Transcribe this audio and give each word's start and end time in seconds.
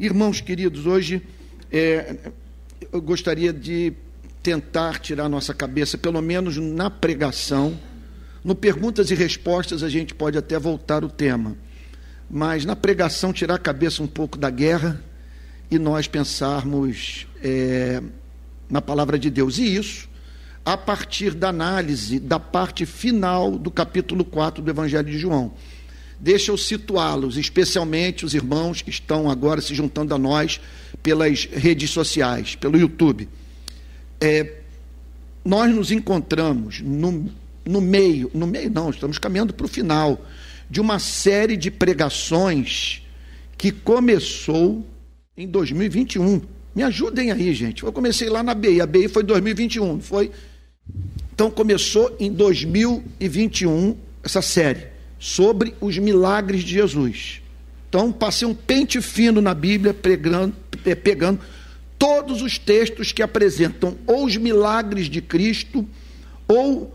Irmãos 0.00 0.40
queridos, 0.40 0.86
hoje 0.86 1.20
é, 1.72 2.14
eu 2.92 3.02
gostaria 3.02 3.52
de 3.52 3.92
tentar 4.40 5.00
tirar 5.00 5.28
nossa 5.28 5.52
cabeça, 5.52 5.98
pelo 5.98 6.22
menos 6.22 6.56
na 6.56 6.88
pregação. 6.88 7.76
No 8.44 8.54
perguntas 8.54 9.10
e 9.10 9.16
respostas 9.16 9.82
a 9.82 9.88
gente 9.88 10.14
pode 10.14 10.38
até 10.38 10.56
voltar 10.56 11.02
o 11.02 11.08
tema, 11.08 11.56
mas 12.30 12.64
na 12.64 12.76
pregação 12.76 13.32
tirar 13.32 13.56
a 13.56 13.58
cabeça 13.58 14.00
um 14.00 14.06
pouco 14.06 14.38
da 14.38 14.50
guerra 14.50 15.02
e 15.68 15.80
nós 15.80 16.06
pensarmos 16.06 17.26
é, 17.42 18.00
na 18.70 18.80
palavra 18.80 19.18
de 19.18 19.28
Deus. 19.28 19.58
E 19.58 19.74
isso 19.74 20.08
a 20.64 20.76
partir 20.76 21.34
da 21.34 21.48
análise 21.48 22.20
da 22.20 22.38
parte 22.38 22.86
final 22.86 23.58
do 23.58 23.70
capítulo 23.70 24.24
4 24.24 24.62
do 24.62 24.70
Evangelho 24.70 25.10
de 25.10 25.18
João. 25.18 25.54
Deixa 26.20 26.50
eu 26.50 26.58
situá-los, 26.58 27.36
especialmente 27.36 28.24
os 28.24 28.34
irmãos 28.34 28.82
que 28.82 28.90
estão 28.90 29.30
agora 29.30 29.60
se 29.60 29.74
juntando 29.74 30.14
a 30.14 30.18
nós 30.18 30.60
pelas 31.02 31.44
redes 31.44 31.90
sociais, 31.90 32.56
pelo 32.56 32.76
YouTube. 32.76 33.28
É, 34.20 34.54
nós 35.44 35.72
nos 35.72 35.92
encontramos 35.92 36.80
no, 36.80 37.30
no 37.64 37.80
meio, 37.80 38.30
no 38.34 38.48
meio 38.48 38.68
não, 38.68 38.90
estamos 38.90 39.16
caminhando 39.16 39.54
para 39.54 39.66
o 39.66 39.68
final 39.68 40.20
de 40.68 40.80
uma 40.80 40.98
série 40.98 41.56
de 41.56 41.70
pregações 41.70 43.02
que 43.56 43.70
começou 43.70 44.84
em 45.36 45.46
2021. 45.46 46.42
Me 46.74 46.82
ajudem 46.82 47.30
aí, 47.30 47.54
gente. 47.54 47.84
Eu 47.84 47.92
comecei 47.92 48.28
lá 48.28 48.42
na 48.42 48.54
BI, 48.54 48.80
a 48.80 48.86
BI 48.86 49.06
foi 49.06 49.22
2021, 49.22 50.00
foi? 50.00 50.32
Então 51.32 51.48
começou 51.48 52.14
em 52.18 52.32
2021 52.32 53.96
essa 54.24 54.42
série 54.42 54.87
sobre 55.18 55.74
os 55.80 55.98
milagres 55.98 56.62
de 56.62 56.74
Jesus. 56.74 57.42
Então, 57.88 58.12
passei 58.12 58.46
um 58.46 58.54
pente 58.54 59.00
fino 59.00 59.40
na 59.40 59.54
Bíblia, 59.54 59.94
pregando, 59.94 60.54
é, 60.84 60.94
pegando 60.94 61.40
todos 61.98 62.42
os 62.42 62.58
textos 62.58 63.12
que 63.12 63.22
apresentam 63.22 63.96
ou 64.06 64.24
os 64.24 64.36
milagres 64.36 65.06
de 65.06 65.20
Cristo, 65.20 65.86
ou 66.46 66.94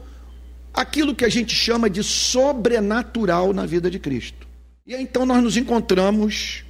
aquilo 0.74 1.14
que 1.14 1.26
a 1.26 1.30
gente 1.30 1.54
chama 1.54 1.90
de 1.90 2.04
sobrenatural 2.04 3.54
na 3.54 3.66
vida 3.66 3.92
de 3.92 4.00
Cristo. 4.00 4.48
E 4.86 4.96
então 4.96 5.26
nós 5.26 5.42
nos 5.44 5.58
encontramos 5.58 6.64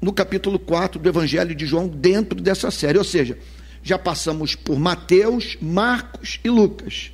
no 0.00 0.12
capítulo 0.12 0.58
4 0.58 1.00
do 1.00 1.08
Evangelho 1.08 1.54
de 1.54 1.66
João, 1.66 1.88
dentro 1.88 2.40
dessa 2.40 2.70
série. 2.70 2.98
Ou 2.98 3.04
seja, 3.04 3.38
já 3.82 3.98
passamos 3.98 4.54
por 4.54 4.78
Mateus, 4.78 5.56
Marcos 5.60 6.40
e 6.44 6.50
Lucas. 6.50 7.12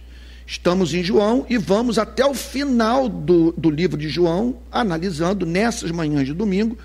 Estamos 0.53 0.93
em 0.93 1.03
João 1.03 1.47
e 1.49 1.57
vamos 1.57 1.99
até 1.99 2.27
o 2.27 2.35
final 2.35 3.09
do, 3.09 3.53
do 3.53 3.71
livro 3.71 3.97
de 3.97 4.11
João, 4.11 4.61
analisando 4.71 5.47
nessas 5.47 5.91
manhãs 5.91 6.27
de 6.27 6.35
domingo 6.35 6.77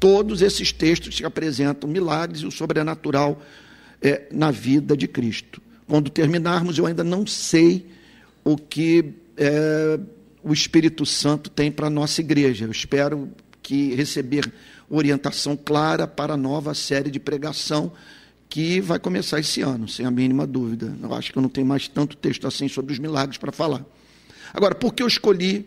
todos 0.00 0.40
esses 0.40 0.72
textos 0.72 1.16
que 1.16 1.24
apresentam 1.26 1.90
milagres 1.90 2.40
e 2.40 2.46
o 2.46 2.50
sobrenatural 2.50 3.42
é, 4.00 4.28
na 4.32 4.50
vida 4.50 4.96
de 4.96 5.06
Cristo. 5.06 5.60
Quando 5.86 6.08
terminarmos, 6.08 6.78
eu 6.78 6.86
ainda 6.86 7.04
não 7.04 7.26
sei 7.26 7.86
o 8.42 8.56
que 8.56 9.12
é, 9.36 10.00
o 10.42 10.50
Espírito 10.50 11.04
Santo 11.04 11.50
tem 11.50 11.70
para 11.70 11.88
a 11.88 11.90
nossa 11.90 12.22
igreja. 12.22 12.64
Eu 12.64 12.70
espero 12.70 13.28
que 13.62 13.94
receber 13.94 14.50
orientação 14.88 15.54
clara 15.54 16.06
para 16.06 16.32
a 16.32 16.38
nova 16.38 16.72
série 16.72 17.10
de 17.10 17.20
pregação 17.20 17.92
que 18.52 18.82
vai 18.82 18.98
começar 18.98 19.40
esse 19.40 19.62
ano, 19.62 19.88
sem 19.88 20.04
a 20.04 20.10
mínima 20.10 20.46
dúvida. 20.46 20.94
Eu 21.02 21.14
acho 21.14 21.32
que 21.32 21.38
eu 21.38 21.42
não 21.42 21.48
tenho 21.48 21.66
mais 21.66 21.88
tanto 21.88 22.14
texto 22.14 22.46
assim 22.46 22.68
sobre 22.68 22.92
os 22.92 22.98
milagres 22.98 23.38
para 23.38 23.50
falar. 23.50 23.82
Agora, 24.52 24.74
por 24.74 24.92
que 24.92 25.02
eu 25.02 25.06
escolhi 25.06 25.64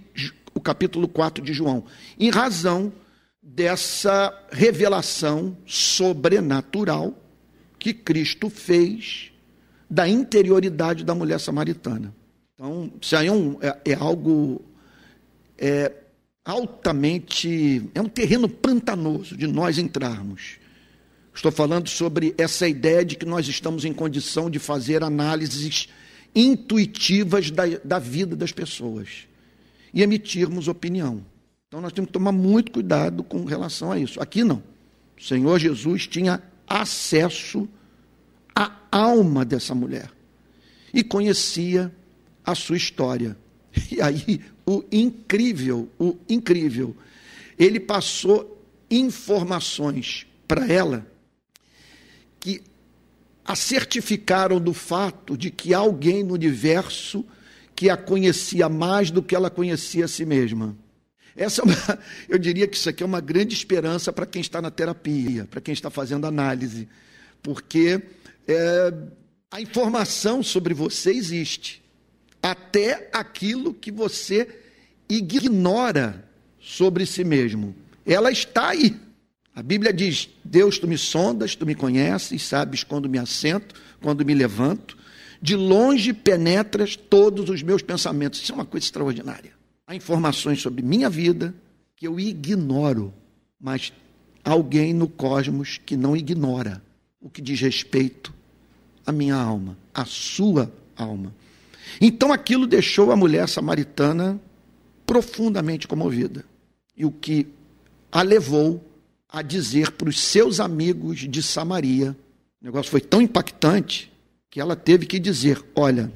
o 0.54 0.62
capítulo 0.62 1.08
4 1.08 1.44
de 1.44 1.52
João? 1.52 1.86
Em 2.20 2.30
razão 2.30 2.94
dessa 3.42 4.32
revelação 4.52 5.58
sobrenatural 5.66 7.20
que 7.80 7.92
Cristo 7.92 8.52
fez 8.52 9.32
da 9.90 10.08
interioridade 10.08 11.04
da 11.04 11.16
mulher 11.16 11.40
samaritana. 11.40 12.14
Então, 12.54 12.92
isso 13.02 13.16
aí 13.16 13.26
é, 13.26 13.32
um, 13.32 13.58
é, 13.64 13.80
é 13.84 13.94
algo 13.96 14.62
é, 15.58 15.92
altamente. 16.46 17.90
é 17.96 18.02
um 18.02 18.10
terreno 18.10 18.48
pantanoso 18.48 19.36
de 19.36 19.48
nós 19.48 19.80
entrarmos. 19.80 20.64
Estou 21.36 21.52
falando 21.52 21.90
sobre 21.90 22.34
essa 22.38 22.66
ideia 22.66 23.04
de 23.04 23.18
que 23.18 23.26
nós 23.26 23.46
estamos 23.50 23.84
em 23.84 23.92
condição 23.92 24.50
de 24.50 24.58
fazer 24.58 25.04
análises 25.04 25.90
intuitivas 26.34 27.52
da, 27.52 27.64
da 27.84 28.00
vida 28.00 28.38
das 28.38 28.54
pessoas 28.54 29.28
e 29.94 30.02
emitirmos 30.02 30.70
opinião. 30.70 31.26
Então 31.68 31.82
nós 31.82 31.92
temos 31.92 32.08
que 32.08 32.14
tomar 32.14 32.32
muito 32.32 32.72
cuidado 32.72 33.22
com 33.22 33.44
relação 33.44 33.92
a 33.92 34.00
isso. 34.00 34.22
Aqui 34.22 34.46
não. 34.46 34.64
O 35.20 35.22
Senhor 35.22 35.60
Jesus 35.60 36.08
tinha 36.08 36.42
acesso 36.66 37.68
à 38.56 38.72
alma 38.90 39.44
dessa 39.44 39.76
mulher 39.76 40.10
e 40.94 41.04
conhecia 41.04 41.94
a 42.46 42.56
sua 42.56 42.78
história. 42.78 43.38
E 43.92 44.02
aí, 44.02 44.40
o 44.66 44.86
incrível, 44.90 45.90
o 46.00 46.16
incrível, 46.30 46.96
ele 47.60 47.78
passou 47.78 48.66
informações 48.90 50.26
para 50.48 50.72
ela 50.72 51.06
que 52.46 52.62
a 53.44 53.56
certificaram 53.56 54.60
do 54.60 54.72
fato 54.72 55.36
de 55.36 55.50
que 55.50 55.74
alguém 55.74 56.24
no 56.24 56.36
universo 56.36 57.26
que 57.76 57.90
a 57.90 57.98
conhecia 57.98 58.70
mais 58.70 59.10
do 59.10 59.24
que 59.24 59.34
ela 59.34 59.50
conhecia 59.50 60.06
a 60.06 60.08
si 60.08 60.24
mesma. 60.26 60.78
Essa 61.36 61.64
é 61.64 61.66
uma, 61.66 62.00
eu 62.30 62.38
diria 62.38 62.68
que 62.68 62.78
isso 62.78 62.88
aqui 62.88 63.02
é 63.02 63.06
uma 63.06 63.20
grande 63.20 63.56
esperança 63.56 64.14
para 64.14 64.28
quem 64.28 64.42
está 64.42 64.62
na 64.62 64.70
terapia, 64.70 65.46
para 65.50 65.60
quem 65.60 65.74
está 65.74 65.90
fazendo 65.90 66.28
análise, 66.28 66.88
porque 67.42 68.00
é, 68.48 68.94
a 69.50 69.60
informação 69.60 70.44
sobre 70.44 70.76
você 70.76 71.12
existe, 71.14 71.84
até 72.44 73.10
aquilo 73.12 73.74
que 73.74 73.92
você 73.92 74.48
ignora 75.10 76.24
sobre 76.60 77.08
si 77.08 77.24
mesmo. 77.24 77.76
Ela 78.06 78.32
está 78.32 78.70
aí. 78.70 78.96
A 79.56 79.64
Bíblia 79.64 79.94
diz: 79.94 80.30
Deus, 80.44 80.78
tu 80.78 80.88
me 80.88 80.98
sondas, 80.98 81.56
tu 81.56 81.66
me 81.66 81.74
conheces, 81.74 82.44
sabes 82.44 82.84
quando 82.84 83.08
me 83.08 83.18
assento, 83.18 83.74
quando 84.02 84.26
me 84.26 84.34
levanto. 84.34 84.98
De 85.42 85.56
longe 85.56 86.12
penetras 86.12 86.96
todos 86.96 87.50
os 87.50 87.64
meus 87.64 87.82
pensamentos. 87.82 88.42
Isso 88.42 88.52
é 88.52 88.56
uma 88.56 88.66
coisa 88.66 88.86
extraordinária. 88.86 89.54
Há 89.88 89.96
informações 89.96 90.62
sobre 90.62 90.82
minha 90.82 91.10
vida 91.10 91.54
que 91.96 92.08
eu 92.08 92.20
ignoro, 92.20 93.14
mas 93.60 93.94
alguém 94.44 94.94
no 94.94 95.08
cosmos 95.08 95.80
que 95.86 95.96
não 95.96 96.18
ignora 96.18 96.82
o 97.22 97.30
que 97.30 97.42
diz 97.42 97.60
respeito 97.62 98.34
à 99.06 99.12
minha 99.12 99.36
alma, 99.36 99.78
à 99.94 100.06
sua 100.06 100.72
alma. 100.96 101.34
Então 102.02 102.34
aquilo 102.34 102.68
deixou 102.68 103.12
a 103.12 103.16
mulher 103.16 103.48
samaritana 103.48 104.40
profundamente 105.06 105.88
comovida. 105.88 106.44
E 106.98 107.06
o 107.06 107.12
que 107.12 107.48
a 108.12 108.22
levou 108.22 108.84
a 109.36 109.42
dizer 109.42 109.92
para 109.92 110.08
os 110.08 110.18
seus 110.18 110.62
amigos 110.62 111.20
de 111.20 111.44
Samaria. 111.44 112.16
O 112.62 112.66
negócio 112.66 112.90
foi 112.90 113.02
tão 113.02 113.22
impactante 113.22 114.10
que 114.50 114.62
ela 114.62 114.78
teve 114.78 115.06
que 115.06 115.20
dizer: 115.20 115.62
Olha, 115.76 116.10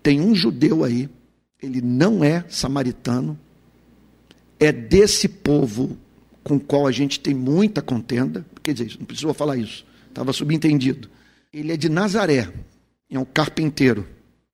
tem 0.00 0.20
um 0.20 0.34
judeu 0.36 0.84
aí, 0.84 1.08
ele 1.60 1.80
não 1.80 2.22
é 2.22 2.44
samaritano, 2.48 3.36
é 4.58 4.70
desse 4.70 5.28
povo 5.28 5.98
com 6.44 6.56
o 6.56 6.60
qual 6.60 6.86
a 6.86 6.92
gente 6.92 7.18
tem 7.18 7.34
muita 7.34 7.82
contenda. 7.82 8.46
Quer 8.62 8.74
dizer, 8.74 8.96
não 9.00 9.04
precisou 9.04 9.34
falar 9.34 9.56
isso, 9.56 9.84
estava 10.08 10.32
subentendido. 10.32 11.10
Ele 11.52 11.72
é 11.72 11.76
de 11.76 11.88
Nazaré, 11.88 12.52
é 13.10 13.18
um 13.18 13.24
carpinteiro. 13.24 14.06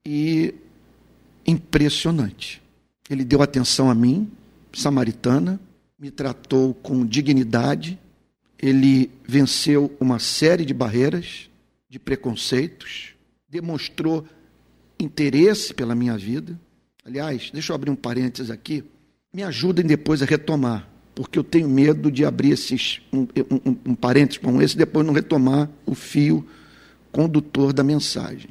E 0.06 0.54
impressionante. 1.46 2.62
Ele 3.10 3.24
deu 3.24 3.42
atenção 3.42 3.90
a 3.90 3.94
mim, 3.94 4.30
samaritana, 4.72 5.60
me 5.98 6.10
tratou 6.10 6.74
com 6.74 7.04
dignidade, 7.04 7.98
ele 8.60 9.10
venceu 9.26 9.94
uma 10.00 10.18
série 10.18 10.64
de 10.64 10.72
barreiras, 10.72 11.50
de 11.88 11.98
preconceitos, 11.98 13.14
demonstrou 13.48 14.24
interesse 14.98 15.74
pela 15.74 15.94
minha 15.94 16.16
vida. 16.16 16.58
Aliás, 17.04 17.50
deixa 17.52 17.72
eu 17.72 17.74
abrir 17.74 17.90
um 17.90 17.96
parênteses 17.96 18.50
aqui. 18.50 18.82
Me 19.32 19.42
ajudem 19.42 19.84
depois 19.84 20.22
a 20.22 20.24
retomar, 20.24 20.88
porque 21.14 21.38
eu 21.38 21.44
tenho 21.44 21.68
medo 21.68 22.10
de 22.10 22.24
abrir 22.24 22.52
esses 22.52 23.00
um, 23.12 23.22
um, 23.22 23.76
um 23.90 23.94
parênteses 23.94 24.42
como 24.42 24.62
esse 24.62 24.74
e 24.74 24.78
depois 24.78 25.06
não 25.06 25.12
retomar 25.12 25.70
o 25.84 25.94
fio 25.94 26.46
condutor 27.12 27.72
da 27.72 27.84
mensagem. 27.84 28.50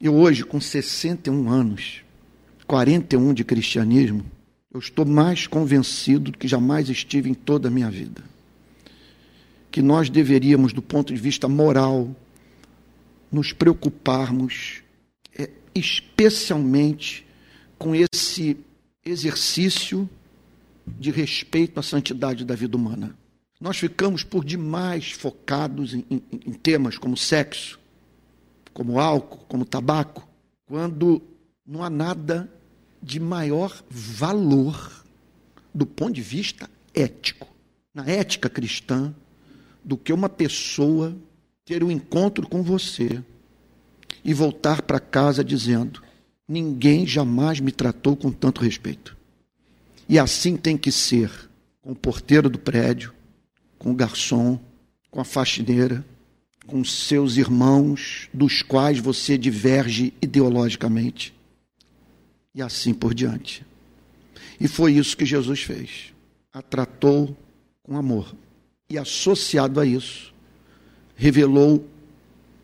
Eu 0.00 0.14
hoje, 0.14 0.44
com 0.44 0.60
61 0.60 1.48
anos, 1.48 2.02
41 2.66 3.32
de 3.32 3.44
cristianismo, 3.44 4.24
eu 4.72 4.78
estou 4.78 5.06
mais 5.06 5.46
convencido 5.46 6.30
do 6.30 6.38
que 6.38 6.46
jamais 6.46 6.90
estive 6.90 7.30
em 7.30 7.34
toda 7.34 7.68
a 7.68 7.70
minha 7.70 7.90
vida 7.90 8.35
que 9.76 9.82
nós 9.82 10.08
deveríamos, 10.08 10.72
do 10.72 10.80
ponto 10.80 11.12
de 11.12 11.20
vista 11.20 11.46
moral, 11.46 12.16
nos 13.30 13.52
preocuparmos 13.52 14.82
é, 15.38 15.50
especialmente 15.74 17.26
com 17.76 17.94
esse 17.94 18.56
exercício 19.04 20.08
de 20.86 21.10
respeito 21.10 21.78
à 21.78 21.82
santidade 21.82 22.42
da 22.42 22.54
vida 22.54 22.74
humana. 22.74 23.14
Nós 23.60 23.76
ficamos 23.76 24.24
por 24.24 24.46
demais 24.46 25.12
focados 25.12 25.92
em, 25.92 26.06
em, 26.10 26.22
em 26.32 26.52
temas 26.54 26.96
como 26.96 27.14
sexo, 27.14 27.78
como 28.72 28.98
álcool, 28.98 29.44
como 29.46 29.66
tabaco, 29.66 30.26
quando 30.64 31.20
não 31.66 31.84
há 31.84 31.90
nada 31.90 32.50
de 33.02 33.20
maior 33.20 33.84
valor 33.90 35.04
do 35.74 35.84
ponto 35.84 36.14
de 36.14 36.22
vista 36.22 36.66
ético, 36.94 37.46
na 37.92 38.06
ética 38.06 38.48
cristã, 38.48 39.14
do 39.86 39.96
que 39.96 40.12
uma 40.12 40.28
pessoa 40.28 41.16
ter 41.64 41.84
um 41.84 41.90
encontro 41.92 42.48
com 42.48 42.60
você 42.60 43.22
e 44.24 44.34
voltar 44.34 44.82
para 44.82 44.98
casa 44.98 45.44
dizendo: 45.44 46.02
Ninguém 46.48 47.06
jamais 47.06 47.60
me 47.60 47.70
tratou 47.70 48.16
com 48.16 48.32
tanto 48.32 48.60
respeito. 48.60 49.16
E 50.08 50.18
assim 50.18 50.56
tem 50.56 50.76
que 50.76 50.90
ser 50.90 51.30
com 51.80 51.92
o 51.92 51.96
porteiro 51.96 52.50
do 52.50 52.58
prédio, 52.58 53.14
com 53.78 53.92
o 53.92 53.94
garçom, 53.94 54.58
com 55.08 55.20
a 55.20 55.24
faxineira, 55.24 56.04
com 56.66 56.84
seus 56.84 57.36
irmãos, 57.36 58.28
dos 58.34 58.62
quais 58.62 58.98
você 58.98 59.38
diverge 59.38 60.12
ideologicamente, 60.20 61.32
e 62.52 62.60
assim 62.60 62.92
por 62.92 63.14
diante. 63.14 63.64
E 64.60 64.66
foi 64.66 64.94
isso 64.94 65.16
que 65.16 65.24
Jesus 65.24 65.62
fez. 65.62 66.12
A 66.52 66.60
tratou 66.60 67.36
com 67.82 67.96
amor. 67.96 68.34
E 68.88 68.96
associado 68.96 69.80
a 69.80 69.86
isso, 69.86 70.32
revelou 71.16 71.84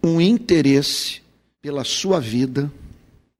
um 0.02 0.20
interesse 0.20 1.20
pela 1.60 1.84
sua 1.84 2.20
vida 2.20 2.72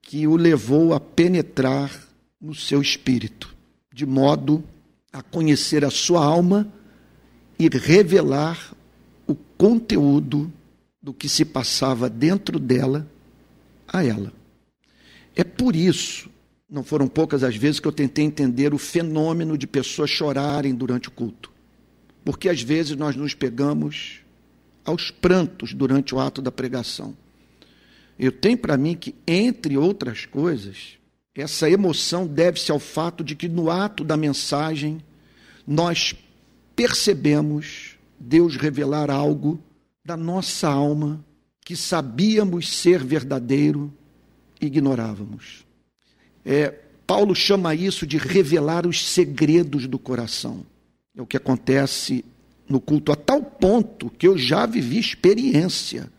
que 0.00 0.26
o 0.26 0.36
levou 0.36 0.92
a 0.92 1.00
penetrar 1.00 2.06
no 2.40 2.54
seu 2.54 2.82
espírito, 2.82 3.54
de 3.92 4.04
modo 4.04 4.64
a 5.12 5.22
conhecer 5.22 5.84
a 5.84 5.90
sua 5.90 6.24
alma 6.24 6.66
e 7.58 7.68
revelar 7.68 8.74
o 9.26 9.34
conteúdo 9.34 10.52
do 11.00 11.12
que 11.12 11.28
se 11.28 11.44
passava 11.44 12.10
dentro 12.10 12.58
dela 12.58 13.06
a 13.86 14.04
ela. 14.04 14.32
É 15.36 15.44
por 15.44 15.76
isso, 15.76 16.28
não 16.68 16.82
foram 16.82 17.06
poucas 17.06 17.44
as 17.44 17.54
vezes 17.54 17.78
que 17.78 17.86
eu 17.86 17.92
tentei 17.92 18.24
entender 18.24 18.74
o 18.74 18.78
fenômeno 18.78 19.56
de 19.56 19.66
pessoas 19.66 20.10
chorarem 20.10 20.74
durante 20.74 21.08
o 21.08 21.12
culto. 21.12 21.51
Porque 22.24 22.48
às 22.48 22.62
vezes 22.62 22.96
nós 22.96 23.16
nos 23.16 23.34
pegamos 23.34 24.20
aos 24.84 25.10
prantos 25.10 25.74
durante 25.74 26.14
o 26.14 26.20
ato 26.20 26.40
da 26.42 26.52
pregação. 26.52 27.16
Eu 28.18 28.30
tenho 28.30 28.58
para 28.58 28.76
mim 28.76 28.94
que, 28.94 29.14
entre 29.26 29.76
outras 29.76 30.26
coisas, 30.26 30.98
essa 31.34 31.68
emoção 31.68 32.26
deve-se 32.26 32.70
ao 32.70 32.78
fato 32.78 33.24
de 33.24 33.34
que 33.34 33.48
no 33.48 33.70
ato 33.70 34.04
da 34.04 34.16
mensagem 34.16 35.02
nós 35.66 36.14
percebemos 36.76 37.96
Deus 38.18 38.56
revelar 38.56 39.10
algo 39.10 39.58
da 40.04 40.16
nossa 40.16 40.68
alma 40.68 41.24
que 41.64 41.76
sabíamos 41.76 42.68
ser 42.68 43.02
verdadeiro 43.02 43.92
e 44.60 44.66
ignorávamos. 44.66 45.64
É, 46.44 46.70
Paulo 47.06 47.34
chama 47.34 47.74
isso 47.74 48.06
de 48.06 48.18
revelar 48.18 48.86
os 48.86 49.08
segredos 49.08 49.86
do 49.86 49.98
coração. 49.98 50.66
É 51.16 51.20
o 51.20 51.26
que 51.26 51.36
acontece 51.36 52.24
no 52.68 52.80
culto 52.80 53.12
a 53.12 53.16
tal 53.16 53.42
ponto 53.42 54.08
que 54.10 54.26
eu 54.26 54.38
já 54.38 54.64
vivi 54.64 54.98
experiência 54.98 56.10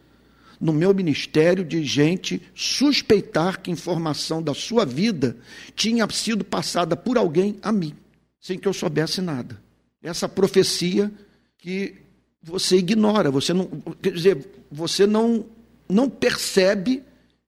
no 0.60 0.72
meu 0.72 0.94
ministério 0.94 1.66
de 1.66 1.84
gente 1.84 2.42
suspeitar 2.56 3.62
que 3.62 3.72
informação 3.72 4.42
da 4.42 4.54
sua 4.54 4.86
vida 4.86 5.36
tinha 5.76 6.08
sido 6.10 6.46
passada 6.46 6.96
por 6.96 7.18
alguém 7.18 7.58
a 7.62 7.72
mim, 7.72 7.94
sem 8.40 8.58
que 8.58 8.68
eu 8.68 8.74
soubesse 8.74 9.20
nada. 9.20 9.62
Essa 10.02 10.30
profecia 10.30 11.12
que 11.58 11.96
você 12.42 12.78
ignora, 12.78 13.32
você 13.32 13.54
não, 13.54 13.66
quer 14.02 14.14
dizer, 14.14 14.48
você 14.72 15.06
não, 15.06 15.46
não 15.90 16.10
percebe 16.10 17.04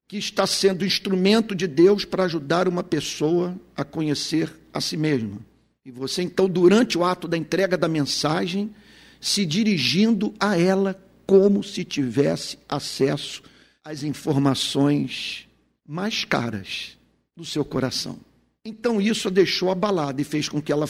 que 0.08 0.18
está 0.18 0.46
sendo 0.46 0.84
instrumento 0.84 1.54
de 1.54 1.66
Deus 1.66 2.04
para 2.04 2.24
ajudar 2.24 2.68
uma 2.68 2.82
pessoa 2.82 3.58
a 3.74 3.84
conhecer 3.84 4.52
a 4.72 4.80
si 4.80 4.96
mesma. 4.96 5.38
E 5.86 5.90
você, 5.92 6.20
então, 6.20 6.48
durante 6.48 6.98
o 6.98 7.04
ato 7.04 7.28
da 7.28 7.36
entrega 7.36 7.78
da 7.78 7.86
mensagem, 7.86 8.74
se 9.20 9.46
dirigindo 9.46 10.34
a 10.40 10.58
ela 10.58 11.00
como 11.24 11.62
se 11.62 11.84
tivesse 11.84 12.58
acesso 12.68 13.40
às 13.84 14.02
informações 14.02 15.46
mais 15.86 16.24
caras 16.24 16.98
do 17.36 17.44
seu 17.44 17.64
coração. 17.64 18.18
Então, 18.64 19.00
isso 19.00 19.28
a 19.28 19.30
deixou 19.30 19.70
abalada 19.70 20.20
e 20.20 20.24
fez 20.24 20.48
com 20.48 20.60
que 20.60 20.72
ela 20.72 20.88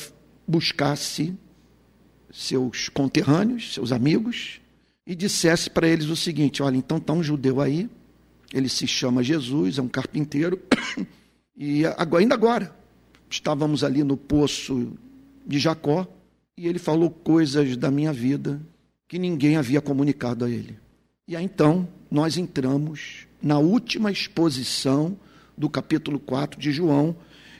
buscasse 0.48 1.34
seus 2.32 2.88
conterrâneos, 2.88 3.74
seus 3.74 3.92
amigos, 3.92 4.62
e 5.06 5.14
dissesse 5.14 5.68
para 5.68 5.86
eles 5.86 6.06
o 6.06 6.16
seguinte: 6.16 6.62
olha, 6.62 6.78
então 6.78 6.96
está 6.96 7.12
um 7.12 7.22
judeu 7.22 7.60
aí, 7.60 7.86
ele 8.50 8.70
se 8.70 8.86
chama 8.86 9.22
Jesus, 9.22 9.76
é 9.76 9.82
um 9.82 9.88
carpinteiro, 9.88 10.58
e 11.54 11.82
ainda 12.18 12.34
agora 12.34 12.74
estávamos 13.28 13.84
ali 13.84 14.02
no 14.02 14.16
poço 14.16 14.92
de 15.46 15.58
Jacó, 15.58 16.06
e 16.56 16.66
ele 16.66 16.78
falou 16.78 17.10
coisas 17.10 17.76
da 17.76 17.90
minha 17.90 18.12
vida 18.12 18.60
que 19.06 19.18
ninguém 19.18 19.56
havia 19.56 19.80
comunicado 19.80 20.44
a 20.44 20.50
ele. 20.50 20.78
E 21.28 21.36
aí 21.36 21.44
então 21.44 21.88
nós 22.10 22.36
entramos 22.36 23.26
na 23.42 23.58
última 23.58 24.10
exposição 24.10 25.16
do 25.56 25.68
capítulo 25.68 26.18
4 26.18 26.60
de 26.60 26.72
João, 26.72 27.16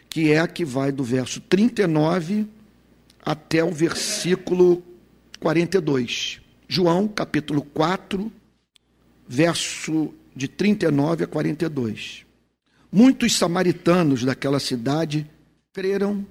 que 0.09 0.33
é 0.33 0.41
a 0.41 0.49
que 0.49 0.65
vai 0.65 0.91
do 0.91 1.05
verso 1.05 1.41
39 1.41 2.47
até 3.25 3.63
o 3.63 3.71
versículo 3.71 4.83
42. 5.41 6.41
João, 6.69 7.07
capítulo 7.07 7.63
4, 7.63 8.33
verso 9.29 10.13
de 10.35 10.49
39 10.49 11.25
a 11.25 11.27
42. 11.27 12.25
Muitos 12.91 13.35
samaritanos 13.37 14.25
daquela 14.25 14.61
cidade 14.61 15.29
creram 15.77 16.27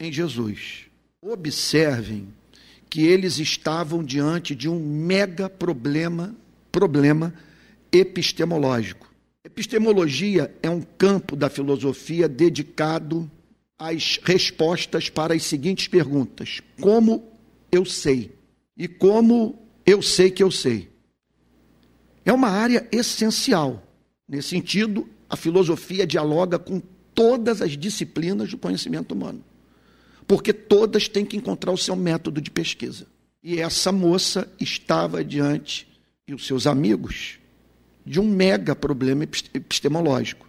em 0.00 0.10
Jesus. 0.10 0.86
Observem 1.20 2.28
que 2.88 3.02
eles 3.02 3.38
estavam 3.38 4.02
diante 4.02 4.54
de 4.54 4.70
um 4.70 4.80
mega 4.80 5.50
problema, 5.50 6.34
problema 6.72 7.34
epistemológico. 7.92 9.12
Epistemologia 9.44 10.50
é 10.62 10.70
um 10.70 10.80
campo 10.80 11.36
da 11.36 11.50
filosofia 11.50 12.26
dedicado 12.26 13.30
as 13.78 14.18
respostas 14.24 15.10
para 15.10 15.34
as 15.34 15.42
seguintes 15.42 15.88
perguntas: 15.88 16.62
como 16.80 17.22
eu 17.70 17.84
sei? 17.84 18.32
E 18.74 18.88
como 18.88 19.58
eu 19.84 20.00
sei 20.00 20.30
que 20.30 20.42
eu 20.42 20.50
sei? 20.50 20.88
É 22.24 22.32
uma 22.32 22.48
área 22.48 22.88
essencial. 22.90 23.82
Nesse 24.26 24.48
sentido, 24.48 25.06
a 25.28 25.36
filosofia 25.36 26.06
dialoga 26.06 26.58
com 26.58 26.80
todas 27.16 27.60
as 27.60 27.76
disciplinas 27.76 28.50
do 28.50 28.58
conhecimento 28.58 29.12
humano. 29.12 29.42
Porque 30.28 30.52
todas 30.52 31.08
têm 31.08 31.24
que 31.24 31.36
encontrar 31.36 31.72
o 31.72 31.78
seu 31.78 31.96
método 31.96 32.40
de 32.40 32.50
pesquisa. 32.50 33.06
E 33.42 33.60
essa 33.60 33.90
moça 33.90 34.48
estava 34.60 35.24
diante, 35.24 35.88
e 36.28 36.34
os 36.34 36.46
seus 36.46 36.66
amigos, 36.66 37.38
de 38.04 38.20
um 38.20 38.28
mega 38.28 38.76
problema 38.76 39.24
epistemológico. 39.24 40.46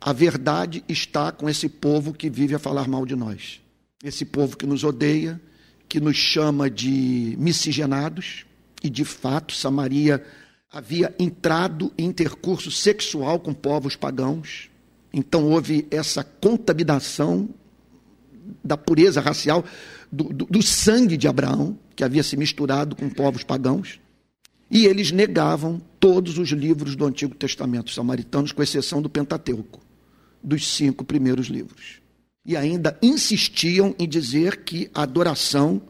A 0.00 0.12
verdade 0.12 0.84
está 0.88 1.30
com 1.32 1.48
esse 1.48 1.68
povo 1.68 2.12
que 2.12 2.28
vive 2.28 2.54
a 2.54 2.58
falar 2.58 2.88
mal 2.88 3.06
de 3.06 3.14
nós. 3.14 3.60
Esse 4.02 4.24
povo 4.24 4.56
que 4.56 4.66
nos 4.66 4.82
odeia, 4.82 5.40
que 5.88 6.00
nos 6.00 6.16
chama 6.16 6.68
de 6.68 7.36
miscigenados, 7.38 8.44
e 8.82 8.90
de 8.90 9.04
fato 9.04 9.54
Samaria 9.54 10.24
havia 10.72 11.14
entrado 11.18 11.92
em 11.96 12.06
intercurso 12.06 12.70
sexual 12.70 13.38
com 13.38 13.54
povos 13.54 13.94
pagãos. 13.94 14.71
Então 15.12 15.44
houve 15.44 15.86
essa 15.90 16.24
contaminação 16.24 17.48
da 18.64 18.76
pureza 18.76 19.20
racial 19.20 19.64
do, 20.10 20.24
do, 20.24 20.44
do 20.46 20.62
sangue 20.62 21.16
de 21.16 21.28
Abraão, 21.28 21.78
que 21.94 22.02
havia 22.02 22.22
se 22.22 22.36
misturado 22.36 22.96
com 22.96 23.08
povos 23.08 23.42
pagãos. 23.44 24.00
E 24.70 24.86
eles 24.86 25.12
negavam 25.12 25.80
todos 26.00 26.38
os 26.38 26.48
livros 26.50 26.96
do 26.96 27.04
Antigo 27.04 27.34
Testamento 27.34 27.90
samaritanos, 27.90 28.52
com 28.52 28.62
exceção 28.62 29.02
do 29.02 29.10
Pentateuco 29.10 29.80
dos 30.42 30.66
cinco 30.66 31.04
primeiros 31.04 31.46
livros. 31.46 32.00
E 32.44 32.56
ainda 32.56 32.98
insistiam 33.00 33.94
em 33.98 34.08
dizer 34.08 34.64
que 34.64 34.90
a 34.92 35.02
adoração 35.02 35.80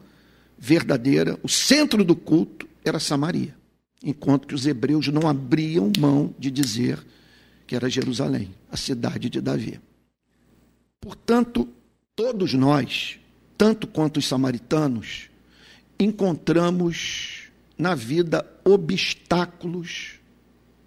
verdadeira, 0.57 1.39
o 1.41 1.49
centro 1.49 2.03
do 2.03 2.15
culto, 2.15 2.67
era 2.85 2.99
Samaria, 2.99 3.55
enquanto 4.03 4.47
que 4.47 4.53
os 4.53 4.67
hebreus 4.67 5.07
não 5.07 5.27
abriam 5.27 5.91
mão 5.97 6.35
de 6.37 6.51
dizer 6.51 7.03
que 7.65 7.75
era 7.75 7.89
Jerusalém, 7.89 8.53
a 8.71 8.77
cidade 8.77 9.29
de 9.29 9.41
Davi. 9.41 9.79
Portanto, 10.99 11.67
todos 12.15 12.53
nós, 12.53 13.19
tanto 13.57 13.87
quanto 13.87 14.17
os 14.17 14.27
samaritanos, 14.27 15.29
encontramos 15.99 17.43
na 17.77 17.95
vida 17.95 18.45
obstáculos 18.63 20.19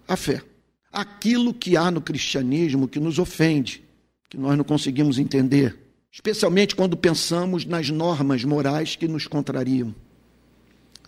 à 0.06 0.16
fé 0.16 0.42
aquilo 0.96 1.52
que 1.52 1.76
há 1.76 1.90
no 1.90 2.00
cristianismo 2.00 2.88
que 2.88 2.98
nos 2.98 3.18
ofende, 3.18 3.84
que 4.30 4.38
nós 4.38 4.56
não 4.56 4.64
conseguimos 4.64 5.18
entender, 5.18 5.76
especialmente 6.10 6.74
quando 6.74 6.96
pensamos 6.96 7.66
nas 7.66 7.90
normas 7.90 8.42
morais 8.44 8.96
que 8.96 9.06
nos 9.06 9.26
contrariam. 9.26 9.94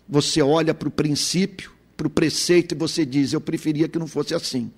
você 0.07 0.43
olha 0.43 0.75
para 0.75 0.89
o 0.89 0.91
princípio, 0.91 1.73
para 1.97 2.07
o 2.07 2.11
preceito 2.11 2.75
e 2.75 2.79
você 2.79 3.05
diz: 3.07 3.33
Eu 3.33 3.41
preferia 3.41 3.89
que 3.89 3.99
não 3.99 4.07
fosse 4.07 4.35
assim. 4.35 4.71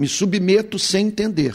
Me 0.00 0.08
submeto 0.08 0.78
sem 0.78 1.08
entender. 1.08 1.54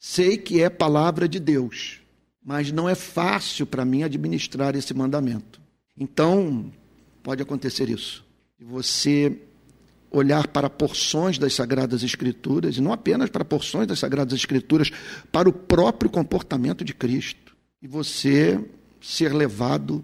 Sei 0.00 0.38
que 0.38 0.62
é 0.62 0.70
palavra 0.70 1.28
de 1.28 1.38
Deus, 1.38 2.00
mas 2.42 2.72
não 2.72 2.88
é 2.88 2.94
fácil 2.94 3.66
para 3.66 3.84
mim 3.84 4.02
administrar 4.02 4.74
esse 4.74 4.94
mandamento. 4.94 5.60
Então, 5.94 6.72
pode 7.22 7.42
acontecer 7.42 7.90
isso. 7.90 8.24
Você 8.58 9.36
olhar 10.10 10.46
para 10.46 10.70
porções 10.70 11.36
das 11.36 11.52
Sagradas 11.52 12.02
Escrituras, 12.02 12.78
e 12.78 12.80
não 12.80 12.94
apenas 12.94 13.28
para 13.28 13.44
porções 13.44 13.86
das 13.86 13.98
Sagradas 13.98 14.32
Escrituras, 14.32 14.90
para 15.30 15.50
o 15.50 15.52
próprio 15.52 16.10
comportamento 16.10 16.82
de 16.82 16.94
Cristo. 16.94 17.54
E 17.82 17.86
você 17.86 18.58
ser 19.02 19.34
levado 19.34 20.02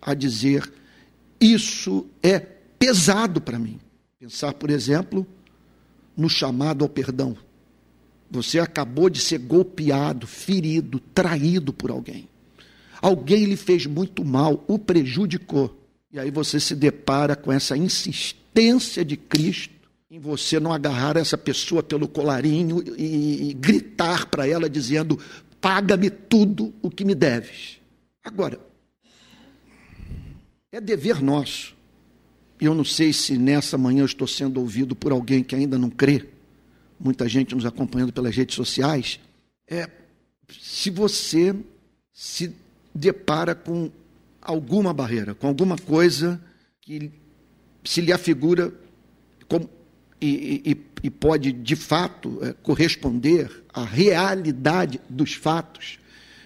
a 0.00 0.14
dizer: 0.14 0.72
Isso 1.40 2.06
é 2.22 2.38
pesado 2.38 3.40
para 3.40 3.58
mim. 3.58 3.80
Pensar, 4.20 4.54
por 4.54 4.70
exemplo, 4.70 5.26
no 6.16 6.28
chamado 6.28 6.84
ao 6.84 6.88
perdão. 6.88 7.36
Você 8.30 8.58
acabou 8.58 9.08
de 9.08 9.20
ser 9.20 9.38
golpeado, 9.38 10.26
ferido, 10.26 10.98
traído 10.98 11.72
por 11.72 11.90
alguém. 11.90 12.28
Alguém 13.00 13.44
lhe 13.44 13.56
fez 13.56 13.86
muito 13.86 14.24
mal, 14.24 14.64
o 14.66 14.78
prejudicou. 14.78 15.78
E 16.10 16.18
aí 16.18 16.30
você 16.30 16.58
se 16.58 16.74
depara 16.74 17.36
com 17.36 17.52
essa 17.52 17.76
insistência 17.76 19.04
de 19.04 19.16
Cristo 19.16 19.74
em 20.10 20.18
você 20.20 20.60
não 20.60 20.72
agarrar 20.72 21.16
essa 21.16 21.36
pessoa 21.36 21.82
pelo 21.82 22.06
colarinho 22.06 22.82
e, 22.96 23.50
e 23.50 23.52
gritar 23.54 24.26
para 24.26 24.46
ela 24.46 24.70
dizendo: 24.70 25.18
paga-me 25.60 26.08
tudo 26.08 26.72
o 26.80 26.90
que 26.90 27.04
me 27.04 27.14
deves. 27.14 27.80
Agora, 28.22 28.60
é 30.70 30.80
dever 30.80 31.20
nosso. 31.20 31.74
E 32.64 32.66
eu 32.66 32.74
não 32.74 32.82
sei 32.82 33.12
se 33.12 33.36
nessa 33.36 33.76
manhã 33.76 34.00
eu 34.00 34.06
estou 34.06 34.26
sendo 34.26 34.58
ouvido 34.58 34.96
por 34.96 35.12
alguém 35.12 35.44
que 35.44 35.54
ainda 35.54 35.76
não 35.76 35.90
crê, 35.90 36.24
muita 36.98 37.28
gente 37.28 37.54
nos 37.54 37.66
acompanhando 37.66 38.10
pelas 38.10 38.34
redes 38.34 38.54
sociais. 38.54 39.20
É, 39.68 39.86
se 40.50 40.88
você 40.88 41.54
se 42.10 42.56
depara 42.94 43.54
com 43.54 43.90
alguma 44.40 44.94
barreira, 44.94 45.34
com 45.34 45.46
alguma 45.46 45.76
coisa 45.76 46.40
que 46.80 47.12
se 47.84 48.00
lhe 48.00 48.14
afigura 48.14 48.72
como, 49.46 49.68
e, 50.18 50.62
e, 50.64 50.86
e, 51.02 51.10
pode, 51.10 51.52
de 51.52 51.76
fato, 51.76 52.38
é, 52.40 52.54
corresponder 52.54 53.62
à 53.74 53.84
realidade 53.84 55.02
dos 55.06 55.34
fatos, 55.34 55.98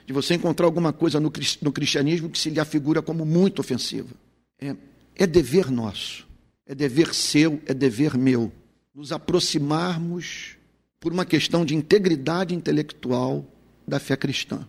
de 0.04 0.12
você 0.12 0.34
encontrar 0.34 0.66
alguma 0.66 0.92
coisa 0.92 1.20
no, 1.20 1.32
no 1.62 1.70
cristianismo 1.70 2.28
que 2.28 2.40
se 2.40 2.50
lhe 2.50 2.58
afigura 2.58 3.00
como 3.00 3.24
muito 3.24 3.60
ofensiva. 3.60 4.16
É, 4.60 4.74
é 5.18 5.26
dever 5.26 5.70
nosso, 5.70 6.26
é 6.64 6.74
dever 6.74 7.12
seu, 7.12 7.60
é 7.66 7.74
dever 7.74 8.16
meu, 8.16 8.52
nos 8.94 9.10
aproximarmos 9.10 10.56
por 11.00 11.12
uma 11.12 11.24
questão 11.24 11.64
de 11.64 11.74
integridade 11.74 12.54
intelectual 12.54 13.44
da 13.86 13.98
fé 13.98 14.16
cristã, 14.16 14.66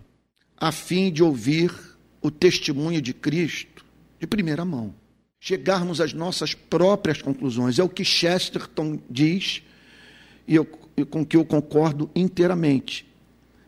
a 0.57 0.71
fim 0.71 1.11
de 1.11 1.23
ouvir 1.23 1.71
o 2.21 2.31
testemunho 2.31 3.01
de 3.01 3.13
Cristo 3.13 3.85
de 4.19 4.27
primeira 4.27 4.65
mão. 4.65 4.93
Chegarmos 5.39 6.01
às 6.01 6.11
nossas 6.11 6.53
próprias 6.53 7.21
conclusões. 7.21 7.79
É 7.79 7.83
o 7.83 7.87
que 7.87 8.03
Chesterton 8.03 8.99
diz, 9.09 9.63
e, 10.45 10.55
eu, 10.55 10.65
com 10.65 11.25
que 11.25 11.37
eu 11.37 11.45
concordo 11.45 12.09
inteiramente. 12.13 13.08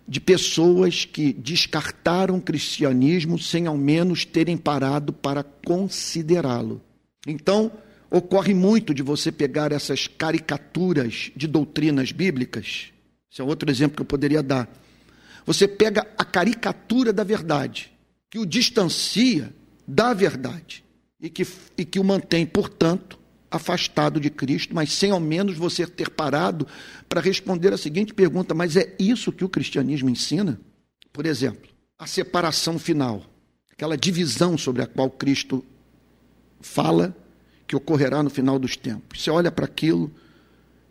De 0.08 0.20
pessoas 0.20 1.06
que 1.06 1.32
descartaram 1.32 2.38
o 2.38 2.42
cristianismo 2.42 3.40
sem 3.40 3.68
ao 3.68 3.78
menos 3.78 4.26
terem 4.26 4.58
parado 4.58 5.14
para 5.14 5.44
considerá-lo. 5.44 6.82
Então, 7.26 7.72
ocorre 8.10 8.54
muito 8.54 8.94
de 8.94 9.02
você 9.02 9.32
pegar 9.32 9.72
essas 9.72 10.08
caricaturas 10.08 11.32
de 11.36 11.48
doutrinas 11.48 12.12
bíblicas. 12.12 12.92
Esse 13.32 13.42
é 13.42 13.44
outro 13.44 13.72
exemplo 13.72 13.96
que 13.96 14.02
eu 14.02 14.06
poderia 14.06 14.44
dar. 14.44 14.70
Você 15.46 15.68
pega 15.68 16.06
a 16.18 16.26
caricatura 16.26 17.14
da 17.14 17.24
verdade 17.24 17.92
que 18.30 18.40
o 18.40 18.46
distancia 18.46 19.54
da 19.88 20.14
verdade 20.14 20.84
e 21.20 21.30
que, 21.30 21.46
e 21.78 21.86
que 21.86 22.00
o 22.00 22.04
mantém, 22.04 22.46
portanto, 22.46 23.20
afastado 23.52 24.20
de 24.20 24.30
Cristo, 24.30 24.74
mas 24.74 24.92
sem 24.94 25.12
ao 25.12 25.20
menos 25.20 25.58
você 25.58 25.86
ter 25.86 26.10
parado 26.10 26.66
para 27.08 27.22
responder 27.22 27.74
a 27.74 27.78
seguinte 27.78 28.14
pergunta: 28.14 28.54
mas 28.54 28.76
é 28.76 28.96
isso 28.98 29.32
que 29.32 29.46
o 29.46 29.50
cristianismo 29.50 30.10
ensina? 30.10 30.60
Por 31.12 31.26
exemplo, 31.26 31.70
a 32.00 32.08
separação 32.08 32.80
final, 32.80 33.24
aquela 33.72 33.98
divisão 33.98 34.58
sobre 34.58 34.82
a 34.82 34.88
qual 34.88 35.10
Cristo 35.10 35.64
fala 36.62 37.16
que 37.68 37.76
ocorrerá 37.76 38.24
no 38.24 38.30
final 38.30 38.58
dos 38.58 38.78
tempos. 38.78 39.22
Você 39.22 39.30
olha 39.30 39.52
para 39.52 39.66
aquilo 39.66 40.10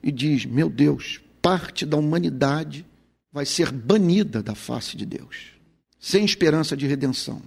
e 0.02 0.12
diz: 0.12 0.44
meu 0.44 0.68
Deus, 0.68 1.20
parte 1.40 1.86
da 1.86 1.96
humanidade 1.96 2.86
vai 3.32 3.46
ser 3.46 3.72
banida 3.72 4.42
da 4.42 4.54
face 4.54 4.96
de 4.96 5.06
Deus 5.06 5.60
sem 6.00 6.24
esperança 6.24 6.74
de 6.74 6.86
redenção. 6.86 7.42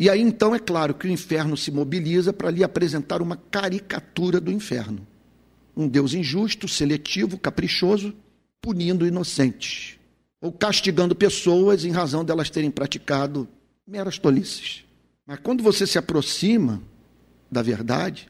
E 0.00 0.08
aí 0.08 0.22
então 0.22 0.54
é 0.54 0.58
claro 0.58 0.94
que 0.94 1.06
o 1.06 1.10
inferno 1.10 1.58
se 1.58 1.70
mobiliza 1.70 2.32
para 2.32 2.50
lhe 2.50 2.64
apresentar 2.64 3.20
uma 3.20 3.36
caricatura 3.36 4.40
do 4.40 4.50
inferno. 4.50 5.06
Um 5.76 5.86
Deus 5.86 6.14
injusto, 6.14 6.66
seletivo, 6.66 7.38
caprichoso, 7.38 8.14
punindo 8.62 9.06
inocentes, 9.06 9.98
ou 10.40 10.50
castigando 10.50 11.14
pessoas 11.14 11.84
em 11.84 11.90
razão 11.90 12.24
delas 12.24 12.48
terem 12.48 12.70
praticado 12.70 13.46
meras 13.86 14.18
tolices. 14.18 14.86
Mas 15.26 15.38
quando 15.40 15.62
você 15.62 15.86
se 15.86 15.98
aproxima 15.98 16.82
da 17.50 17.60
verdade, 17.60 18.26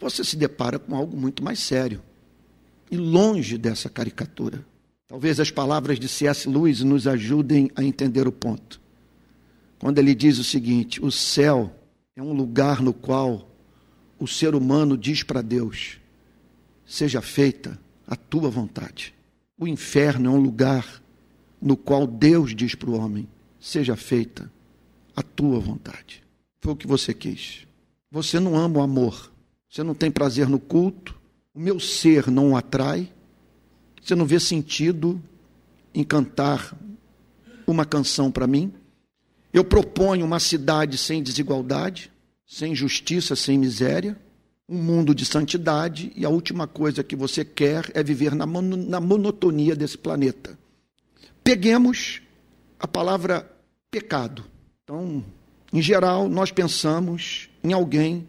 você 0.00 0.24
se 0.24 0.36
depara 0.36 0.78
com 0.78 0.96
algo 0.96 1.14
muito 1.18 1.44
mais 1.44 1.58
sério 1.58 2.00
e 2.90 2.96
longe 2.96 3.58
dessa 3.58 3.90
caricatura. 3.90 4.64
Talvez 5.06 5.38
as 5.38 5.50
palavras 5.50 6.00
de 6.00 6.08
C.S. 6.08 6.48
Lewis 6.48 6.80
nos 6.80 7.06
ajudem 7.06 7.70
a 7.76 7.84
entender 7.84 8.26
o 8.26 8.32
ponto. 8.32 8.87
Quando 9.78 9.98
ele 9.98 10.14
diz 10.14 10.38
o 10.38 10.44
seguinte: 10.44 11.02
o 11.04 11.10
céu 11.10 11.72
é 12.16 12.22
um 12.22 12.32
lugar 12.32 12.82
no 12.82 12.92
qual 12.92 13.48
o 14.18 14.26
ser 14.26 14.54
humano 14.54 14.96
diz 14.96 15.22
para 15.22 15.42
Deus: 15.42 15.98
seja 16.84 17.22
feita 17.22 17.78
a 18.06 18.16
tua 18.16 18.50
vontade. 18.50 19.14
O 19.58 19.66
inferno 19.66 20.30
é 20.30 20.32
um 20.32 20.40
lugar 20.40 21.02
no 21.60 21.76
qual 21.76 22.06
Deus 22.06 22.54
diz 22.54 22.74
para 22.74 22.90
o 22.90 22.98
homem: 22.98 23.28
seja 23.60 23.96
feita 23.96 24.50
a 25.14 25.22
tua 25.22 25.60
vontade. 25.60 26.22
Foi 26.60 26.72
o 26.72 26.76
que 26.76 26.86
você 26.86 27.14
quis. 27.14 27.66
Você 28.10 28.40
não 28.40 28.56
ama 28.56 28.80
o 28.80 28.82
amor, 28.82 29.32
você 29.68 29.82
não 29.82 29.94
tem 29.94 30.10
prazer 30.10 30.48
no 30.48 30.58
culto, 30.58 31.14
o 31.54 31.60
meu 31.60 31.78
ser 31.78 32.30
não 32.30 32.52
o 32.52 32.56
atrai, 32.56 33.12
você 34.00 34.14
não 34.14 34.24
vê 34.24 34.40
sentido 34.40 35.20
em 35.94 36.02
cantar 36.02 36.74
uma 37.66 37.84
canção 37.84 38.30
para 38.30 38.46
mim? 38.46 38.72
Eu 39.52 39.64
proponho 39.64 40.24
uma 40.24 40.38
cidade 40.38 40.98
sem 40.98 41.22
desigualdade, 41.22 42.10
sem 42.46 42.74
justiça, 42.74 43.34
sem 43.34 43.58
miséria, 43.58 44.18
um 44.68 44.76
mundo 44.76 45.14
de 45.14 45.24
santidade, 45.24 46.12
e 46.14 46.24
a 46.24 46.28
última 46.28 46.66
coisa 46.66 47.02
que 47.02 47.16
você 47.16 47.44
quer 47.44 47.90
é 47.94 48.02
viver 48.02 48.34
na, 48.34 48.46
na 48.46 49.00
monotonia 49.00 49.74
desse 49.74 49.96
planeta. 49.96 50.58
Peguemos 51.42 52.20
a 52.78 52.86
palavra 52.86 53.50
pecado. 53.90 54.44
Então, 54.84 55.24
em 55.72 55.80
geral, 55.80 56.28
nós 56.28 56.52
pensamos 56.52 57.48
em 57.64 57.72
alguém 57.72 58.28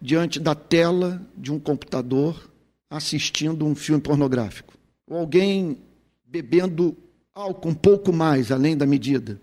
diante 0.00 0.38
da 0.38 0.54
tela 0.54 1.22
de 1.36 1.50
um 1.50 1.58
computador 1.58 2.50
assistindo 2.90 3.66
um 3.66 3.74
filme 3.74 4.00
pornográfico 4.00 4.74
ou 5.08 5.18
alguém 5.18 5.78
bebendo 6.24 6.96
álcool 7.34 7.70
um 7.70 7.74
pouco 7.74 8.12
mais 8.12 8.52
além 8.52 8.76
da 8.76 8.86
medida, 8.86 9.40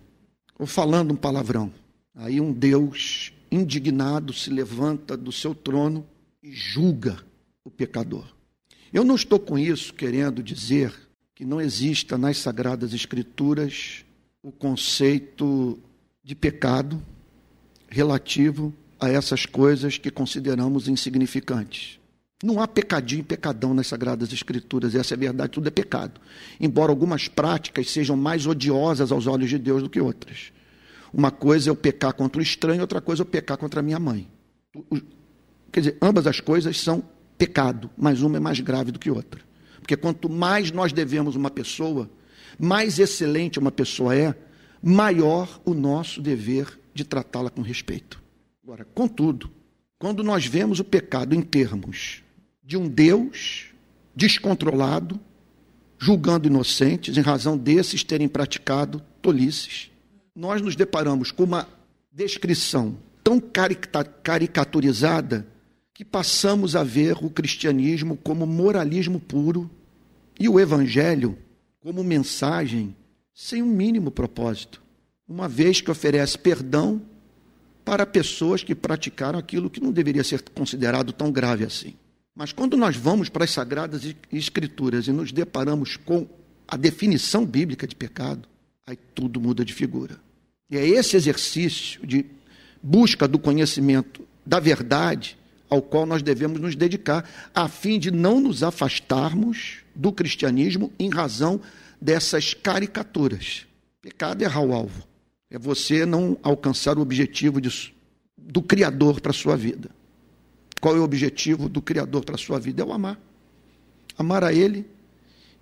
ou 0.58 0.66
falando 0.66 1.12
um 1.12 1.16
palavrão. 1.16 1.72
Aí 2.14 2.40
um 2.40 2.52
Deus 2.52 3.32
indignado 3.50 4.32
se 4.32 4.50
levanta 4.50 5.16
do 5.16 5.30
seu 5.30 5.54
trono 5.54 6.06
e 6.42 6.52
julga 6.52 7.18
o 7.64 7.70
pecador. 7.70 8.24
Eu 8.92 9.04
não 9.04 9.14
estou 9.14 9.38
com 9.38 9.58
isso 9.58 9.92
querendo 9.92 10.42
dizer 10.42 10.94
que 11.34 11.44
não 11.44 11.60
exista 11.60 12.16
nas 12.16 12.38
Sagradas 12.38 12.94
Escrituras 12.94 14.04
o 14.42 14.50
conceito 14.50 15.78
de 16.22 16.34
pecado 16.34 17.02
relativo 17.88 18.72
a 18.98 19.10
essas 19.10 19.44
coisas 19.44 19.98
que 19.98 20.10
consideramos 20.10 20.88
insignificantes. 20.88 21.95
Não 22.42 22.60
há 22.60 22.68
pecadinho 22.68 23.20
e 23.20 23.24
pecadão 23.24 23.72
nas 23.72 23.86
Sagradas 23.86 24.30
Escrituras, 24.30 24.94
essa 24.94 25.14
é 25.14 25.16
a 25.16 25.18
verdade, 25.18 25.52
tudo 25.52 25.68
é 25.68 25.70
pecado. 25.70 26.20
Embora 26.60 26.92
algumas 26.92 27.28
práticas 27.28 27.90
sejam 27.90 28.14
mais 28.14 28.46
odiosas 28.46 29.10
aos 29.10 29.26
olhos 29.26 29.48
de 29.48 29.58
Deus 29.58 29.82
do 29.82 29.88
que 29.88 30.00
outras. 30.00 30.52
Uma 31.14 31.30
coisa 31.30 31.68
é 31.68 31.70
eu 31.70 31.76
pecar 31.76 32.12
contra 32.12 32.38
o 32.38 32.42
estranho, 32.42 32.82
outra 32.82 33.00
coisa 33.00 33.22
é 33.22 33.24
eu 33.24 33.26
pecar 33.26 33.56
contra 33.56 33.80
a 33.80 33.82
minha 33.82 33.98
mãe. 33.98 34.28
Quer 35.72 35.80
dizer, 35.80 35.98
ambas 36.02 36.26
as 36.26 36.38
coisas 36.38 36.78
são 36.78 37.02
pecado, 37.38 37.90
mas 37.96 38.20
uma 38.20 38.36
é 38.36 38.40
mais 38.40 38.60
grave 38.60 38.92
do 38.92 38.98
que 38.98 39.10
outra. 39.10 39.40
Porque 39.80 39.96
quanto 39.96 40.28
mais 40.28 40.70
nós 40.70 40.92
devemos 40.92 41.36
uma 41.36 41.50
pessoa, 41.50 42.10
mais 42.58 42.98
excelente 42.98 43.58
uma 43.58 43.72
pessoa 43.72 44.14
é, 44.14 44.34
maior 44.82 45.58
o 45.64 45.72
nosso 45.72 46.20
dever 46.20 46.78
de 46.92 47.02
tratá-la 47.02 47.48
com 47.48 47.62
respeito. 47.62 48.22
Agora, 48.62 48.84
contudo, 48.84 49.50
quando 49.98 50.22
nós 50.22 50.44
vemos 50.44 50.80
o 50.80 50.84
pecado 50.84 51.34
em 51.34 51.40
termos 51.40 52.25
de 52.66 52.76
um 52.76 52.88
Deus 52.88 53.66
descontrolado, 54.14 55.20
julgando 55.96 56.48
inocentes 56.48 57.16
em 57.16 57.20
razão 57.20 57.56
desses 57.56 58.02
terem 58.02 58.26
praticado 58.26 59.00
tolices, 59.22 59.92
nós 60.34 60.60
nos 60.60 60.74
deparamos 60.74 61.30
com 61.30 61.44
uma 61.44 61.68
descrição 62.10 62.98
tão 63.22 63.40
caricaturizada 63.40 65.46
que 65.94 66.04
passamos 66.04 66.74
a 66.74 66.82
ver 66.82 67.16
o 67.24 67.30
cristianismo 67.30 68.16
como 68.16 68.44
moralismo 68.44 69.20
puro 69.20 69.70
e 70.38 70.48
o 70.48 70.58
evangelho 70.58 71.38
como 71.78 72.02
mensagem 72.02 72.96
sem 73.32 73.62
um 73.62 73.66
mínimo 73.66 74.10
propósito, 74.10 74.82
uma 75.28 75.48
vez 75.48 75.80
que 75.80 75.90
oferece 75.90 76.36
perdão 76.36 77.00
para 77.84 78.04
pessoas 78.04 78.64
que 78.64 78.74
praticaram 78.74 79.38
aquilo 79.38 79.70
que 79.70 79.80
não 79.80 79.92
deveria 79.92 80.24
ser 80.24 80.42
considerado 80.50 81.12
tão 81.12 81.30
grave 81.30 81.64
assim. 81.64 81.94
Mas 82.36 82.52
quando 82.52 82.76
nós 82.76 82.94
vamos 82.94 83.30
para 83.30 83.44
as 83.44 83.50
Sagradas 83.50 84.14
Escrituras 84.30 85.08
e 85.08 85.12
nos 85.12 85.32
deparamos 85.32 85.96
com 85.96 86.28
a 86.68 86.76
definição 86.76 87.46
bíblica 87.46 87.86
de 87.86 87.96
pecado, 87.96 88.46
aí 88.86 88.98
tudo 89.14 89.40
muda 89.40 89.64
de 89.64 89.72
figura. 89.72 90.20
E 90.70 90.76
é 90.76 90.86
esse 90.86 91.16
exercício 91.16 92.06
de 92.06 92.26
busca 92.82 93.26
do 93.26 93.38
conhecimento 93.38 94.28
da 94.44 94.60
verdade 94.60 95.38
ao 95.68 95.82
qual 95.82 96.06
nós 96.06 96.22
devemos 96.22 96.60
nos 96.60 96.76
dedicar, 96.76 97.28
a 97.54 97.68
fim 97.68 97.98
de 97.98 98.10
não 98.10 98.40
nos 98.40 98.62
afastarmos 98.62 99.78
do 99.94 100.12
cristianismo 100.12 100.92
em 100.98 101.08
razão 101.08 101.60
dessas 102.00 102.54
caricaturas. 102.54 103.66
Pecado 104.00 104.42
é 104.42 104.44
errar 104.44 104.60
o 104.60 104.72
alvo. 104.72 105.06
É 105.50 105.58
você 105.58 106.04
não 106.06 106.38
alcançar 106.42 106.98
o 106.98 107.00
objetivo 107.00 107.60
de, 107.60 107.92
do 108.36 108.62
Criador 108.62 109.20
para 109.20 109.30
a 109.30 109.34
sua 109.34 109.56
vida. 109.56 109.90
Qual 110.86 110.94
é 110.94 111.00
o 111.00 111.02
objetivo 111.02 111.68
do 111.68 111.82
Criador 111.82 112.24
para 112.24 112.36
a 112.36 112.38
sua 112.38 112.60
vida? 112.60 112.80
É 112.80 112.86
o 112.86 112.92
amar. 112.92 113.20
Amar 114.16 114.44
a 114.44 114.52
Ele 114.52 114.86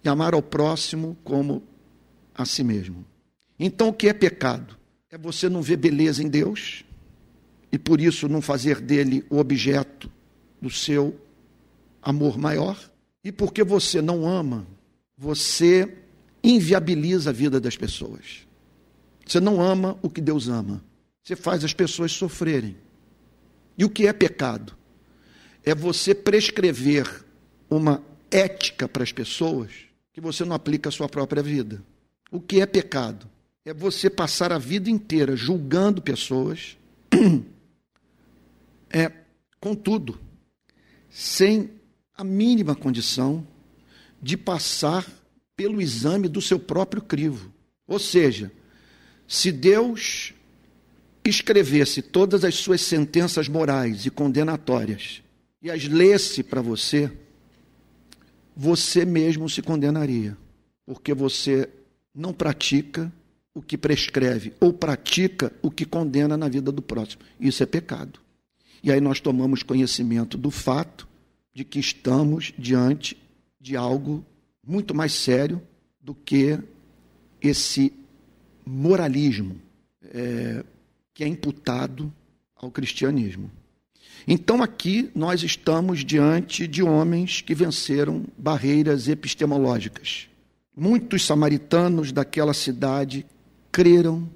e 0.04 0.06
amar 0.06 0.34
ao 0.34 0.42
próximo 0.42 1.16
como 1.24 1.62
a 2.34 2.44
si 2.44 2.62
mesmo. 2.62 3.06
Então, 3.58 3.88
o 3.88 3.92
que 3.94 4.06
é 4.06 4.12
pecado? 4.12 4.76
É 5.10 5.16
você 5.16 5.48
não 5.48 5.62
ver 5.62 5.78
beleza 5.78 6.22
em 6.22 6.28
Deus 6.28 6.84
e 7.72 7.78
por 7.78 8.02
isso 8.02 8.28
não 8.28 8.42
fazer 8.42 8.82
dele 8.82 9.24
o 9.30 9.38
objeto 9.38 10.12
do 10.60 10.68
seu 10.68 11.18
amor 12.02 12.36
maior. 12.36 12.78
E 13.24 13.32
porque 13.32 13.64
você 13.64 14.02
não 14.02 14.28
ama, 14.28 14.66
você 15.16 15.90
inviabiliza 16.42 17.30
a 17.30 17.32
vida 17.32 17.58
das 17.58 17.78
pessoas. 17.78 18.46
Você 19.24 19.40
não 19.40 19.62
ama 19.62 19.98
o 20.02 20.10
que 20.10 20.20
Deus 20.20 20.48
ama. 20.48 20.84
Você 21.22 21.34
faz 21.34 21.64
as 21.64 21.72
pessoas 21.72 22.12
sofrerem. 22.12 22.76
E 23.78 23.86
o 23.86 23.88
que 23.88 24.06
é 24.06 24.12
pecado? 24.12 24.83
É 25.64 25.74
você 25.74 26.14
prescrever 26.14 27.24
uma 27.70 28.02
ética 28.30 28.86
para 28.86 29.02
as 29.02 29.12
pessoas 29.12 29.70
que 30.12 30.20
você 30.20 30.44
não 30.44 30.54
aplica 30.54 30.88
à 30.88 30.92
sua 30.92 31.08
própria 31.08 31.42
vida. 31.42 31.82
O 32.30 32.40
que 32.40 32.60
é 32.60 32.66
pecado? 32.66 33.28
É 33.64 33.72
você 33.72 34.10
passar 34.10 34.52
a 34.52 34.58
vida 34.58 34.90
inteira 34.90 35.34
julgando 35.34 36.02
pessoas, 36.02 36.76
é, 38.92 39.10
contudo, 39.58 40.20
sem 41.08 41.70
a 42.16 42.22
mínima 42.22 42.74
condição 42.74 43.46
de 44.20 44.36
passar 44.36 45.06
pelo 45.56 45.80
exame 45.80 46.28
do 46.28 46.42
seu 46.42 46.58
próprio 46.58 47.00
crivo. 47.00 47.52
Ou 47.86 47.98
seja, 47.98 48.52
se 49.26 49.50
Deus 49.50 50.34
escrevesse 51.24 52.02
todas 52.02 52.44
as 52.44 52.56
suas 52.56 52.82
sentenças 52.82 53.48
morais 53.48 54.04
e 54.04 54.10
condenatórias 54.10 55.23
e 55.64 55.70
as 55.70 55.84
lesse 55.84 56.42
para 56.42 56.60
você, 56.60 57.10
você 58.54 59.06
mesmo 59.06 59.48
se 59.48 59.62
condenaria, 59.62 60.36
porque 60.84 61.14
você 61.14 61.70
não 62.14 62.34
pratica 62.34 63.10
o 63.54 63.62
que 63.62 63.78
prescreve 63.78 64.52
ou 64.60 64.74
pratica 64.74 65.50
o 65.62 65.70
que 65.70 65.86
condena 65.86 66.36
na 66.36 66.50
vida 66.50 66.70
do 66.70 66.82
próximo. 66.82 67.22
Isso 67.40 67.62
é 67.62 67.66
pecado. 67.66 68.20
E 68.82 68.92
aí 68.92 69.00
nós 69.00 69.20
tomamos 69.20 69.62
conhecimento 69.62 70.36
do 70.36 70.50
fato 70.50 71.08
de 71.54 71.64
que 71.64 71.78
estamos 71.78 72.52
diante 72.58 73.16
de 73.58 73.74
algo 73.74 74.22
muito 74.62 74.94
mais 74.94 75.14
sério 75.14 75.62
do 75.98 76.14
que 76.14 76.58
esse 77.40 77.90
moralismo 78.66 79.58
é, 80.02 80.62
que 81.14 81.24
é 81.24 81.26
imputado 81.26 82.12
ao 82.54 82.70
cristianismo. 82.70 83.50
Então 84.26 84.62
aqui 84.62 85.10
nós 85.14 85.42
estamos 85.42 86.04
diante 86.04 86.66
de 86.66 86.82
homens 86.82 87.40
que 87.40 87.54
venceram 87.54 88.24
barreiras 88.38 89.08
epistemológicas. 89.08 90.28
Muitos 90.76 91.24
samaritanos 91.24 92.10
daquela 92.10 92.54
cidade 92.54 93.26
creram 93.70 94.28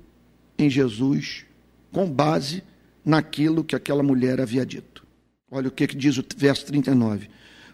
em 0.58 0.68
Jesus 0.68 1.44
com 1.90 2.10
base 2.10 2.62
naquilo 3.04 3.64
que 3.64 3.74
aquela 3.74 4.02
mulher 4.02 4.40
havia 4.40 4.66
dito. 4.66 5.06
Olha 5.50 5.68
o 5.68 5.70
que 5.70 5.86
diz 5.86 6.18
o 6.18 6.24
verso 6.36 6.66
39. 6.66 7.30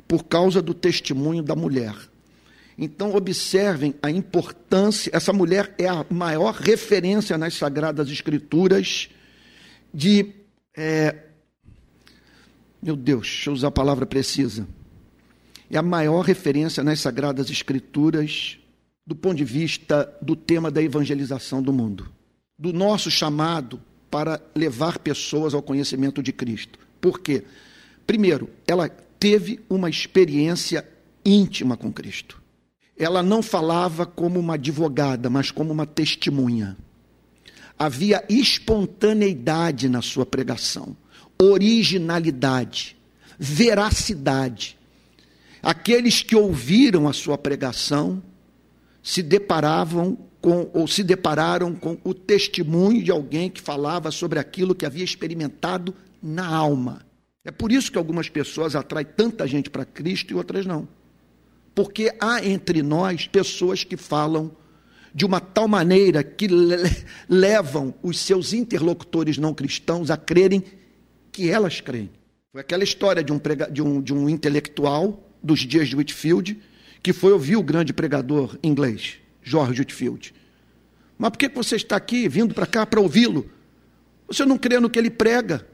Por 0.06 0.24
causa 0.24 0.62
do 0.62 0.72
testemunho 0.72 1.42
da 1.42 1.56
mulher. 1.56 1.94
Então, 2.76 3.14
observem 3.14 3.94
a 4.02 4.10
importância. 4.10 5.10
Essa 5.12 5.32
mulher 5.32 5.74
é 5.78 5.88
a 5.88 6.04
maior 6.10 6.54
referência 6.54 7.38
nas 7.38 7.54
Sagradas 7.54 8.08
Escrituras 8.08 9.08
de 9.92 10.32
é, 10.76 11.16
meu 12.84 12.96
Deus, 12.96 13.26
deixa 13.26 13.48
eu 13.48 13.54
usar 13.54 13.68
a 13.68 13.70
palavra 13.70 14.04
precisa. 14.04 14.68
É 15.70 15.78
a 15.78 15.82
maior 15.82 16.20
referência 16.20 16.84
nas 16.84 17.00
Sagradas 17.00 17.48
Escrituras 17.48 18.58
do 19.06 19.16
ponto 19.16 19.36
de 19.36 19.44
vista 19.44 20.14
do 20.20 20.36
tema 20.36 20.70
da 20.70 20.82
evangelização 20.82 21.62
do 21.62 21.72
mundo, 21.72 22.12
do 22.58 22.74
nosso 22.74 23.10
chamado 23.10 23.80
para 24.10 24.38
levar 24.54 24.98
pessoas 24.98 25.54
ao 25.54 25.62
conhecimento 25.62 26.22
de 26.22 26.30
Cristo. 26.30 26.78
Por 27.00 27.20
quê? 27.20 27.44
Primeiro, 28.06 28.50
ela 28.66 28.86
teve 29.18 29.60
uma 29.68 29.88
experiência 29.88 30.86
íntima 31.24 31.78
com 31.78 31.90
Cristo. 31.90 32.42
Ela 32.98 33.22
não 33.22 33.42
falava 33.42 34.04
como 34.04 34.38
uma 34.38 34.54
advogada, 34.54 35.30
mas 35.30 35.50
como 35.50 35.72
uma 35.72 35.86
testemunha. 35.86 36.76
Havia 37.78 38.22
espontaneidade 38.28 39.88
na 39.88 40.02
sua 40.02 40.26
pregação 40.26 40.94
originalidade, 41.40 42.96
veracidade. 43.38 44.76
Aqueles 45.62 46.22
que 46.22 46.36
ouviram 46.36 47.08
a 47.08 47.12
sua 47.12 47.38
pregação 47.38 48.22
se 49.02 49.22
deparavam 49.22 50.18
com 50.40 50.68
ou 50.74 50.86
se 50.86 51.02
depararam 51.02 51.74
com 51.74 51.98
o 52.04 52.12
testemunho 52.12 53.02
de 53.02 53.10
alguém 53.10 53.48
que 53.48 53.60
falava 53.60 54.10
sobre 54.10 54.38
aquilo 54.38 54.74
que 54.74 54.84
havia 54.84 55.04
experimentado 55.04 55.94
na 56.22 56.46
alma. 56.46 57.00
É 57.44 57.50
por 57.50 57.72
isso 57.72 57.90
que 57.92 57.98
algumas 57.98 58.28
pessoas 58.28 58.74
atraem 58.74 59.06
tanta 59.06 59.46
gente 59.46 59.70
para 59.70 59.84
Cristo 59.84 60.32
e 60.32 60.34
outras 60.34 60.64
não. 60.64 60.88
Porque 61.74 62.14
há 62.20 62.44
entre 62.44 62.82
nós 62.82 63.26
pessoas 63.26 63.84
que 63.84 63.96
falam 63.96 64.50
de 65.14 65.24
uma 65.24 65.40
tal 65.40 65.68
maneira 65.68 66.22
que 66.22 66.48
levam 67.28 67.94
os 68.02 68.18
seus 68.18 68.52
interlocutores 68.52 69.38
não 69.38 69.54
cristãos 69.54 70.10
a 70.10 70.16
crerem 70.16 70.62
que 71.34 71.50
elas 71.50 71.80
creem. 71.80 72.10
Foi 72.52 72.60
aquela 72.60 72.84
história 72.84 73.24
de 73.24 73.32
um, 73.32 73.38
prega, 73.40 73.68
de 73.68 73.82
um, 73.82 74.00
de 74.00 74.14
um 74.14 74.28
intelectual 74.28 75.28
dos 75.42 75.60
dias 75.60 75.88
de 75.88 75.96
Whitfield 75.96 76.56
que 77.02 77.12
foi 77.12 77.32
ouvir 77.32 77.56
o 77.56 77.62
grande 77.62 77.92
pregador 77.92 78.56
inglês, 78.62 79.16
George 79.42 79.80
Whitfield. 79.80 80.32
Mas 81.18 81.30
por 81.30 81.38
que 81.38 81.48
você 81.48 81.74
está 81.74 81.96
aqui, 81.96 82.28
vindo 82.28 82.54
para 82.54 82.66
cá 82.66 82.86
para 82.86 83.00
ouvi-lo? 83.00 83.50
Você 84.28 84.46
não 84.46 84.56
crê 84.56 84.78
no 84.78 84.88
que 84.88 84.98
ele 84.98 85.10
prega. 85.10 85.66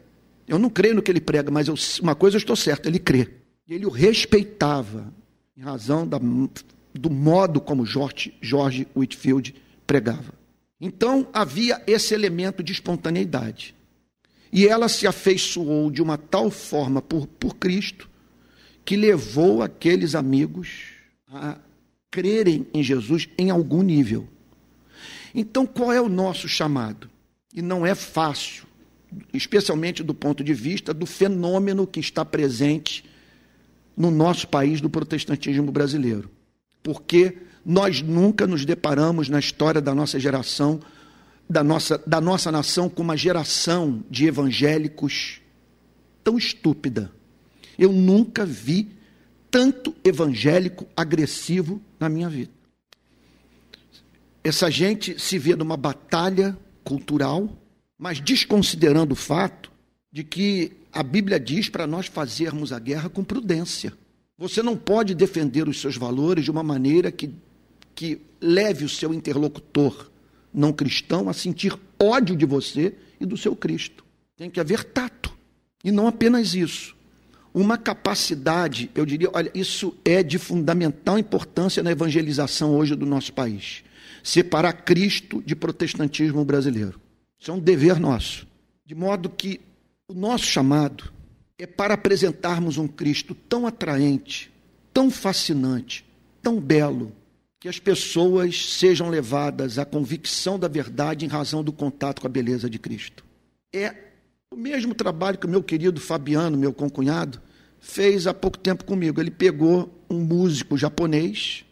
Eu 0.49 0.59
não 0.59 0.71
creio 0.71 0.95
no 0.95 1.03
que 1.03 1.11
ele 1.11 1.21
prega, 1.21 1.51
mas 1.51 1.69
eu, 1.69 1.75
uma 2.03 2.15
coisa 2.15 2.37
eu 2.37 2.41
estou 2.41 2.57
certo, 2.57 2.87
ele 2.87 2.99
crê. 2.99 3.29
Ele 3.69 3.85
o 3.85 3.91
respeitava, 3.91 5.13
em 5.55 5.61
razão 5.61 6.09
da, 6.09 6.19
do 6.19 7.11
modo 7.11 7.61
como 7.61 7.85
George, 7.85 8.35
George 8.41 8.89
Whitfield 8.97 9.55
pregava. 9.87 10.35
Então 10.81 11.29
havia 11.35 11.83
esse 11.87 12.15
elemento 12.15 12.63
de 12.63 12.73
espontaneidade. 12.73 13.75
E 14.53 14.67
ela 14.67 14.89
se 14.89 15.07
afeiçoou 15.07 15.91
de 15.91 16.03
uma 16.03 16.19
tal 16.19 16.51
forma 16.51 17.01
por, 17.01 17.27
por 17.27 17.57
Cristo 17.57 18.09
que 18.85 18.97
levou 18.97 19.63
aqueles 19.63 20.15
amigos 20.15 20.89
a 21.29 21.59
crerem 22.11 22.67
em 22.75 22.83
Jesus 22.83 23.29
em 23.39 23.51
algum 23.51 23.83
nível. 23.83 24.27
Então, 25.35 25.65
qual 25.65 25.93
é 25.93 26.01
o 26.01 26.09
nosso 26.09 26.49
chamado? 26.49 27.09
E 27.55 27.63
não 27.63 27.87
é 27.87 27.95
fácil, 27.95 28.65
especialmente 29.33 30.03
do 30.03 30.15
ponto 30.15 30.43
de 30.43 30.53
vista 30.53 30.93
do 30.93 31.07
fenômeno 31.07 31.87
que 31.87 32.01
está 32.01 32.25
presente 32.25 33.05
no 33.97 34.11
nosso 34.11 34.49
país 34.49 34.81
do 34.81 34.91
protestantismo 34.91 35.71
brasileiro. 35.71 36.31
Porque 36.83 37.39
nós 37.65 38.03
nunca 38.03 38.47
nos 38.47 38.65
deparamos 38.65 39.29
na 39.29 39.39
história 39.39 39.81
da 39.81 39.95
nossa 39.95 40.19
geração 40.19 40.81
da 41.51 41.65
nossa, 41.65 41.99
da 42.07 42.21
nossa 42.21 42.53
nação 42.53 42.89
com 42.89 43.03
uma 43.03 43.17
geração 43.17 44.05
de 44.09 44.25
evangélicos 44.25 45.41
tão 46.23 46.39
estúpida. 46.39 47.11
Eu 47.77 47.93
nunca 47.93 48.47
vi 48.47 48.93
tanto 49.51 49.93
evangélico 50.05 50.87
agressivo 50.97 51.83
na 51.99 52.09
minha 52.09 52.29
vida. 52.29 52.53
Essa 54.45 54.71
gente 54.71 55.21
se 55.21 55.39
vê 55.39 55.57
numa 55.57 55.77
batalha 55.77 56.57
cultural, 56.85 57.51
mas 57.99 58.21
desconsiderando 58.21 59.15
o 59.15 59.17
fato 59.17 59.73
de 60.13 60.23
que 60.23 60.71
a 60.93 61.03
Bíblia 61.03 61.41
diz 61.41 61.69
para 61.69 61.85
nós 61.85 62.07
fazermos 62.07 62.73
a 62.73 62.79
guerra 62.79 63.09
com 63.09 63.25
prudência. 63.25 63.93
Você 64.39 64.63
não 64.63 64.77
pode 64.77 65.17
defender 65.17 65.69
os 65.69 65.81
seus 65.81 65.97
valores 65.97 66.45
de 66.45 66.51
uma 66.51 66.63
maneira 66.63 67.11
que, 67.11 67.35
que 67.93 68.21
leve 68.41 68.85
o 68.85 68.89
seu 68.89 69.13
interlocutor 69.13 70.11
não 70.53 70.73
cristão 70.73 71.29
a 71.29 71.33
sentir 71.33 71.79
ódio 71.99 72.37
de 72.37 72.45
você 72.45 72.95
e 73.21 73.27
do 73.27 73.37
seu 73.37 73.55
Cristo. 73.55 74.05
Tem 74.37 74.51
que 74.51 74.61
haver 74.61 74.85
tato. 74.85 75.33
E 75.85 75.91
não 75.91 76.07
apenas 76.07 76.55
isso. 76.55 76.97
Uma 77.53 77.77
capacidade, 77.77 78.91
eu 78.95 79.05
diria, 79.05 79.29
olha, 79.33 79.51
isso 79.55 79.95
é 80.05 80.23
de 80.23 80.39
fundamental 80.39 81.19
importância 81.19 81.83
na 81.83 81.91
evangelização 81.91 82.75
hoje 82.75 82.95
do 82.95 83.07
nosso 83.07 83.33
país. 83.33 83.83
Separar 84.23 84.73
Cristo 84.73 85.43
de 85.45 85.57
protestantismo 85.57 86.45
brasileiro. 86.45 87.01
Isso 87.39 87.51
é 87.51 87.55
um 87.55 87.59
dever 87.59 87.99
nosso. 87.99 88.47
De 88.85 88.95
modo 88.95 89.31
que 89.31 89.61
o 90.07 90.15
nosso 90.15 90.45
chamado 90.45 91.13
é 91.59 91.67
para 91.67 91.95
apresentarmos 91.95 92.79
um 92.79 92.87
Cristo 92.87 93.35
tão 93.35 93.67
atraente, 93.67 94.51
tão 94.93 95.11
fascinante, 95.11 96.05
tão 96.43 96.61
belo, 96.61 97.13
que 97.61 97.69
as 97.69 97.79
pessoas 97.79 98.73
sejam 98.73 99.11
levadas 99.11 99.79
à 99.79 99.85
convicção 99.85 100.59
da 100.59 100.67
verdade 100.67 101.27
em 101.27 101.29
razão 101.29 101.63
do 101.63 101.71
contato 101.71 102.23
com 102.23 102.27
a 102.27 102.31
beleza 102.31 102.71
de 102.71 102.79
Cristo. 102.79 103.23
É 103.71 103.95
o 104.51 104.57
mesmo 104.57 104.95
trabalho 104.95 105.37
que 105.37 105.45
o 105.45 105.49
meu 105.49 105.63
querido 105.63 106.01
Fabiano, 106.01 106.57
meu 106.57 106.73
concunhado, 106.73 107.39
fez 107.79 108.27
há 108.27 108.33
pouco 108.33 108.59
tempo 108.59 108.85
comigo. 108.85 109.21
Ele 109.21 109.31
pegou 109.31 109.95
um 110.09 110.21
músico 110.21 110.79
japonês, 110.79 111.67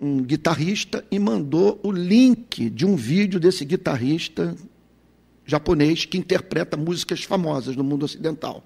um 0.00 0.20
guitarrista, 0.20 1.04
e 1.12 1.18
mandou 1.20 1.78
o 1.84 1.92
link 1.92 2.68
de 2.68 2.84
um 2.84 2.96
vídeo 2.96 3.38
desse 3.38 3.64
guitarrista 3.64 4.56
japonês 5.46 6.04
que 6.04 6.18
interpreta 6.18 6.76
músicas 6.76 7.22
famosas 7.22 7.76
no 7.76 7.84
mundo 7.84 8.02
ocidental. 8.02 8.64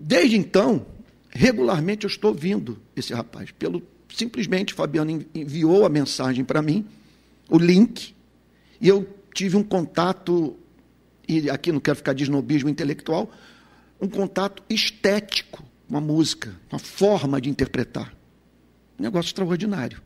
Desde 0.00 0.36
então, 0.36 0.86
regularmente 1.28 2.04
eu 2.04 2.08
estou 2.08 2.30
ouvindo 2.30 2.80
esse 2.96 3.12
rapaz. 3.12 3.50
Pelo 3.50 3.82
simplesmente 4.14 4.74
Fabiano 4.74 5.24
enviou 5.34 5.84
a 5.84 5.88
mensagem 5.88 6.44
para 6.44 6.62
mim, 6.62 6.86
o 7.48 7.58
link, 7.58 8.14
e 8.80 8.88
eu 8.88 9.08
tive 9.34 9.56
um 9.56 9.62
contato 9.62 10.56
e 11.28 11.48
aqui 11.48 11.72
não 11.72 11.80
quero 11.80 11.96
ficar 11.96 12.12
de 12.12 12.24
snobismo 12.24 12.68
intelectual, 12.68 13.30
um 14.00 14.08
contato 14.08 14.62
estético 14.68 15.64
com 15.88 15.96
a 15.96 16.00
música, 16.00 16.54
uma 16.70 16.78
forma 16.78 17.40
de 17.40 17.48
interpretar. 17.48 18.14
Um 18.98 19.02
negócio 19.02 19.28
extraordinário. 19.28 20.02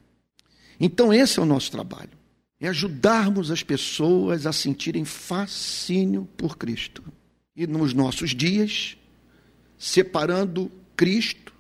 Então 0.79 1.12
esse 1.12 1.38
é 1.38 1.42
o 1.42 1.47
nosso 1.47 1.71
trabalho 1.71 2.16
é 2.61 2.69
ajudarmos 2.69 3.51
as 3.51 3.62
pessoas 3.62 4.47
a 4.47 4.53
sentirem 4.53 5.05
fascínio 5.05 6.27
por 6.37 6.57
Cristo. 6.57 7.05
E 7.55 7.66
nos 7.66 7.92
nossos 7.92 8.35
dias, 8.35 8.97
separando 9.79 10.71
Cristo 10.97 11.53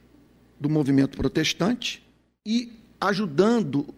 do 0.58 0.68
movimento 0.70 1.16
protestante 1.16 2.02
e 2.46 2.72
ajudando 3.00 3.92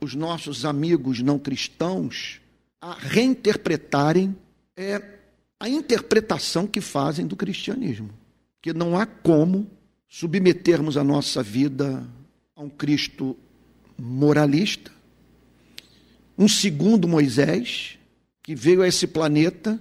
os 0.00 0.14
nossos 0.14 0.64
amigos 0.64 1.20
não 1.20 1.40
cristãos 1.40 2.40
a 2.80 2.94
reinterpretarem 2.94 4.34
é, 4.76 5.02
a 5.58 5.68
interpretação 5.68 6.68
que 6.68 6.80
fazem 6.80 7.26
do 7.26 7.34
cristianismo. 7.34 8.08
Que 8.62 8.72
não 8.72 8.96
há 8.96 9.04
como 9.04 9.68
submetermos 10.08 10.96
a 10.96 11.02
nossa 11.02 11.42
vida 11.42 12.06
a 12.54 12.62
um 12.62 12.70
Cristo 12.70 13.36
moralista, 13.98 14.92
um 16.38 16.48
segundo 16.48 17.08
Moisés, 17.08 17.98
que 18.42 18.54
veio 18.54 18.82
a 18.82 18.88
esse 18.88 19.06
planeta 19.06 19.78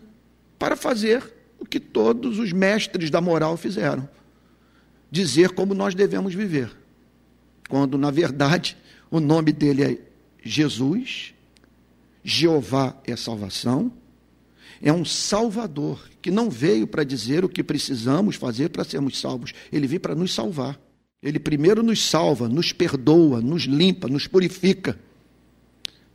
para 0.58 0.76
fazer 0.76 1.34
o 1.60 1.66
que 1.66 1.80
todos 1.80 2.40
os 2.40 2.52
mestres 2.52 3.10
da 3.10 3.22
moral 3.22 3.56
fizeram: 3.56 4.10
dizer 5.12 5.52
como 5.52 5.74
nós 5.74 5.94
devemos 5.94 6.34
viver. 6.34 6.79
Quando, 7.70 7.98
na 7.98 8.12
verdade, 8.12 8.76
o 9.10 9.22
nome 9.22 9.54
dele 9.54 9.84
é 9.84 9.98
Jesus, 10.44 11.34
Jeová 12.22 12.98
é 13.06 13.16
salvação, 13.16 13.94
é 14.82 14.92
um 14.92 15.06
Salvador 15.06 16.10
que 16.22 16.30
não 16.30 16.50
veio 16.50 16.86
para 16.86 17.06
dizer 17.06 17.46
o 17.46 17.50
que 17.50 17.64
precisamos 17.64 18.36
fazer 18.36 18.70
para 18.70 18.84
sermos 18.84 19.18
salvos, 19.18 19.54
ele 19.72 19.88
veio 19.88 20.02
para 20.02 20.16
nos 20.16 20.34
salvar. 20.34 20.78
Ele 21.22 21.40
primeiro 21.40 21.82
nos 21.82 22.06
salva, 22.06 22.50
nos 22.50 22.74
perdoa, 22.74 23.40
nos 23.42 23.64
limpa, 23.64 24.10
nos 24.10 24.28
purifica 24.28 25.00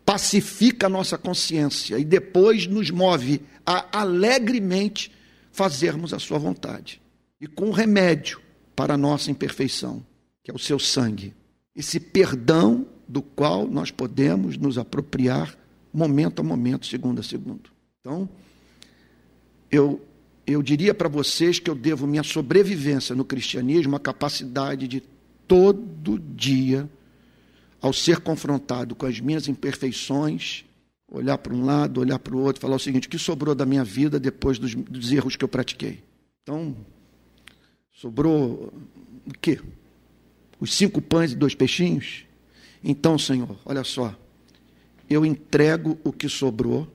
pacifica 0.04 0.86
a 0.86 0.90
nossa 0.90 1.16
consciência 1.16 1.98
e 1.98 2.04
depois 2.04 2.66
nos 2.66 2.90
move 2.90 3.40
a 3.64 4.00
alegremente 4.00 5.10
fazermos 5.50 6.12
a 6.12 6.18
sua 6.18 6.38
vontade. 6.38 7.00
E 7.40 7.46
com 7.46 7.70
remédio 7.70 8.40
para 8.76 8.94
a 8.94 8.98
nossa 8.98 9.30
imperfeição, 9.30 10.04
que 10.42 10.50
é 10.50 10.54
o 10.54 10.58
seu 10.58 10.78
sangue. 10.78 11.32
Esse 11.74 11.98
perdão 11.98 12.86
do 13.08 13.20
qual 13.20 13.66
nós 13.66 13.90
podemos 13.90 14.56
nos 14.56 14.78
apropriar 14.78 15.56
momento 15.92 16.40
a 16.40 16.42
momento, 16.42 16.86
segundo 16.86 17.20
a 17.20 17.22
segundo. 17.22 17.70
Então, 18.00 18.28
eu, 19.70 20.00
eu 20.46 20.62
diria 20.62 20.94
para 20.94 21.08
vocês 21.08 21.58
que 21.58 21.70
eu 21.70 21.74
devo 21.74 22.06
minha 22.06 22.22
sobrevivência 22.22 23.14
no 23.14 23.24
cristianismo 23.24 23.96
à 23.96 24.00
capacidade 24.00 24.88
de 24.88 25.02
todo 25.46 26.18
dia 26.18 26.88
ao 27.80 27.92
ser 27.92 28.20
confrontado 28.20 28.94
com 28.94 29.04
as 29.04 29.20
minhas 29.20 29.46
imperfeições, 29.46 30.64
olhar 31.06 31.36
para 31.36 31.52
um 31.52 31.64
lado, 31.64 32.00
olhar 32.00 32.18
para 32.18 32.34
o 32.34 32.40
outro, 32.40 32.62
falar 32.62 32.76
o 32.76 32.78
seguinte: 32.78 33.06
o 33.06 33.10
que 33.10 33.18
sobrou 33.18 33.54
da 33.54 33.66
minha 33.66 33.84
vida 33.84 34.18
depois 34.18 34.58
dos, 34.58 34.74
dos 34.74 35.12
erros 35.12 35.36
que 35.36 35.44
eu 35.44 35.48
pratiquei? 35.48 36.02
Então, 36.42 36.74
sobrou 37.92 38.72
o 39.26 39.38
quê? 39.38 39.60
Os 40.60 40.74
cinco 40.74 41.00
pães 41.00 41.32
e 41.32 41.36
dois 41.36 41.54
peixinhos? 41.54 42.24
Então, 42.82 43.18
Senhor, 43.18 43.56
olha 43.64 43.82
só, 43.82 44.14
eu 45.08 45.24
entrego 45.24 45.98
o 46.04 46.12
que 46.12 46.28
sobrou, 46.28 46.86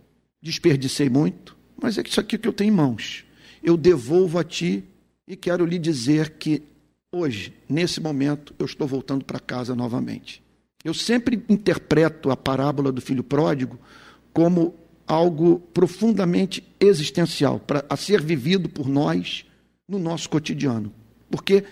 desperdicei 0.41 1.09
muito, 1.09 1.57
mas 1.81 1.97
é 1.97 2.03
isso 2.05 2.19
aqui 2.19 2.37
que 2.37 2.47
eu 2.47 2.53
tenho 2.53 2.71
em 2.71 2.75
mãos. 2.75 3.25
Eu 3.63 3.75
devolvo 3.75 4.37
a 4.37 4.43
Ti 4.43 4.83
e 5.27 5.35
quero 5.35 5.65
lhe 5.65 5.77
dizer 5.77 6.31
que 6.31 6.63
hoje, 7.11 7.53
nesse 7.67 7.99
momento, 7.99 8.53
eu 8.57 8.65
estou 8.65 8.87
voltando 8.87 9.25
para 9.25 9.39
casa 9.39 9.75
novamente. 9.75 10.43
Eu 10.83 10.93
sempre 10.93 11.43
interpreto 11.49 12.31
a 12.31 12.37
parábola 12.37 12.91
do 12.91 13.01
filho 13.01 13.23
pródigo 13.23 13.79
como 14.31 14.75
algo 15.05 15.59
profundamente 15.73 16.63
existencial, 16.79 17.59
para 17.59 17.83
ser 17.97 18.21
vivido 18.21 18.69
por 18.69 18.87
nós 18.87 19.43
no 19.87 19.97
nosso 19.97 20.29
cotidiano. 20.29 20.93
Porque 21.31 21.65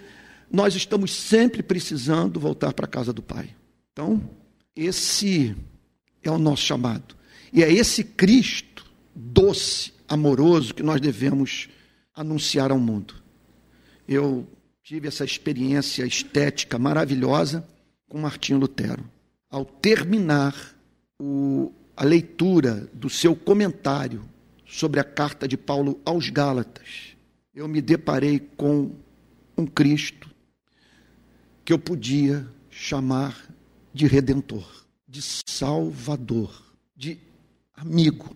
nós 0.51 0.75
estamos 0.75 1.13
sempre 1.13 1.61
precisando 1.61 2.39
voltar 2.39 2.73
para 2.73 2.85
a 2.85 2.89
casa 2.89 3.11
do 3.11 3.21
Pai. 3.21 3.49
Então, 3.91 4.21
esse 4.75 5.55
é 6.23 6.31
o 6.31 6.37
nosso 6.37 6.63
chamado. 6.63 7.15
E 7.51 7.63
é 7.63 7.71
esse 7.71 8.03
Cristo 8.03 8.85
doce, 9.15 9.93
amoroso, 10.07 10.73
que 10.73 10.83
nós 10.83 11.01
devemos 11.01 11.69
anunciar 12.13 12.71
ao 12.71 12.79
mundo. 12.79 13.15
Eu 14.07 14.47
tive 14.83 15.07
essa 15.07 15.25
experiência 15.25 16.05
estética 16.05 16.79
maravilhosa 16.79 17.67
com 18.07 18.19
Martinho 18.19 18.59
Lutero. 18.59 19.03
Ao 19.49 19.65
terminar 19.65 20.55
o, 21.19 21.73
a 21.95 22.03
leitura 22.03 22.89
do 22.93 23.09
seu 23.09 23.35
comentário 23.35 24.23
sobre 24.65 24.99
a 24.99 25.03
carta 25.03 25.47
de 25.47 25.57
Paulo 25.57 25.99
aos 26.05 26.29
Gálatas, 26.29 27.15
eu 27.53 27.67
me 27.67 27.81
deparei 27.81 28.39
com 28.39 28.91
um 29.57 29.65
Cristo 29.65 30.29
que 31.67 31.73
eu 31.73 31.77
podia 31.77 32.47
chamar 32.69 33.53
de 33.93 34.07
redentor, 34.07 34.65
de 35.05 35.21
salvador, 35.21 36.73
de 36.95 37.17
amigo, 37.75 38.33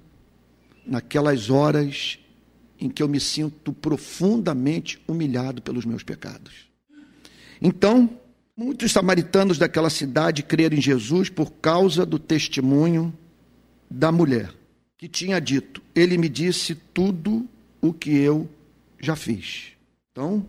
naquelas 0.86 1.50
horas 1.50 2.20
em 2.78 2.90
que 2.90 3.02
eu 3.02 3.08
me 3.08 3.22
sinto 3.22 3.72
profundamente 3.72 5.02
humilhado 5.08 5.62
pelos 5.62 5.86
meus 5.86 6.04
pecados. 6.04 6.70
Então, 7.62 8.10
Muitos 8.54 8.92
samaritanos 8.92 9.58
daquela 9.58 9.90
cidade 9.90 10.44
creram 10.44 10.78
em 10.78 10.82
Jesus 10.82 11.30
por 11.30 11.52
causa 11.54 12.06
do 12.06 12.20
testemunho 12.20 13.12
da 13.90 14.12
mulher, 14.12 14.54
que 14.98 15.08
tinha 15.08 15.40
dito: 15.40 15.82
Ele 15.96 16.18
me 16.18 16.28
disse 16.28 16.76
tudo 16.76 17.48
o 17.82 17.94
que 17.94 18.12
eu 18.12 18.48
já 19.00 19.16
fiz. 19.16 19.72
Então, 20.12 20.46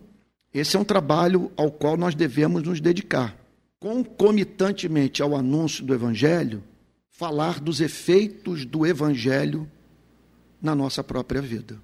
esse 0.53 0.75
é 0.75 0.79
um 0.79 0.83
trabalho 0.83 1.51
ao 1.57 1.71
qual 1.71 1.97
nós 1.97 2.15
devemos 2.15 2.63
nos 2.63 2.79
dedicar. 2.79 3.37
Concomitantemente 3.79 5.21
ao 5.21 5.35
anúncio 5.35 5.83
do 5.83 5.93
Evangelho, 5.93 6.63
falar 7.09 7.59
dos 7.59 7.81
efeitos 7.81 8.65
do 8.65 8.85
Evangelho 8.85 9.69
na 10.61 10.73
nossa 10.73 11.03
própria 11.03 11.41
vida. 11.41 11.77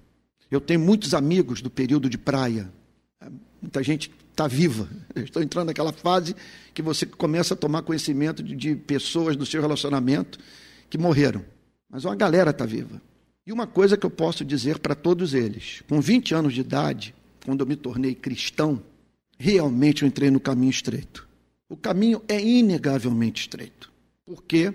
Eu 0.49 0.61
tenho 0.61 0.79
muitos 0.79 1.13
amigos 1.13 1.61
do 1.61 1.69
período 1.69 2.09
de 2.09 2.17
praia, 2.17 2.71
Muita 3.61 3.83
gente 3.83 4.11
está 4.31 4.47
viva. 4.47 4.89
Estou 5.15 5.41
entrando 5.41 5.67
naquela 5.67 5.91
fase 5.91 6.35
que 6.73 6.81
você 6.81 7.05
começa 7.05 7.53
a 7.53 7.57
tomar 7.57 7.81
conhecimento 7.81 8.41
de, 8.41 8.55
de 8.55 8.75
pessoas 8.75 9.35
do 9.35 9.45
seu 9.45 9.61
relacionamento 9.61 10.39
que 10.89 10.97
morreram. 10.97 11.43
Mas 11.89 12.05
uma 12.05 12.15
galera 12.15 12.51
está 12.51 12.65
viva. 12.65 13.01
E 13.45 13.51
uma 13.51 13.67
coisa 13.67 13.97
que 13.97 14.05
eu 14.05 14.09
posso 14.09 14.45
dizer 14.45 14.79
para 14.79 14.95
todos 14.95 15.33
eles: 15.33 15.83
com 15.89 15.99
20 15.99 16.33
anos 16.33 16.53
de 16.53 16.61
idade, 16.61 17.13
quando 17.49 17.61
eu 17.61 17.65
me 17.65 17.75
tornei 17.75 18.13
cristão, 18.13 18.79
realmente 19.35 20.03
eu 20.03 20.07
entrei 20.07 20.29
no 20.29 20.39
caminho 20.39 20.69
estreito. 20.69 21.27
O 21.67 21.75
caminho 21.75 22.21
é 22.27 22.39
inegavelmente 22.39 23.41
estreito, 23.41 23.91
porque 24.23 24.71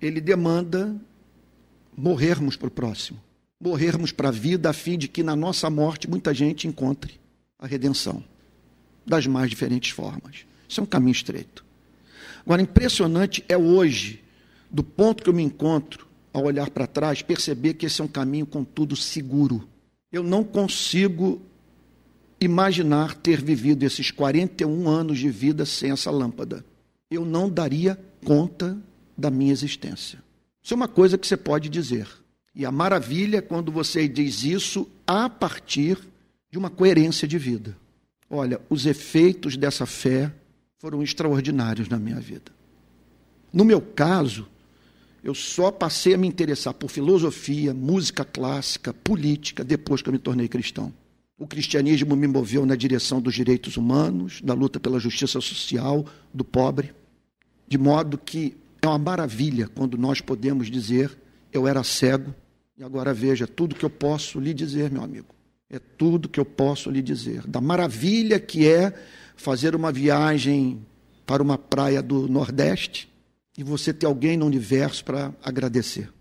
ele 0.00 0.20
demanda 0.20 0.94
morrermos 1.96 2.54
para 2.54 2.68
o 2.68 2.70
próximo, 2.70 3.20
morrermos 3.60 4.12
para 4.12 4.28
a 4.28 4.30
vida, 4.30 4.70
a 4.70 4.72
fim 4.72 4.96
de 4.96 5.08
que 5.08 5.24
na 5.24 5.34
nossa 5.34 5.68
morte 5.68 6.08
muita 6.08 6.32
gente 6.32 6.68
encontre 6.68 7.18
a 7.58 7.66
redenção 7.66 8.22
das 9.04 9.26
mais 9.26 9.50
diferentes 9.50 9.90
formas. 9.90 10.46
Isso 10.68 10.78
é 10.78 10.84
um 10.84 10.86
caminho 10.86 11.10
estreito. 11.10 11.64
Agora, 12.46 12.62
impressionante 12.62 13.44
é 13.48 13.58
hoje, 13.58 14.22
do 14.70 14.84
ponto 14.84 15.24
que 15.24 15.28
eu 15.28 15.34
me 15.34 15.42
encontro, 15.42 16.06
ao 16.32 16.44
olhar 16.44 16.70
para 16.70 16.86
trás, 16.86 17.20
perceber 17.20 17.74
que 17.74 17.86
esse 17.86 18.00
é 18.00 18.04
um 18.04 18.08
caminho, 18.08 18.46
contudo, 18.46 18.94
seguro. 18.94 19.68
Eu 20.12 20.22
não 20.22 20.44
consigo 20.44 21.49
imaginar 22.40 23.14
ter 23.14 23.42
vivido 23.42 23.84
esses 23.84 24.10
41 24.10 24.88
anos 24.88 25.18
de 25.18 25.28
vida 25.28 25.66
sem 25.66 25.90
essa 25.90 26.10
lâmpada. 26.10 26.64
Eu 27.10 27.24
não 27.24 27.50
daria 27.50 27.98
conta 28.24 28.78
da 29.16 29.30
minha 29.30 29.52
existência. 29.52 30.22
Isso 30.62 30.74
é 30.74 30.76
uma 30.76 30.88
coisa 30.88 31.18
que 31.18 31.26
você 31.26 31.36
pode 31.36 31.68
dizer. 31.68 32.08
E 32.54 32.64
a 32.64 32.72
maravilha 32.72 33.38
é 33.38 33.42
quando 33.42 33.70
você 33.70 34.08
diz 34.08 34.42
isso 34.42 34.88
a 35.06 35.28
partir 35.28 35.98
de 36.50 36.58
uma 36.58 36.70
coerência 36.70 37.28
de 37.28 37.38
vida. 37.38 37.76
Olha, 38.28 38.60
os 38.68 38.86
efeitos 38.86 39.56
dessa 39.56 39.86
fé 39.86 40.32
foram 40.78 41.02
extraordinários 41.02 41.88
na 41.88 41.98
minha 41.98 42.20
vida. 42.20 42.52
No 43.52 43.64
meu 43.64 43.80
caso, 43.80 44.46
eu 45.22 45.34
só 45.34 45.70
passei 45.70 46.14
a 46.14 46.18
me 46.18 46.26
interessar 46.26 46.72
por 46.72 46.90
filosofia, 46.90 47.74
música 47.74 48.24
clássica, 48.24 48.94
política, 48.94 49.62
depois 49.62 50.00
que 50.00 50.08
eu 50.08 50.12
me 50.12 50.18
tornei 50.18 50.48
cristão. 50.48 50.92
O 51.40 51.46
cristianismo 51.46 52.14
me 52.14 52.26
moveu 52.26 52.66
na 52.66 52.76
direção 52.76 53.18
dos 53.18 53.34
direitos 53.34 53.78
humanos, 53.78 54.42
da 54.42 54.52
luta 54.52 54.78
pela 54.78 55.00
justiça 55.00 55.40
social, 55.40 56.04
do 56.34 56.44
pobre, 56.44 56.92
de 57.66 57.78
modo 57.78 58.18
que 58.18 58.58
é 58.82 58.86
uma 58.86 58.98
maravilha 58.98 59.66
quando 59.66 59.96
nós 59.96 60.20
podemos 60.20 60.70
dizer: 60.70 61.18
eu 61.50 61.66
era 61.66 61.82
cego 61.82 62.34
e 62.76 62.84
agora 62.84 63.14
veja 63.14 63.46
tudo 63.46 63.74
que 63.74 63.86
eu 63.86 63.88
posso 63.88 64.38
lhe 64.38 64.52
dizer, 64.52 64.90
meu 64.90 65.02
amigo. 65.02 65.34
É 65.70 65.78
tudo 65.78 66.28
que 66.28 66.38
eu 66.38 66.44
posso 66.44 66.90
lhe 66.90 67.00
dizer. 67.00 67.46
Da 67.46 67.60
maravilha 67.60 68.38
que 68.38 68.68
é 68.68 68.92
fazer 69.34 69.74
uma 69.74 69.90
viagem 69.90 70.84
para 71.24 71.42
uma 71.42 71.56
praia 71.56 72.02
do 72.02 72.28
Nordeste 72.28 73.10
e 73.56 73.64
você 73.64 73.94
ter 73.94 74.04
alguém 74.04 74.36
no 74.36 74.44
universo 74.44 75.02
para 75.06 75.32
agradecer. 75.42 76.12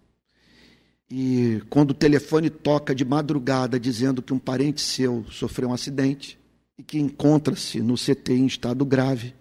E 1.12 1.62
quando 1.70 1.92
o 1.92 1.96
telefone 1.96 2.50
toca 2.50 2.94
de 2.94 3.04
madrugada 3.04 3.80
dizendo 3.80 4.22
que 4.22 4.34
um 4.34 4.40
parente 4.40 4.80
seu 4.82 5.26
sofreu 5.32 5.70
um 5.70 5.74
acidente 5.74 6.38
e 6.78 6.84
que 6.84 7.00
encontra-se 7.00 7.82
no 7.82 7.96
CT 7.96 8.34
em 8.34 8.46
estado 8.46 8.86
grave, 8.86 9.34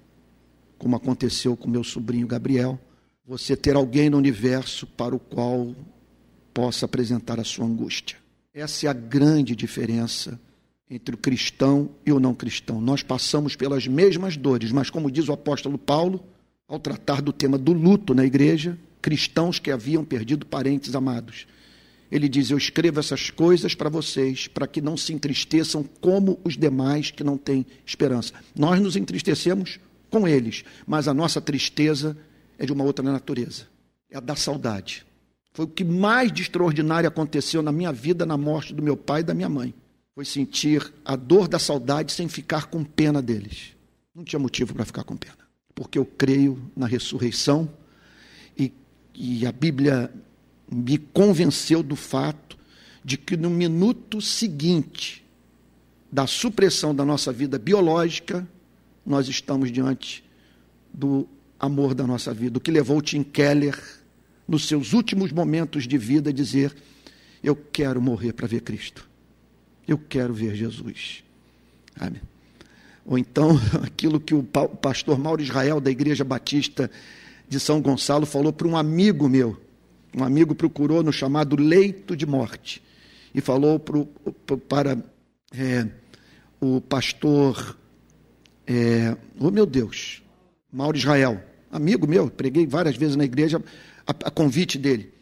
como 0.79 0.97
aconteceu 0.97 1.57
com 1.57 1.69
meu 1.69 1.85
sobrinho 1.85 2.27
Gabriel, 2.27 2.79
você 3.27 3.55
ter 3.55 3.77
alguém 3.77 4.09
no 4.09 4.17
universo 4.17 4.87
para 4.87 5.15
o 5.15 5.19
qual 5.19 5.75
possa 6.55 6.87
apresentar 6.87 7.39
a 7.39 7.45
sua 7.45 7.67
angústia. 7.67 8.17
Essa 8.55 8.87
é 8.87 8.89
a 8.89 8.95
grande 8.95 9.55
diferença 9.55 10.41
entre 10.91 11.15
o 11.15 11.19
cristão 11.19 11.91
e 12.07 12.11
o 12.11 12.19
não 12.19 12.35
cristão. 12.35 12.81
Nós 12.81 13.03
passamos 13.03 13.55
pelas 13.55 13.87
mesmas 13.87 14.37
dores, 14.37 14.73
mas, 14.73 14.89
como 14.89 15.11
diz 15.11 15.29
o 15.29 15.33
apóstolo 15.33 15.77
Paulo, 15.77 16.25
ao 16.67 16.79
tratar 16.79 17.21
do 17.21 17.33
tema 17.33 17.59
do 17.59 17.73
luto 17.73 18.15
na 18.15 18.25
igreja, 18.25 18.79
cristãos 19.03 19.59
que 19.59 19.71
haviam 19.71 20.05
perdido 20.05 20.47
parentes 20.47 20.95
amados. 20.95 21.47
Ele 22.11 22.29
diz: 22.29 22.51
Eu 22.51 22.59
escrevo 22.59 23.01
essas 23.01 23.31
coisas 23.31 23.75
para 23.75 23.89
vocês, 23.89 24.49
para 24.49 24.67
que 24.67 24.81
não 24.81 24.97
se 24.97 25.13
entristeçam 25.13 25.85
como 26.01 26.39
os 26.45 26.57
demais 26.57 27.11
que 27.11 27.25
não 27.25 27.37
têm 27.37 27.67
esperança. 27.85 28.33
Nós 28.57 28.81
nos 28.81 28.97
entristecemos 28.97 29.79
com 30.11 30.27
eles, 30.27 30.65
mas 30.87 31.07
a 31.07 31.15
nossa 31.15 31.41
tristeza 31.41 32.17
é 32.59 32.65
de 32.65 32.73
uma 32.73 32.85
outra 32.85 33.05
natureza 33.05 33.67
é 34.11 34.17
a 34.17 34.21
da 34.21 34.35
saudade. 34.35 35.07
Foi 35.53 35.65
o 35.65 35.69
que 35.69 35.85
mais 35.85 36.33
de 36.33 36.43
extraordinário 36.43 37.09
aconteceu 37.09 37.63
na 37.63 37.73
minha 37.73 37.93
vida 37.93 38.25
na 38.25 38.37
morte 38.37 38.73
do 38.73 38.83
meu 38.83 38.97
pai 38.97 39.21
e 39.21 39.25
da 39.25 39.35
minha 39.35 39.49
mãe. 39.49 39.75
Foi 40.15 40.25
sentir 40.25 40.93
a 41.05 41.17
dor 41.17 41.49
da 41.49 41.59
saudade 41.59 42.13
sem 42.13 42.29
ficar 42.29 42.67
com 42.67 42.85
pena 42.85 43.21
deles. 43.21 43.77
Não 44.15 44.25
tinha 44.25 44.39
motivo 44.39 44.75
para 44.75 44.85
ficar 44.85 45.05
com 45.05 45.17
pena. 45.17 45.37
Porque 45.75 45.99
eu 45.99 46.05
creio 46.05 46.61
na 46.77 46.87
ressurreição 46.87 47.69
e, 48.57 48.73
e 49.15 49.47
a 49.47 49.53
Bíblia 49.53 50.13
me 50.71 50.99
convenceu 50.99 51.83
do 51.83 51.97
fato 51.97 52.59
de 53.05 53.17
que 53.17 53.37
no 53.37 53.51
minuto 53.51 54.21
seguinte 54.21 55.25
da 56.11 56.27
supressão 56.27 56.95
da 56.95 57.05
nossa 57.05 57.33
vida 57.33 57.59
biológica, 57.59 58.47
nós 59.05 59.29
estamos 59.29 59.71
diante 59.71 60.25
do 60.93 61.29
amor 61.59 61.95
da 61.95 62.07
nossa 62.07 62.33
vida. 62.33 62.59
O 62.59 62.61
que 62.61 62.71
levou 62.71 63.01
Tim 63.01 63.23
Keller 63.23 63.79
nos 64.47 64.67
seus 64.67 64.93
últimos 64.93 65.33
momentos 65.33 65.87
de 65.87 65.99
vida, 65.99 66.33
dizer: 66.33 66.75
Eu 67.43 67.55
quero 67.55 68.01
morrer 68.01 68.33
para 68.33 68.47
ver 68.47 68.63
Cristo. 68.63 69.09
Eu 69.87 69.99
quero 69.99 70.35
ver 70.35 70.55
Jesus. 70.55 71.25
Sabe? 71.99 72.21
Ou 73.05 73.19
então, 73.19 73.59
aquilo 73.83 74.21
que 74.21 74.35
o 74.35 74.43
pastor 74.43 75.19
Mauro 75.19 75.43
Israel, 75.43 75.81
da 75.81 75.91
Igreja 75.91 76.25
Batista 76.25 76.91
de 77.49 77.59
São 77.59 77.81
Gonçalo, 77.81 78.27
falou 78.27 78.53
para 78.53 78.69
um 78.69 78.77
amigo 78.77 79.29
meu. 79.29 79.59
Um 80.19 80.25
amigo 80.25 80.53
procurou 80.53 81.01
no 81.01 81.13
chamado 81.13 81.55
leito 81.55 82.17
de 82.17 82.27
morte 82.27 82.83
e 83.33 83.41
falou 83.41 83.79
pro, 83.79 84.07
para 84.69 84.99
é, 85.53 85.87
o 86.61 86.81
pastor, 86.81 87.79
é, 88.67 89.17
oh 89.39 89.53
meu 89.53 89.65
Deus, 89.65 90.21
Mauro 90.73 90.97
Israel, 90.97 91.41
amigo 91.71 92.05
meu, 92.09 92.29
preguei 92.29 92.67
várias 92.67 92.97
vezes 92.97 93.15
na 93.15 93.25
igreja, 93.25 93.63
a, 94.05 94.11
a 94.11 94.31
convite 94.31 94.77
dele. 94.77 95.13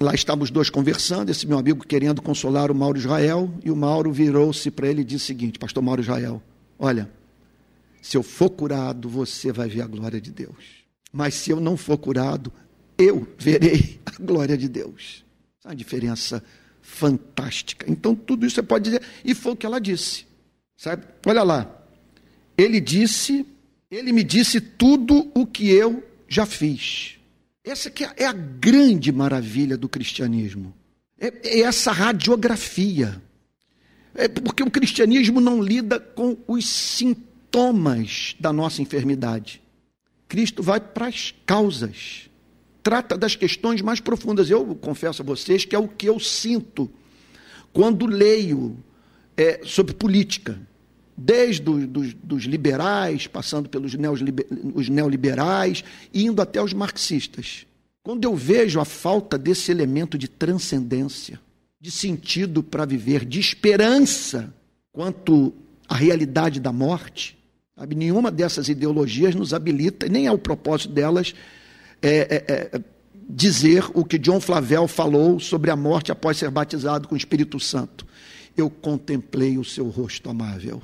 Lá 0.00 0.12
estávamos 0.12 0.50
dois 0.50 0.68
conversando, 0.68 1.30
esse 1.30 1.46
meu 1.46 1.56
amigo 1.56 1.86
querendo 1.86 2.20
consolar 2.20 2.72
o 2.72 2.74
Mauro 2.74 2.98
Israel, 2.98 3.48
e 3.64 3.70
o 3.70 3.76
Mauro 3.76 4.10
virou-se 4.10 4.68
para 4.68 4.88
ele 4.88 5.02
e 5.02 5.04
disse 5.04 5.24
o 5.24 5.26
seguinte: 5.28 5.60
Pastor 5.60 5.80
Mauro 5.80 6.00
Israel, 6.00 6.42
olha, 6.76 7.08
se 8.02 8.16
eu 8.16 8.22
for 8.24 8.50
curado, 8.50 9.08
você 9.08 9.52
vai 9.52 9.68
ver 9.68 9.82
a 9.82 9.86
glória 9.86 10.20
de 10.20 10.32
Deus. 10.32 10.82
Mas 11.12 11.34
se 11.34 11.52
eu 11.52 11.60
não 11.60 11.76
for 11.76 11.96
curado, 11.96 12.52
eu 12.98 13.26
verei 13.38 14.00
a 14.06 14.12
glória 14.22 14.56
de 14.56 14.68
Deus. 14.68 15.24
É 15.64 15.68
uma 15.68 15.76
diferença 15.76 16.42
fantástica. 16.80 17.90
Então, 17.90 18.14
tudo 18.14 18.46
isso 18.46 18.56
você 18.56 18.62
pode 18.62 18.84
dizer, 18.84 19.02
e 19.24 19.34
foi 19.34 19.52
o 19.52 19.56
que 19.56 19.66
ela 19.66 19.80
disse. 19.80 20.26
Sabe? 20.76 21.04
Olha 21.26 21.42
lá. 21.42 21.82
Ele 22.56 22.80
disse, 22.80 23.46
ele 23.90 24.12
me 24.12 24.22
disse 24.22 24.60
tudo 24.60 25.30
o 25.34 25.46
que 25.46 25.70
eu 25.70 26.04
já 26.28 26.46
fiz. 26.46 27.16
Essa 27.64 27.90
que 27.90 28.04
é 28.04 28.26
a 28.26 28.32
grande 28.32 29.10
maravilha 29.10 29.76
do 29.76 29.88
cristianismo. 29.88 30.74
É, 31.18 31.32
é 31.42 31.60
essa 31.60 31.90
radiografia. 31.90 33.20
É 34.14 34.28
porque 34.28 34.62
o 34.62 34.70
cristianismo 34.70 35.40
não 35.40 35.60
lida 35.60 35.98
com 35.98 36.36
os 36.46 36.68
sintomas 36.68 38.36
da 38.38 38.52
nossa 38.52 38.82
enfermidade. 38.82 39.62
Cristo 40.28 40.62
vai 40.62 40.78
para 40.78 41.06
as 41.06 41.34
causas. 41.46 42.28
Trata 42.84 43.16
das 43.16 43.34
questões 43.34 43.80
mais 43.80 43.98
profundas. 43.98 44.50
Eu 44.50 44.74
confesso 44.76 45.22
a 45.22 45.24
vocês 45.24 45.64
que 45.64 45.74
é 45.74 45.78
o 45.78 45.88
que 45.88 46.06
eu 46.06 46.20
sinto 46.20 46.88
quando 47.72 48.06
leio 48.06 48.76
é, 49.36 49.62
sobre 49.64 49.94
política 49.94 50.60
desde 51.16 51.68
os 51.70 51.86
dos, 51.86 52.14
dos 52.14 52.44
liberais, 52.44 53.26
passando 53.26 53.68
pelos 53.68 53.94
os 54.74 54.88
neoliberais, 54.88 55.82
indo 56.12 56.42
até 56.42 56.62
os 56.62 56.72
marxistas. 56.72 57.66
Quando 58.02 58.24
eu 58.24 58.36
vejo 58.36 58.80
a 58.80 58.84
falta 58.84 59.38
desse 59.38 59.70
elemento 59.70 60.18
de 60.18 60.28
transcendência, 60.28 61.40
de 61.80 61.90
sentido 61.90 62.62
para 62.62 62.84
viver, 62.84 63.24
de 63.24 63.40
esperança 63.40 64.52
quanto 64.92 65.54
à 65.88 65.94
realidade 65.94 66.60
da 66.60 66.72
morte, 66.72 67.38
sabe? 67.74 67.94
nenhuma 67.94 68.30
dessas 68.30 68.68
ideologias 68.68 69.34
nos 69.34 69.54
habilita, 69.54 70.06
nem 70.06 70.26
é 70.26 70.32
o 70.32 70.38
propósito 70.38 70.92
delas 70.92 71.34
é, 72.08 72.44
é, 72.48 72.52
é, 72.76 72.80
dizer 73.28 73.84
o 73.94 74.04
que 74.04 74.18
John 74.18 74.40
Flavel 74.40 74.86
falou 74.86 75.40
sobre 75.40 75.70
a 75.70 75.76
morte 75.76 76.12
após 76.12 76.36
ser 76.36 76.50
batizado 76.50 77.08
com 77.08 77.14
o 77.14 77.18
Espírito 77.18 77.58
Santo. 77.58 78.06
Eu 78.56 78.70
contemplei 78.70 79.58
o 79.58 79.64
seu 79.64 79.88
rosto 79.88 80.30
amável 80.30 80.82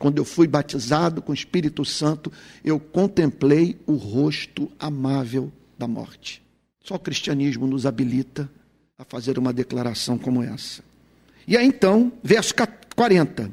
quando 0.00 0.16
eu 0.16 0.24
fui 0.24 0.48
batizado 0.48 1.20
com 1.20 1.30
o 1.30 1.34
Espírito 1.34 1.84
Santo, 1.84 2.32
eu 2.64 2.80
contemplei 2.80 3.78
o 3.86 3.96
rosto 3.96 4.72
amável 4.78 5.52
da 5.78 5.86
morte. 5.86 6.42
Só 6.82 6.94
o 6.94 6.98
cristianismo 6.98 7.66
nos 7.66 7.84
habilita 7.84 8.50
a 8.96 9.04
fazer 9.04 9.38
uma 9.38 9.52
declaração 9.52 10.16
como 10.16 10.42
essa. 10.42 10.82
E 11.46 11.54
aí 11.54 11.66
então, 11.66 12.10
verso 12.22 12.54
40. 12.96 13.50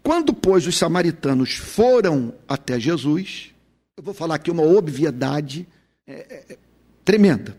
Quando, 0.00 0.32
pois, 0.32 0.64
os 0.64 0.78
samaritanos 0.78 1.56
foram 1.56 2.32
até 2.46 2.78
Jesus, 2.78 3.52
eu 3.96 4.02
vou 4.04 4.14
falar 4.14 4.36
aqui 4.36 4.52
uma 4.52 4.62
obviedade 4.62 5.66
é, 6.08 6.12
é, 6.12 6.52
é 6.54 6.58
tremenda. 7.04 7.54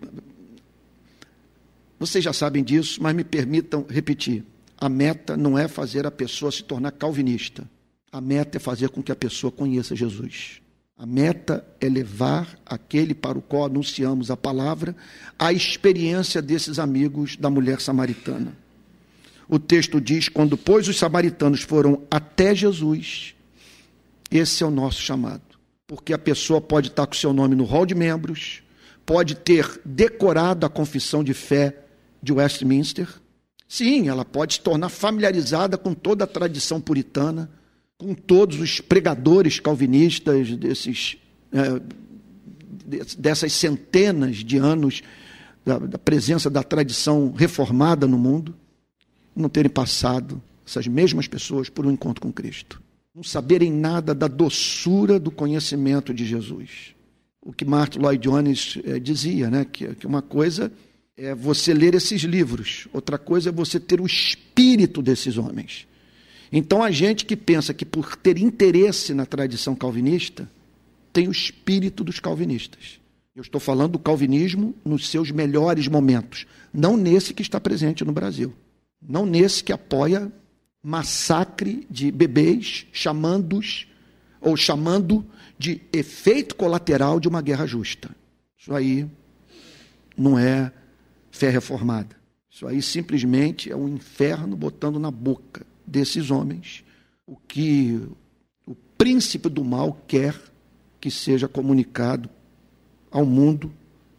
Vocês 2.00 2.24
já 2.24 2.34
sabem 2.34 2.64
disso, 2.64 3.02
mas 3.02 3.16
me 3.16 3.24
permitam 3.24 3.86
repetir. 3.88 4.44
A 4.78 4.90
meta 4.90 5.38
não 5.38 5.58
é 5.58 5.68
fazer 5.68 6.08
a 6.08 6.12
pessoa 6.12 6.52
se 6.52 6.64
tornar 6.64 6.92
calvinista. 6.92 7.70
A 8.12 8.20
meta 8.20 8.58
é 8.58 8.60
fazer 8.60 8.90
com 8.90 9.04
que 9.04 9.12
a 9.12 9.16
pessoa 9.16 9.52
conheça 9.52 9.96
Jesus. 9.96 10.62
A 10.98 11.06
meta 11.06 11.66
é 11.80 11.88
levar 11.88 12.60
aquele 12.66 13.14
para 13.14 13.38
o 13.38 13.42
qual 13.42 13.66
anunciamos 13.66 14.32
a 14.32 14.36
palavra 14.36 14.96
a 15.38 15.54
experiência 15.54 16.42
desses 16.42 16.80
amigos 16.80 17.38
da 17.38 17.50
mulher 17.50 17.80
samaritana. 17.80 18.54
O 19.48 19.60
texto 19.60 20.02
diz: 20.02 20.28
quando, 20.28 20.58
pois, 20.58 20.88
os 20.88 20.98
samaritanos 20.98 21.62
foram 21.62 22.04
até 22.10 22.54
Jesus, 22.56 23.36
esse 24.30 24.64
é 24.64 24.66
o 24.66 24.72
nosso 24.72 25.02
chamado. 25.02 25.49
Porque 25.90 26.14
a 26.14 26.20
pessoa 26.20 26.62
pode 26.62 26.90
estar 26.90 27.08
com 27.08 27.16
seu 27.16 27.34
nome 27.34 27.56
no 27.56 27.64
rol 27.64 27.84
de 27.84 27.96
membros, 27.96 28.62
pode 29.08 29.34
ter 29.34 29.82
decorado 29.84 30.64
a 30.64 30.70
confissão 30.70 31.24
de 31.24 31.34
fé 31.34 31.76
de 32.22 32.32
Westminster. 32.32 33.08
Sim, 33.68 34.08
ela 34.08 34.24
pode 34.24 34.54
se 34.54 34.62
tornar 34.62 34.90
familiarizada 34.90 35.80
com 35.80 35.96
toda 35.96 36.26
a 36.26 36.28
tradição 36.28 36.80
puritana, 36.80 37.50
com 37.98 38.14
todos 38.14 38.60
os 38.60 38.80
pregadores 38.80 39.60
calvinistas 39.60 40.56
desses, 40.56 41.18
é, 41.52 41.82
dessas 43.18 43.52
centenas 43.52 44.36
de 44.38 44.60
anos 44.60 45.02
da, 45.66 45.80
da 45.80 45.98
presença 45.98 46.52
da 46.52 46.62
tradição 46.62 47.34
reformada 47.36 48.06
no 48.06 48.20
mundo, 48.20 48.56
não 49.36 49.50
terem 49.50 49.72
passado, 49.72 50.40
essas 50.68 50.86
mesmas 50.86 51.28
pessoas, 51.28 51.68
por 51.68 51.88
um 51.88 51.90
encontro 51.90 52.22
com 52.22 52.32
Cristo. 52.32 52.80
Não 53.20 53.24
saberem 53.26 53.70
nada 53.70 54.16
da 54.16 54.30
doçura 54.30 55.20
do 55.20 55.30
conhecimento 55.30 56.14
de 56.14 56.26
Jesus. 56.26 56.96
O 57.42 57.52
que 57.52 57.66
Martin 57.66 58.00
Lloyd 58.00 58.24
Jones 58.24 58.80
é, 58.86 58.98
dizia, 58.98 59.50
né? 59.50 59.66
que, 59.66 59.94
que 59.96 60.08
uma 60.08 60.22
coisa 60.22 60.72
é 61.18 61.36
você 61.36 61.74
ler 61.74 61.96
esses 61.96 62.22
livros, 62.22 62.88
outra 62.94 63.18
coisa 63.18 63.50
é 63.50 63.52
você 63.52 63.78
ter 63.78 64.00
o 64.00 64.06
espírito 64.06 65.02
desses 65.02 65.38
homens. 65.38 65.86
Então, 66.50 66.82
a 66.82 66.92
gente 66.92 67.26
que 67.26 67.36
pensa 67.36 67.74
que 67.74 67.84
por 67.84 68.16
ter 68.16 68.38
interesse 68.38 69.14
na 69.14 69.26
tradição 69.26 69.76
calvinista, 69.76 70.50
tem 71.12 71.28
o 71.28 71.32
espírito 71.32 72.06
dos 72.06 72.22
calvinistas. 72.22 73.02
Eu 73.36 73.42
estou 73.42 73.60
falando 73.60 73.92
do 73.92 74.00
calvinismo 74.00 74.74
nos 74.86 75.10
seus 75.10 75.30
melhores 75.30 75.90
momentos, 75.90 76.48
não 76.74 76.96
nesse 76.96 77.34
que 77.34 77.42
está 77.42 77.60
presente 77.60 78.06
no 78.06 78.14
Brasil. 78.14 78.54
Não 79.06 79.26
nesse 79.26 79.62
que 79.62 79.74
apoia 79.74 80.32
massacre 80.82 81.86
de 81.90 82.12
bebês, 82.12 82.88
chamando-os 82.92 83.88
ou 84.42 84.56
chamando 84.56 85.26
de 85.58 85.82
efeito 85.92 86.56
colateral 86.56 87.20
de 87.20 87.28
uma 87.28 87.42
guerra 87.42 87.66
justa. 87.66 88.10
Isso 88.58 88.74
aí 88.74 89.08
não 90.18 90.40
é 90.40 90.72
fé 91.32 91.50
reformada. 91.50 92.16
Isso 92.50 92.66
aí 92.68 92.82
simplesmente 92.82 93.72
é 93.72 93.76
um 93.76 93.88
inferno 93.88 94.56
botando 94.56 95.00
na 95.00 95.12
boca 95.12 95.66
desses 95.86 96.32
homens 96.32 96.84
o 97.26 97.36
que 97.36 98.02
o 98.66 98.76
príncipe 98.98 99.50
do 99.50 99.64
mal 99.64 99.98
quer 100.08 100.36
que 101.00 101.12
seja 101.12 101.48
comunicado 101.48 102.30
ao 103.12 103.26
mundo 103.26 103.72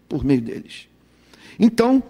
por 0.09 0.25
meio 0.25 0.41
deles. 0.41 0.89
Então, 1.59 2.03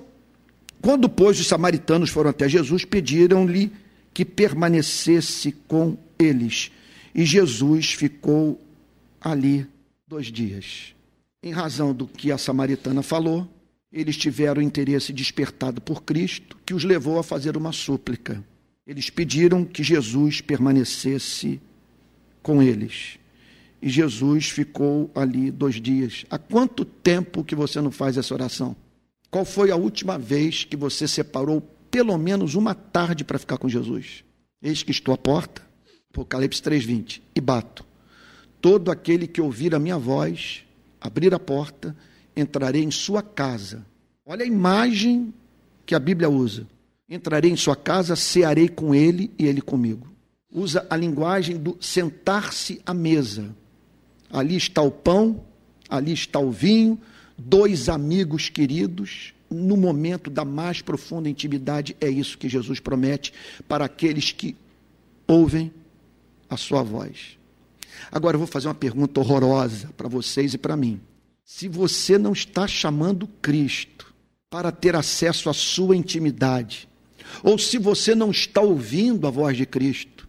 quando, 0.81 1.09
pois, 1.09 1.41
os 1.41 1.47
samaritanos 1.47 2.11
foram 2.11 2.31
até 2.31 2.49
Jesus, 2.49 2.85
pediram-lhe 2.85 3.73
que 4.13 4.25
permanecesse 4.25 5.53
com 5.53 5.97
eles. 6.19 6.71
E 7.15 7.25
Jesus 7.25 7.93
ficou 7.93 8.61
ali 9.21 9.67
dois 10.07 10.27
dias. 10.27 10.95
Em 11.43 11.53
razão 11.53 11.95
do 11.95 12.07
que 12.07 12.31
a 12.31 12.39
samaritana 12.39 13.03
falou, 13.03 13.49
eles 13.93 14.17
tiveram 14.17 14.63
interesse 14.63 15.13
despertado 15.13 15.81
por 15.81 16.03
Cristo, 16.03 16.57
que 16.65 16.75
os 16.75 16.85
levou 16.85 17.19
a 17.19 17.23
fazer 17.23 17.57
uma 17.57 17.73
súplica. 17.73 18.45
Eles 18.87 19.11
pediram 19.11 19.65
que 19.65 19.83
Jesus 19.83 20.41
permanecesse 20.41 21.61
com 22.43 22.63
eles. 22.63 23.19
E 23.83 23.89
Jesus 23.89 24.49
ficou 24.51 25.11
ali 25.15 25.51
dois 25.51 25.81
dias. 25.81 26.25
Há 26.29 26.39
quanto 26.39 26.85
tempo 26.85 27.43
que 27.43 27.55
você 27.55 27.81
não 27.81 27.91
faz 27.91 28.17
essa 28.17 28.35
oração? 28.35 28.77
Qual 29.31 29.45
foi 29.45 29.71
a 29.71 29.77
última 29.77 30.19
vez 30.19 30.65
que 30.65 30.77
você 30.77 31.09
separou 31.09 31.63
pelo 31.91 32.17
menos 32.17 32.55
uma 32.55 32.75
tarde 32.75 33.25
para 33.25 33.39
ficar 33.39 33.59
com 33.59 33.69
Jesus? 33.69 34.25
Eis 34.63 34.83
que 34.83 34.91
estou 34.91 35.15
à 35.15 35.19
porta, 35.19 35.63
Apocalipse 36.11 36.63
3,20, 36.63 37.21
e 37.35 37.41
bato. 37.41 37.85
Todo 38.61 38.91
aquele 38.91 39.27
que 39.27 39.41
ouvir 39.41 39.75
a 39.75 39.79
minha 39.79 39.99
voz, 39.99 40.65
abrir 41.01 41.35
a 41.35 41.39
porta, 41.39 41.97
entrarei 42.37 42.83
em 42.83 42.91
sua 42.91 43.23
casa. 43.23 43.87
Olha 44.25 44.45
a 44.45 44.47
imagem 44.47 45.33
que 45.87 45.95
a 45.95 45.99
Bíblia 45.99 46.29
usa. 46.29 46.67
Entrarei 47.09 47.51
em 47.51 47.57
sua 47.57 47.75
casa, 47.75 48.15
cearei 48.15 48.69
com 48.69 48.95
ele 48.95 49.31
e 49.39 49.47
ele 49.47 49.61
comigo. 49.61 50.09
Usa 50.53 50.87
a 50.89 50.97
linguagem 50.97 51.57
do 51.57 51.77
sentar-se 51.81 52.81
à 52.85 52.95
mesa. 52.95 53.55
Ali 54.31 54.57
está 54.57 54.83
o 54.83 54.91
pão, 54.91 55.45
ali 55.89 56.13
está 56.13 56.39
o 56.39 56.51
vinho, 56.51 57.01
dois 57.37 57.89
amigos 57.89 58.49
queridos, 58.49 59.35
no 59.51 59.77
momento 59.77 60.31
da 60.31 60.45
mais 60.45 60.81
profunda 60.81 61.29
intimidade, 61.29 61.97
é 62.01 62.09
isso 62.09 62.39
que 62.39 62.49
Jesus 62.49 62.79
promete 62.79 63.33
para 63.67 63.85
aqueles 63.85 64.31
que 64.31 64.57
ouvem 65.27 65.73
a 66.49 66.57
sua 66.57 66.83
voz. 66.83 67.39
Agora 68.11 68.37
eu 68.37 68.39
vou 68.39 68.47
fazer 68.47 68.69
uma 68.69 68.75
pergunta 68.75 69.21
horrorosa 69.21 69.91
para 69.97 70.09
vocês 70.09 70.55
e 70.55 70.59
para 70.59 70.77
mim. 70.77 71.01
Se 71.45 71.69
você 71.69 72.17
não 72.17 72.33
está 72.33 72.67
chamando 72.67 73.27
Cristo 73.43 74.15
para 74.49 74.71
ter 74.71 74.95
acesso 74.95 75.51
à 75.51 75.53
sua 75.53 75.97
intimidade, 75.97 76.89
ou 77.43 77.59
se 77.59 77.79
você 77.79 78.15
não 78.15 78.31
está 78.31 78.61
ouvindo 78.61 79.27
a 79.27 79.31
voz 79.31 79.57
de 79.57 79.67
Cristo, 79.67 80.29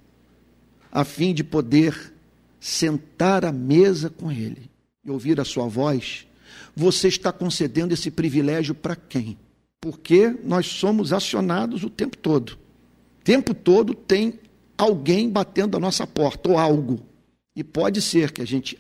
a 0.92 1.04
fim 1.04 1.34
de 1.34 1.44
poder 1.44 2.14
sentar 2.60 3.46
à 3.46 3.52
mesa 3.52 4.10
com 4.10 4.32
Ele 4.32 4.70
e 5.04 5.10
ouvir 5.10 5.40
a 5.40 5.46
sua 5.46 5.68
voz, 5.68 6.28
você 6.76 7.08
está 7.08 7.32
concedendo 7.32 7.94
esse 7.94 8.10
privilégio 8.10 8.74
para 8.74 8.96
quem? 8.96 9.38
Porque 9.80 10.30
nós 10.44 10.68
somos 10.68 11.12
acionados 11.12 11.84
o 11.84 11.90
tempo 11.90 12.18
todo. 12.18 12.52
O 13.20 13.24
tempo 13.24 13.54
todo 13.54 13.94
tem 13.94 14.40
alguém 14.78 15.30
batendo 15.30 15.78
a 15.78 15.80
nossa 15.80 16.08
porta, 16.08 16.50
ou 16.50 16.58
algo. 16.58 17.06
E 17.56 17.64
pode 17.64 18.02
ser 18.02 18.32
que 18.32 18.42
a 18.42 18.46
gente 18.46 18.78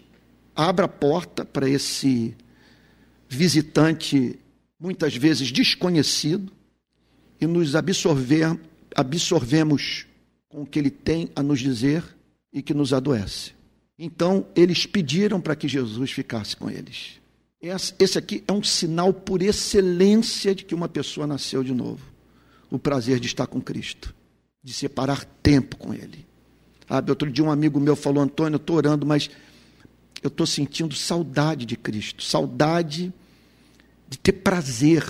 abra 0.56 0.86
a 0.86 0.90
porta 0.90 1.46
para 1.46 1.70
esse 1.70 2.36
visitante, 3.30 4.40
muitas 4.80 5.16
vezes 5.16 5.52
desconhecido, 5.52 6.52
e 7.40 7.48
nos 7.48 7.76
absorver, 7.76 8.60
absorvemos 8.96 10.06
com 10.50 10.64
o 10.64 10.66
que 10.66 10.78
ele 10.78 10.92
tem 10.92 11.30
a 11.36 11.42
nos 11.42 11.60
dizer 11.60 12.04
e 12.54 12.62
que 12.62 12.74
nos 12.74 12.94
adoece. 12.94 13.54
Então, 13.98 14.48
eles 14.56 14.86
pediram 14.86 15.40
para 15.40 15.56
que 15.56 15.68
Jesus 15.68 16.12
ficasse 16.12 16.56
com 16.58 16.70
eles. 16.70 17.21
Esse 17.62 18.18
aqui 18.18 18.44
é 18.48 18.52
um 18.52 18.64
sinal 18.64 19.14
por 19.14 19.42
excelência 19.42 20.56
de 20.56 20.66
que 20.66 20.74
uma 20.74 20.90
pessoa 20.90 21.28
nasceu 21.28 21.64
de 21.64 21.74
novo. 21.74 22.04
O 22.72 22.80
prazer 22.80 23.20
de 23.20 23.28
estar 23.28 23.46
com 23.46 23.62
Cristo, 23.62 24.16
de 24.64 24.74
separar 24.74 25.26
tempo 25.44 25.78
com 25.78 25.94
Ele. 25.94 26.26
Ah, 26.90 27.04
outro 27.08 27.30
dia 27.30 27.44
um 27.44 27.52
amigo 27.52 27.80
meu 27.80 27.96
falou, 27.96 28.24
Antônio, 28.24 28.56
eu 28.56 28.58
estou 28.58 28.78
orando, 28.78 29.06
mas 29.06 29.30
eu 30.24 30.28
estou 30.28 30.48
sentindo 30.48 30.96
saudade 30.96 31.66
de 31.66 31.76
Cristo, 31.76 32.24
saudade 32.24 33.14
de 34.10 34.18
ter 34.18 34.34
prazer 34.34 35.06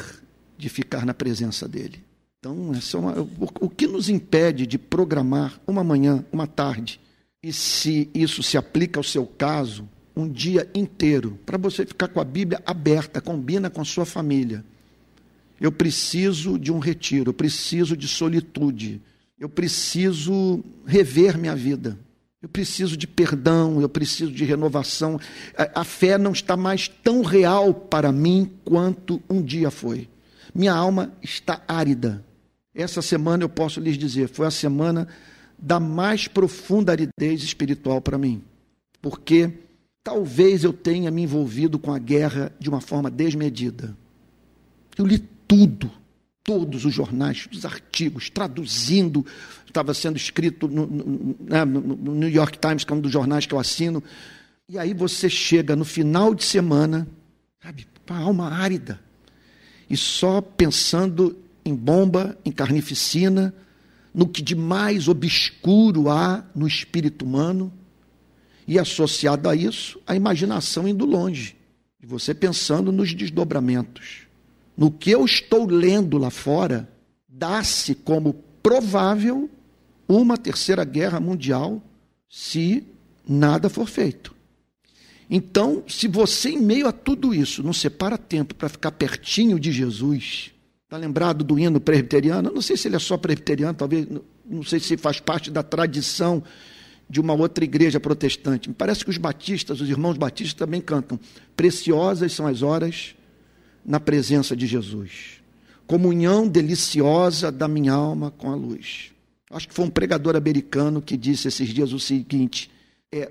de 0.57 0.69
ficar 0.69 1.05
na 1.05 1.13
presença 1.13 1.67
dele. 1.67 2.03
Então, 2.39 2.71
é 2.73 2.97
uma, 2.97 3.15
o 3.59 3.69
que 3.69 3.87
nos 3.87 4.09
impede 4.09 4.65
de 4.65 4.77
programar 4.77 5.59
uma 5.65 5.83
manhã, 5.83 6.25
uma 6.31 6.47
tarde, 6.47 6.99
e 7.41 7.51
se 7.53 8.09
isso 8.13 8.43
se 8.43 8.57
aplica 8.57 8.99
ao 8.99 9.03
seu 9.03 9.25
caso, 9.25 9.87
um 10.15 10.27
dia 10.27 10.69
inteiro, 10.75 11.39
para 11.45 11.57
você 11.57 11.85
ficar 11.85 12.07
com 12.07 12.19
a 12.19 12.25
Bíblia 12.25 12.61
aberta, 12.65 13.21
combina 13.21 13.69
com 13.69 13.81
a 13.81 13.85
sua 13.85 14.05
família. 14.05 14.63
Eu 15.59 15.71
preciso 15.71 16.57
de 16.57 16.71
um 16.71 16.79
retiro, 16.79 17.29
eu 17.29 17.33
preciso 17.33 17.95
de 17.95 18.07
solitude, 18.07 19.01
eu 19.39 19.47
preciso 19.47 20.63
rever 20.85 21.37
minha 21.37 21.55
vida. 21.55 21.97
Eu 22.41 22.49
preciso 22.49 22.97
de 22.97 23.05
perdão, 23.05 23.79
eu 23.79 23.87
preciso 23.87 24.31
de 24.31 24.43
renovação. 24.43 25.19
A, 25.55 25.81
a, 25.81 25.83
fé 25.83 26.17
não 26.17 26.31
está 26.31 26.57
mais 26.57 26.87
tão 26.87 27.21
real 27.21 27.71
para 27.71 28.11
mim 28.11 28.51
quanto 28.65 29.21
um 29.29 29.43
dia 29.43 29.69
foi. 29.69 30.09
Minha 30.53 30.73
alma 30.73 31.13
está 31.21 31.61
árida. 31.67 32.25
Essa 32.73 33.01
semana 33.01 33.43
eu 33.43 33.49
posso 33.49 33.79
lhes 33.79 33.95
dizer, 33.95 34.27
foi 34.27 34.47
a 34.47 34.51
semana 34.51 35.07
da 35.55 35.79
mais 35.79 36.27
profunda 36.27 36.91
aridez 36.91 37.43
espiritual 37.43 38.01
para 38.01 38.17
mim. 38.17 38.41
Porque 38.99 39.51
talvez 40.03 40.63
eu 40.63 40.73
tenha 40.73 41.11
me 41.11 41.23
envolvido 41.23 41.77
com 41.77 41.93
a 41.93 41.99
guerra 41.99 42.51
de 42.59 42.69
uma 42.69 42.81
forma 42.81 43.09
desmedida. 43.09 43.95
Eu 44.97 45.05
li 45.05 45.19
tudo, 45.47 45.91
todos 46.43 46.85
os 46.85 46.93
jornais, 46.93 47.47
os 47.51 47.65
artigos, 47.65 48.29
traduzindo, 48.29 49.25
estava 49.67 49.93
sendo 49.93 50.17
escrito 50.17 50.67
no, 50.67 50.85
no, 50.85 51.35
né, 51.39 51.63
no, 51.65 52.15
New 52.15 52.29
York 52.29 52.57
Times, 52.59 52.83
que 52.83 52.91
é 52.91 52.95
um 52.95 53.01
dos 53.01 53.11
jornais 53.11 53.45
que 53.45 53.53
eu 53.53 53.59
assino. 53.59 54.03
E 54.67 54.77
aí 54.77 54.93
você 54.93 55.29
chega 55.29 55.75
no 55.75 55.85
final 55.85 56.33
de 56.33 56.43
semana, 56.43 57.07
sabe, 57.61 57.87
com 58.07 58.13
a 58.13 58.17
alma 58.17 58.49
árida, 58.49 58.99
e 59.89 59.95
só 59.95 60.41
pensando 60.41 61.37
em 61.63 61.75
bomba, 61.75 62.37
em 62.43 62.51
carnificina, 62.51 63.53
no 64.13 64.27
que 64.27 64.41
de 64.41 64.55
mais 64.55 65.07
obscuro 65.07 66.09
há 66.09 66.43
no 66.55 66.67
espírito 66.67 67.23
humano, 67.23 67.71
e 68.71 68.79
associado 68.79 69.49
a 69.49 69.53
isso, 69.53 69.99
a 70.07 70.15
imaginação 70.15 70.87
indo 70.87 71.03
longe, 71.03 71.57
você 72.01 72.33
pensando 72.33 72.89
nos 72.89 73.13
desdobramentos. 73.13 74.19
No 74.77 74.89
que 74.89 75.11
eu 75.11 75.25
estou 75.25 75.65
lendo 75.65 76.17
lá 76.17 76.29
fora, 76.29 76.89
dá-se 77.27 77.93
como 77.93 78.33
provável 78.63 79.49
uma 80.07 80.37
terceira 80.37 80.85
guerra 80.85 81.19
mundial 81.19 81.83
se 82.29 82.87
nada 83.27 83.67
for 83.67 83.89
feito. 83.89 84.33
Então, 85.29 85.83
se 85.85 86.07
você, 86.07 86.51
em 86.51 86.61
meio 86.61 86.87
a 86.87 86.93
tudo 86.93 87.35
isso, 87.35 87.61
não 87.61 87.73
separa 87.73 88.17
tempo 88.17 88.55
para 88.55 88.69
ficar 88.69 88.91
pertinho 88.91 89.59
de 89.59 89.73
Jesus, 89.73 90.51
está 90.85 90.95
lembrado 90.95 91.43
do 91.43 91.59
hino 91.59 91.81
presbiteriano? 91.81 92.49
não 92.49 92.61
sei 92.61 92.77
se 92.77 92.87
ele 92.87 92.95
é 92.95 92.99
só 92.99 93.17
presbiteriano, 93.17 93.73
talvez, 93.73 94.07
não 94.45 94.63
sei 94.63 94.79
se 94.79 94.95
faz 94.95 95.19
parte 95.19 95.51
da 95.51 95.61
tradição 95.61 96.41
de 97.11 97.19
uma 97.19 97.33
outra 97.33 97.65
igreja 97.65 97.99
protestante. 97.99 98.69
Me 98.69 98.73
parece 98.73 99.03
que 99.03 99.09
os 99.09 99.17
batistas, 99.17 99.81
os 99.81 99.89
irmãos 99.89 100.17
batistas 100.17 100.53
também 100.53 100.79
cantam. 100.79 101.19
Preciosas 101.57 102.31
são 102.31 102.47
as 102.47 102.61
horas 102.61 103.13
na 103.85 103.99
presença 103.99 104.55
de 104.55 104.65
Jesus. 104.65 105.41
Comunhão 105.85 106.47
deliciosa 106.47 107.51
da 107.51 107.67
minha 107.67 107.91
alma 107.91 108.31
com 108.31 108.49
a 108.49 108.55
luz. 108.55 109.11
Acho 109.49 109.67
que 109.67 109.73
foi 109.73 109.83
um 109.83 109.89
pregador 109.89 110.37
americano 110.37 111.01
que 111.01 111.17
disse 111.17 111.49
esses 111.49 111.67
dias 111.67 111.91
o 111.91 111.99
seguinte: 111.99 112.71
é, 113.11 113.29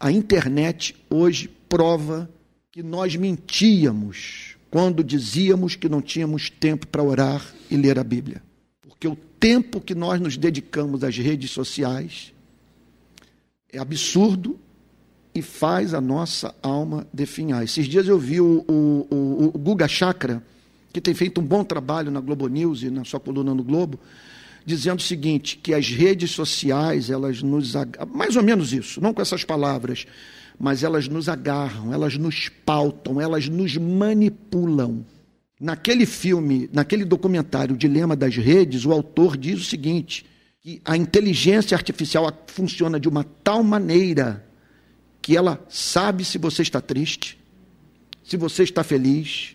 a 0.00 0.10
internet 0.10 0.96
hoje 1.08 1.48
prova 1.68 2.28
que 2.72 2.82
nós 2.82 3.14
mentíamos 3.14 4.56
quando 4.68 5.04
dizíamos 5.04 5.76
que 5.76 5.88
não 5.88 6.02
tínhamos 6.02 6.50
tempo 6.50 6.88
para 6.88 7.00
orar 7.00 7.46
e 7.70 7.76
ler 7.76 7.96
a 7.96 8.02
Bíblia. 8.02 8.42
Porque 8.82 9.06
o 9.06 9.14
tempo 9.38 9.80
que 9.80 9.94
nós 9.94 10.20
nos 10.20 10.36
dedicamos 10.36 11.04
às 11.04 11.16
redes 11.16 11.52
sociais 11.52 12.34
é 13.72 13.78
absurdo 13.78 14.58
e 15.34 15.42
faz 15.42 15.92
a 15.92 16.00
nossa 16.00 16.54
alma 16.62 17.06
definhar. 17.12 17.62
Esses 17.62 17.86
dias 17.86 18.08
eu 18.08 18.18
vi 18.18 18.40
o, 18.40 18.64
o, 18.66 19.06
o, 19.10 19.50
o 19.54 19.58
Guga 19.58 19.86
Chakra, 19.86 20.42
que 20.92 21.00
tem 21.00 21.14
feito 21.14 21.40
um 21.40 21.44
bom 21.44 21.62
trabalho 21.62 22.10
na 22.10 22.20
Globo 22.20 22.48
News 22.48 22.82
e 22.82 22.90
na 22.90 23.04
sua 23.04 23.20
coluna 23.20 23.54
no 23.54 23.62
Globo, 23.62 24.00
dizendo 24.64 24.98
o 24.98 25.02
seguinte, 25.02 25.58
que 25.62 25.74
as 25.74 25.88
redes 25.88 26.30
sociais, 26.30 27.10
elas 27.10 27.42
nos 27.42 27.74
mais 28.12 28.34
ou 28.34 28.42
menos 28.42 28.72
isso, 28.72 29.00
não 29.00 29.12
com 29.12 29.20
essas 29.20 29.44
palavras, 29.44 30.06
mas 30.58 30.82
elas 30.82 31.06
nos 31.06 31.28
agarram, 31.28 31.92
elas 31.92 32.16
nos 32.16 32.48
pautam, 32.48 33.20
elas 33.20 33.48
nos 33.48 33.76
manipulam. 33.76 35.04
Naquele 35.60 36.04
filme, 36.04 36.68
naquele 36.72 37.04
documentário 37.04 37.76
Dilema 37.76 38.16
das 38.16 38.36
Redes, 38.36 38.84
o 38.84 38.92
autor 38.92 39.36
diz 39.36 39.60
o 39.60 39.64
seguinte, 39.64 40.26
que 40.66 40.82
a 40.84 40.96
inteligência 40.96 41.76
artificial 41.76 42.28
funciona 42.48 42.98
de 42.98 43.08
uma 43.08 43.22
tal 43.44 43.62
maneira 43.62 44.44
que 45.22 45.36
ela 45.36 45.64
sabe 45.68 46.24
se 46.24 46.38
você 46.38 46.62
está 46.62 46.80
triste, 46.80 47.38
se 48.24 48.36
você 48.36 48.64
está 48.64 48.82
feliz, 48.82 49.54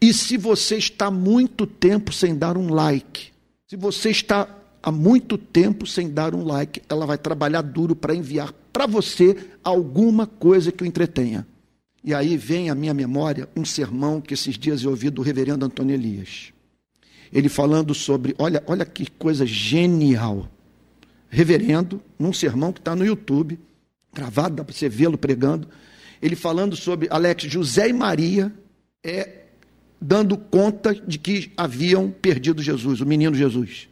e 0.00 0.14
se 0.14 0.36
você 0.36 0.76
está 0.76 1.10
muito 1.10 1.66
tempo 1.66 2.12
sem 2.12 2.38
dar 2.38 2.56
um 2.56 2.72
like. 2.72 3.32
Se 3.66 3.74
você 3.74 4.10
está 4.10 4.48
há 4.80 4.92
muito 4.92 5.36
tempo 5.36 5.84
sem 5.84 6.08
dar 6.08 6.32
um 6.32 6.44
like, 6.44 6.80
ela 6.88 7.06
vai 7.06 7.18
trabalhar 7.18 7.62
duro 7.62 7.96
para 7.96 8.14
enviar 8.14 8.52
para 8.72 8.86
você 8.86 9.36
alguma 9.64 10.28
coisa 10.28 10.70
que 10.70 10.84
o 10.84 10.86
entretenha. 10.86 11.44
E 12.04 12.14
aí 12.14 12.36
vem 12.36 12.70
à 12.70 12.74
minha 12.76 12.94
memória 12.94 13.48
um 13.56 13.64
sermão 13.64 14.20
que 14.20 14.34
esses 14.34 14.56
dias 14.56 14.84
eu 14.84 14.90
ouvi 14.90 15.10
do 15.10 15.22
reverendo 15.22 15.66
Antônio 15.66 15.94
Elias. 15.94 16.51
Ele 17.32 17.48
falando 17.48 17.94
sobre, 17.94 18.34
olha, 18.38 18.62
olha 18.66 18.84
que 18.84 19.10
coisa 19.10 19.46
genial. 19.46 20.48
Reverendo, 21.28 22.02
num 22.18 22.32
sermão 22.32 22.72
que 22.72 22.80
está 22.80 22.94
no 22.94 23.06
YouTube, 23.06 23.58
gravado, 24.12 24.56
dá 24.56 24.64
para 24.64 24.74
você 24.74 24.88
vê-lo 24.88 25.16
pregando. 25.16 25.66
Ele 26.20 26.36
falando 26.36 26.76
sobre 26.76 27.08
Alex, 27.10 27.44
José 27.44 27.88
e 27.88 27.92
Maria 27.92 28.52
é 29.02 29.42
dando 30.00 30.36
conta 30.36 30.94
de 30.94 31.18
que 31.18 31.52
haviam 31.56 32.10
perdido 32.10 32.62
Jesus, 32.62 33.00
o 33.00 33.06
menino 33.06 33.34
Jesus, 33.34 33.88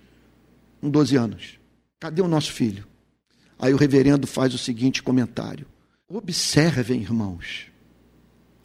com 0.80 0.90
12 0.90 1.16
anos. 1.16 1.58
Cadê 1.98 2.20
o 2.20 2.28
nosso 2.28 2.52
filho? 2.52 2.86
Aí 3.58 3.72
o 3.72 3.76
reverendo 3.76 4.26
faz 4.26 4.52
o 4.52 4.58
seguinte 4.58 5.02
comentário: 5.02 5.66
Observem, 6.08 7.00
irmãos, 7.02 7.66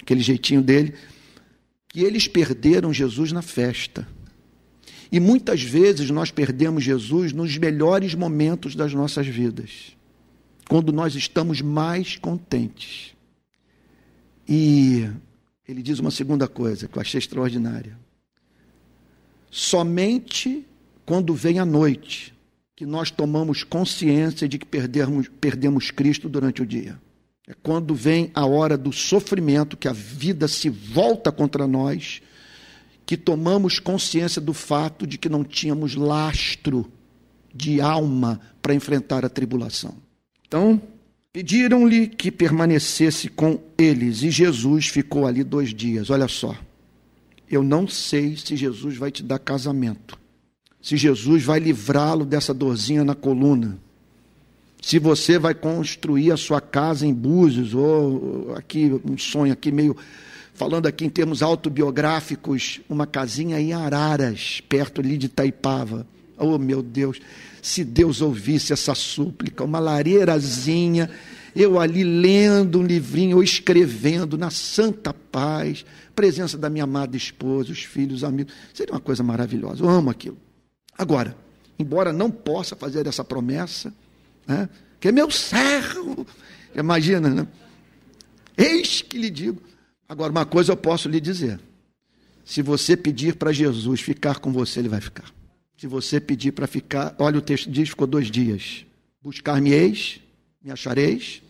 aquele 0.02 0.22
jeitinho 0.22 0.62
dele, 0.62 0.96
que 1.88 2.02
eles 2.02 2.28
perderam 2.28 2.94
Jesus 2.94 3.32
na 3.32 3.42
festa. 3.42 4.08
E 5.12 5.20
muitas 5.20 5.62
vezes 5.62 6.10
nós 6.10 6.32
perdemos 6.32 6.84
Jesus 6.84 7.32
nos 7.34 7.58
melhores 7.58 8.16
momentos 8.16 8.76
das 8.76 8.94
nossas 8.94 9.28
vidas, 9.28 9.96
quando 10.68 10.92
nós 10.92 11.16
estamos 11.16 11.62
mais 11.62 12.18
contentes. 12.18 13.14
E 14.48 15.10
ele 15.68 15.82
diz 15.82 16.00
uma 16.00 16.12
segunda 16.12 16.48
coisa 16.48 16.88
que 16.88 16.98
eu 16.98 17.02
achei 17.02 17.18
extraordinária. 17.18 17.98
Somente 19.50 20.66
quando 21.06 21.34
vem 21.34 21.60
a 21.60 21.66
noite 21.66 22.34
que 22.76 22.86
nós 22.86 23.10
tomamos 23.10 23.64
consciência 23.64 24.50
de 24.50 24.58
que 24.58 24.66
perdemos, 24.66 25.30
perdemos 25.40 25.92
Cristo 25.92 26.28
durante 26.28 26.62
o 26.62 26.66
dia. 26.66 27.00
É 27.48 27.54
quando 27.54 27.94
vem 27.94 28.32
a 28.34 28.46
hora 28.46 28.76
do 28.76 28.92
sofrimento, 28.92 29.78
que 29.78 29.88
a 29.88 29.94
vida 29.94 30.48
se 30.48 30.68
volta 30.68 31.32
contra 31.32 31.68
nós, 31.68 32.22
que 33.06 33.16
tomamos 33.16 33.80
consciência 33.80 34.42
do 34.42 34.54
fato 34.54 35.06
de 35.06 35.18
que 35.18 35.30
não 35.30 35.44
tínhamos 35.44 35.96
lastro 35.96 36.92
de 37.54 37.80
alma 37.80 38.42
para 38.62 38.74
enfrentar 38.74 39.24
a 39.24 39.30
tribulação. 39.30 39.96
Então, 40.48 40.82
Pediram-lhe 41.36 42.08
que 42.08 42.32
permanecesse 42.32 43.28
com 43.28 43.60
eles 43.78 44.24
e 44.24 44.32
Jesus 44.32 44.88
ficou 44.88 45.28
ali 45.28 45.44
dois 45.44 45.74
dias. 45.74 46.10
Olha 46.10 46.30
só, 46.30 46.56
eu 47.52 47.62
não 47.62 47.90
sei 47.90 48.38
se 48.38 48.56
Jesus 48.56 48.96
vai 48.96 49.12
te 49.12 49.22
dar 49.22 49.40
casamento, 49.40 50.18
se 50.82 50.96
Jesus 50.96 51.44
vai 51.44 51.60
livrá-lo 51.60 52.24
dessa 52.24 52.54
dorzinha 52.54 53.04
na 53.04 53.14
coluna, 53.14 53.78
se 54.82 54.98
você 54.98 55.38
vai 55.38 55.54
construir 55.54 56.32
a 56.32 56.38
sua 56.38 56.62
casa 56.62 57.06
em 57.06 57.14
Búzios, 57.14 57.74
ou 57.74 58.54
aqui, 58.56 58.90
um 59.04 59.18
sonho 59.18 59.52
aqui 59.52 59.74
meio, 59.74 59.94
falando 60.56 60.88
aqui 60.88 61.06
em 61.06 61.10
termos 61.10 61.44
autobiográficos, 61.44 62.80
uma 62.90 63.06
casinha 63.06 63.60
em 63.60 63.74
Araras, 63.74 64.62
perto 64.68 65.02
ali 65.02 65.18
de 65.18 65.30
Taipava. 65.30 66.08
Oh, 66.38 66.58
meu 66.58 66.82
Deus, 66.82 67.20
se 67.62 67.84
Deus 67.84 68.22
ouvisse 68.22 68.74
essa 68.74 68.96
súplica, 68.96 69.64
uma 69.64 69.80
lareirazinha, 69.80 71.10
eu 71.56 71.80
ali 71.80 72.04
lendo 72.04 72.80
um 72.80 72.84
livrinho 72.84 73.38
ou 73.38 73.44
escrevendo 73.44 74.38
na 74.38 74.50
santa 74.50 75.14
paz, 75.14 75.86
presença 76.16 76.58
da 76.58 76.70
minha 76.70 76.84
amada 76.86 77.16
esposa, 77.16 77.72
os 77.72 77.84
filhos, 77.84 78.18
os 78.18 78.24
amigos, 78.24 78.54
seria 78.74 78.94
uma 78.94 79.00
coisa 79.00 79.24
maravilhosa. 79.24 79.84
Eu 79.84 79.90
amo 79.90 80.10
aquilo. 80.10 80.38
Agora, 80.98 81.36
embora 81.78 82.14
não 82.14 82.32
possa 82.32 82.76
fazer 82.76 83.08
essa 83.08 83.24
promessa, 83.24 83.94
né, 84.48 84.70
que 85.00 85.10
é 85.10 85.12
meu 85.12 85.30
servo, 85.30 86.26
imagina, 86.74 87.30
né? 87.30 87.48
Eis 88.58 89.02
que 89.02 89.18
lhe 89.18 89.30
digo. 89.30 89.62
Agora, 90.08 90.32
uma 90.32 90.46
coisa 90.46 90.72
eu 90.72 90.78
posso 90.78 91.10
lhe 91.10 91.20
dizer: 91.20 91.60
se 92.44 92.62
você 92.62 92.96
pedir 92.96 93.36
para 93.36 93.52
Jesus 93.52 94.02
ficar 94.02 94.40
com 94.40 94.52
você, 94.52 94.80
ele 94.80 94.90
vai 94.90 95.02
ficar. 95.02 95.34
Se 95.78 95.88
você 95.88 96.20
pedir 96.20 96.52
para 96.52 96.68
ficar, 96.68 97.16
olha 97.20 97.38
o 97.38 97.42
texto 97.42 97.70
diz, 97.70 97.90
ficou 97.90 98.08
dois 98.08 98.32
dias. 98.32 98.86
Buscar-me-eis, 99.22 100.22
me 100.64 100.72
achareis, 100.72 101.42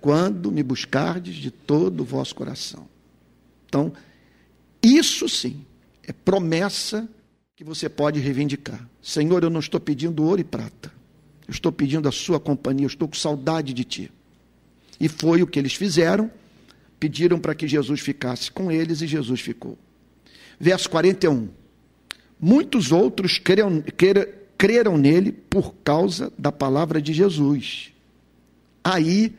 quando 0.00 0.52
me 0.52 0.62
buscardes 0.62 1.36
de 1.36 1.50
todo 1.50 2.00
o 2.00 2.04
vosso 2.04 2.34
coração. 2.34 2.86
Então, 3.66 3.92
isso 4.82 5.28
sim 5.28 5.64
é 6.06 6.12
promessa 6.12 7.08
que 7.56 7.64
você 7.64 7.88
pode 7.88 8.20
reivindicar. 8.20 8.88
Senhor, 9.02 9.42
eu 9.42 9.50
não 9.50 9.60
estou 9.60 9.80
pedindo 9.80 10.22
ouro 10.22 10.40
e 10.40 10.44
prata. 10.44 10.92
Eu 11.46 11.52
estou 11.52 11.72
pedindo 11.72 12.08
a 12.08 12.12
sua 12.12 12.38
companhia, 12.38 12.84
eu 12.84 12.88
estou 12.88 13.08
com 13.08 13.16
saudade 13.16 13.72
de 13.72 13.84
ti. 13.84 14.12
E 15.00 15.08
foi 15.08 15.42
o 15.42 15.46
que 15.46 15.58
eles 15.58 15.74
fizeram. 15.74 16.30
Pediram 16.98 17.38
para 17.38 17.54
que 17.54 17.68
Jesus 17.68 18.00
ficasse 18.00 18.50
com 18.50 18.70
eles 18.70 19.00
e 19.00 19.06
Jesus 19.06 19.40
ficou. 19.40 19.78
Verso 20.58 20.90
41. 20.90 21.48
Muitos 22.40 22.92
outros 22.92 23.38
creram, 23.38 23.82
creram 24.56 24.96
nele 24.96 25.32
por 25.32 25.74
causa 25.84 26.32
da 26.38 26.50
palavra 26.50 27.00
de 27.00 27.12
Jesus. 27.12 27.92
Aí 28.82 29.32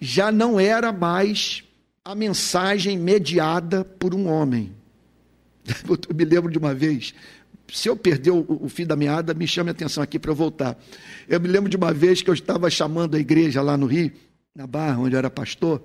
já 0.00 0.30
não 0.30 0.60
era 0.60 0.92
mais 0.92 1.64
a 2.04 2.14
mensagem 2.14 2.98
mediada 2.98 3.84
por 3.84 4.14
um 4.14 4.28
homem. 4.28 4.72
Eu 6.08 6.14
me 6.14 6.24
lembro 6.24 6.50
de 6.50 6.58
uma 6.58 6.72
vez, 6.72 7.12
se 7.68 7.88
eu 7.88 7.96
perder 7.96 8.30
o, 8.30 8.46
o 8.48 8.68
fim 8.68 8.86
da 8.86 8.94
meada, 8.94 9.34
me 9.34 9.46
chame 9.46 9.70
a 9.70 9.72
atenção 9.72 10.02
aqui 10.02 10.18
para 10.18 10.30
eu 10.30 10.34
voltar. 10.34 10.78
Eu 11.28 11.40
me 11.40 11.48
lembro 11.48 11.68
de 11.68 11.76
uma 11.76 11.92
vez 11.92 12.22
que 12.22 12.30
eu 12.30 12.34
estava 12.34 12.70
chamando 12.70 13.16
a 13.16 13.18
igreja 13.18 13.60
lá 13.60 13.76
no 13.76 13.86
Rio, 13.86 14.12
na 14.54 14.66
Barra, 14.66 15.00
onde 15.00 15.16
eu 15.16 15.18
era 15.18 15.28
pastor, 15.28 15.82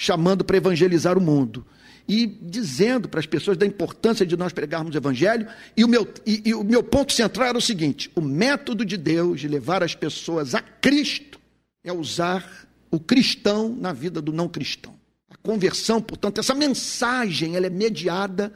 chamando 0.00 0.42
para 0.42 0.56
evangelizar 0.56 1.18
o 1.18 1.20
mundo 1.20 1.66
e 2.08 2.26
dizendo 2.26 3.06
para 3.06 3.20
as 3.20 3.26
pessoas 3.26 3.58
da 3.58 3.66
importância 3.66 4.24
de 4.24 4.34
nós 4.34 4.50
pregarmos 4.50 4.94
o 4.94 4.98
Evangelho. 4.98 5.46
E 5.76 5.84
o, 5.84 5.88
meu, 5.88 6.08
e, 6.26 6.40
e 6.46 6.54
o 6.54 6.64
meu 6.64 6.82
ponto 6.82 7.12
central 7.12 7.48
era 7.48 7.58
o 7.58 7.60
seguinte: 7.60 8.10
o 8.14 8.22
método 8.22 8.82
de 8.82 8.96
Deus 8.96 9.42
de 9.42 9.46
levar 9.46 9.82
as 9.82 9.94
pessoas 9.94 10.54
a 10.54 10.62
Cristo 10.62 11.38
é 11.84 11.92
usar 11.92 12.66
o 12.90 12.98
cristão 12.98 13.76
na 13.78 13.92
vida 13.92 14.22
do 14.22 14.32
não 14.32 14.48
cristão. 14.48 14.94
A 15.28 15.36
conversão, 15.36 16.00
portanto, 16.00 16.38
essa 16.38 16.54
mensagem 16.54 17.54
ela 17.54 17.66
é 17.66 17.70
mediada 17.70 18.54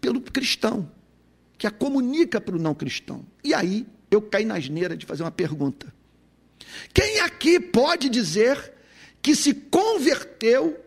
pelo 0.00 0.18
cristão, 0.18 0.90
que 1.58 1.66
a 1.66 1.70
comunica 1.70 2.40
para 2.40 2.56
o 2.56 2.58
não 2.58 2.74
cristão. 2.74 3.22
E 3.44 3.52
aí 3.52 3.86
eu 4.10 4.22
caí 4.22 4.46
na 4.46 4.54
asneira 4.54 4.96
de 4.96 5.04
fazer 5.04 5.24
uma 5.24 5.30
pergunta. 5.30 5.92
Quem 6.94 7.20
aqui 7.20 7.60
pode 7.60 8.08
dizer 8.08 8.79
que 9.22 9.34
se 9.34 9.54
converteu 9.54 10.78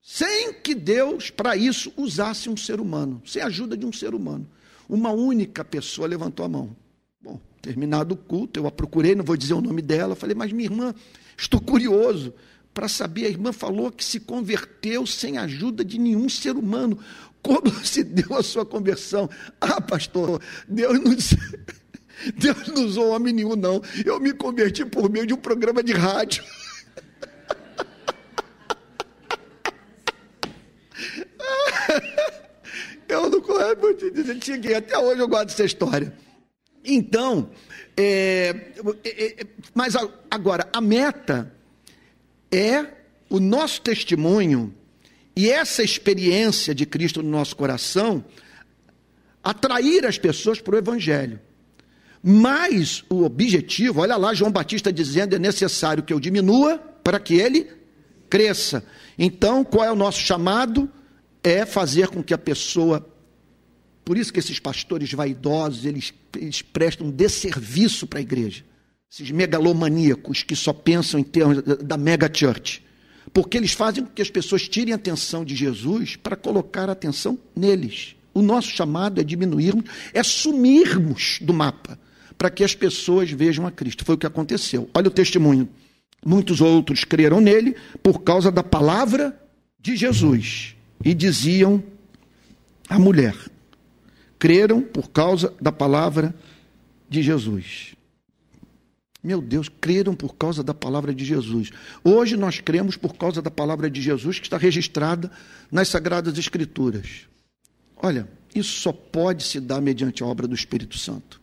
sem 0.00 0.52
que 0.54 0.74
Deus, 0.74 1.30
para 1.30 1.56
isso, 1.56 1.92
usasse 1.96 2.48
um 2.48 2.56
ser 2.56 2.80
humano, 2.80 3.22
sem 3.24 3.40
a 3.40 3.46
ajuda 3.46 3.76
de 3.76 3.86
um 3.86 3.92
ser 3.92 4.14
humano? 4.14 4.48
Uma 4.88 5.10
única 5.10 5.64
pessoa 5.64 6.08
levantou 6.08 6.44
a 6.44 6.48
mão. 6.48 6.76
Bom, 7.20 7.40
terminado 7.60 8.14
o 8.14 8.16
culto, 8.16 8.58
eu 8.58 8.66
a 8.66 8.70
procurei, 8.70 9.14
não 9.14 9.24
vou 9.24 9.36
dizer 9.36 9.54
o 9.54 9.60
nome 9.60 9.80
dela, 9.80 10.16
falei, 10.16 10.34
mas 10.34 10.52
minha 10.52 10.68
irmã, 10.68 10.94
estou 11.36 11.60
curioso 11.60 12.34
para 12.74 12.88
saber, 12.88 13.26
a 13.26 13.28
irmã 13.28 13.52
falou 13.52 13.92
que 13.92 14.04
se 14.04 14.18
converteu 14.18 15.06
sem 15.06 15.38
a 15.38 15.42
ajuda 15.42 15.84
de 15.84 15.98
nenhum 15.98 16.28
ser 16.28 16.56
humano. 16.56 16.98
Como 17.42 17.70
se 17.84 18.02
deu 18.02 18.34
a 18.36 18.42
sua 18.42 18.64
conversão? 18.64 19.28
Ah, 19.60 19.80
pastor, 19.80 20.40
Deus 20.66 20.98
Deus 22.36 22.68
não 22.68 22.84
usou 22.84 23.10
homem 23.10 23.32
nenhum, 23.32 23.56
não. 23.56 23.82
Eu 24.04 24.20
me 24.20 24.32
converti 24.32 24.84
por 24.84 25.10
meio 25.10 25.26
de 25.26 25.34
um 25.34 25.38
programa 25.38 25.82
de 25.82 25.92
rádio. 25.92 26.44
Eu 33.08 33.28
não 33.28 33.40
dizer, 34.38 34.74
até 34.74 34.96
hoje 34.96 35.20
eu 35.20 35.28
gosto 35.28 35.48
dessa 35.48 35.64
história. 35.64 36.14
Então, 36.84 37.50
é, 37.96 38.72
é, 39.04 39.42
é, 39.42 39.46
mas 39.74 39.94
agora, 40.30 40.66
a 40.72 40.80
meta 40.80 41.52
é 42.50 42.86
o 43.28 43.38
nosso 43.38 43.82
testemunho 43.82 44.74
e 45.36 45.50
essa 45.50 45.82
experiência 45.82 46.74
de 46.74 46.86
Cristo 46.86 47.22
no 47.22 47.30
nosso 47.30 47.54
coração 47.54 48.24
atrair 49.42 50.06
as 50.06 50.18
pessoas 50.18 50.60
para 50.60 50.74
o 50.74 50.78
Evangelho. 50.78 51.40
Mas 52.22 53.04
o 53.10 53.24
objetivo, 53.24 54.00
olha 54.00 54.16
lá, 54.16 54.32
João 54.32 54.52
Batista 54.52 54.92
dizendo: 54.92 55.34
é 55.34 55.38
necessário 55.38 56.02
que 56.02 56.12
eu 56.12 56.20
diminua 56.20 56.78
para 57.02 57.18
que 57.18 57.34
ele 57.34 57.68
cresça. 58.30 58.84
Então, 59.18 59.64
qual 59.64 59.84
é 59.84 59.90
o 59.90 59.96
nosso 59.96 60.20
chamado? 60.20 60.88
É 61.42 61.66
fazer 61.66 62.08
com 62.08 62.22
que 62.22 62.34
a 62.34 62.38
pessoa. 62.38 63.06
Por 64.04 64.16
isso 64.16 64.32
que 64.32 64.38
esses 64.38 64.58
pastores 64.58 65.12
vaidosos, 65.12 65.84
eles, 65.84 66.12
eles 66.36 66.62
prestam 66.62 67.10
desserviço 67.10 68.06
para 68.06 68.18
a 68.18 68.22
igreja. 68.22 68.64
Esses 69.10 69.30
megalomaníacos 69.30 70.42
que 70.42 70.56
só 70.56 70.72
pensam 70.72 71.20
em 71.20 71.24
termos 71.24 71.62
da 71.62 71.96
mega 71.96 72.30
church. 72.32 72.82
Porque 73.32 73.56
eles 73.56 73.72
fazem 73.72 74.04
com 74.04 74.10
que 74.10 74.22
as 74.22 74.30
pessoas 74.30 74.68
tirem 74.68 74.92
a 74.92 74.96
atenção 74.96 75.44
de 75.44 75.54
Jesus 75.54 76.16
para 76.16 76.36
colocar 76.36 76.88
a 76.88 76.92
atenção 76.92 77.38
neles. 77.54 78.16
O 78.34 78.42
nosso 78.42 78.68
chamado 78.68 79.20
é 79.20 79.24
diminuirmos, 79.24 79.84
é 80.12 80.22
sumirmos 80.22 81.38
do 81.40 81.52
mapa, 81.52 81.98
para 82.36 82.50
que 82.50 82.64
as 82.64 82.74
pessoas 82.74 83.30
vejam 83.30 83.66
a 83.66 83.70
Cristo. 83.70 84.04
Foi 84.04 84.14
o 84.14 84.18
que 84.18 84.26
aconteceu. 84.26 84.88
Olha 84.94 85.08
o 85.08 85.10
testemunho. 85.10 85.68
Muitos 86.24 86.60
outros 86.60 87.04
creram 87.04 87.40
nele 87.40 87.76
por 88.02 88.22
causa 88.22 88.50
da 88.50 88.62
palavra 88.62 89.38
de 89.78 89.96
Jesus. 89.96 90.76
E 91.04 91.14
diziam 91.14 91.82
a 92.88 92.98
mulher: 92.98 93.34
creram 94.38 94.82
por 94.82 95.10
causa 95.10 95.52
da 95.60 95.72
palavra 95.72 96.34
de 97.08 97.22
Jesus. 97.22 97.94
Meu 99.22 99.40
Deus, 99.40 99.68
creram 99.68 100.16
por 100.16 100.34
causa 100.34 100.64
da 100.64 100.74
palavra 100.74 101.14
de 101.14 101.24
Jesus. 101.24 101.70
Hoje 102.02 102.36
nós 102.36 102.58
cremos 102.58 102.96
por 102.96 103.14
causa 103.14 103.40
da 103.40 103.50
palavra 103.50 103.88
de 103.88 104.02
Jesus 104.02 104.40
que 104.40 104.46
está 104.46 104.56
registrada 104.56 105.30
nas 105.70 105.88
Sagradas 105.88 106.36
Escrituras. 106.36 107.28
Olha, 107.96 108.28
isso 108.52 108.80
só 108.80 108.92
pode 108.92 109.44
se 109.44 109.60
dar 109.60 109.80
mediante 109.80 110.24
a 110.24 110.26
obra 110.26 110.48
do 110.48 110.56
Espírito 110.56 110.98
Santo. 110.98 111.40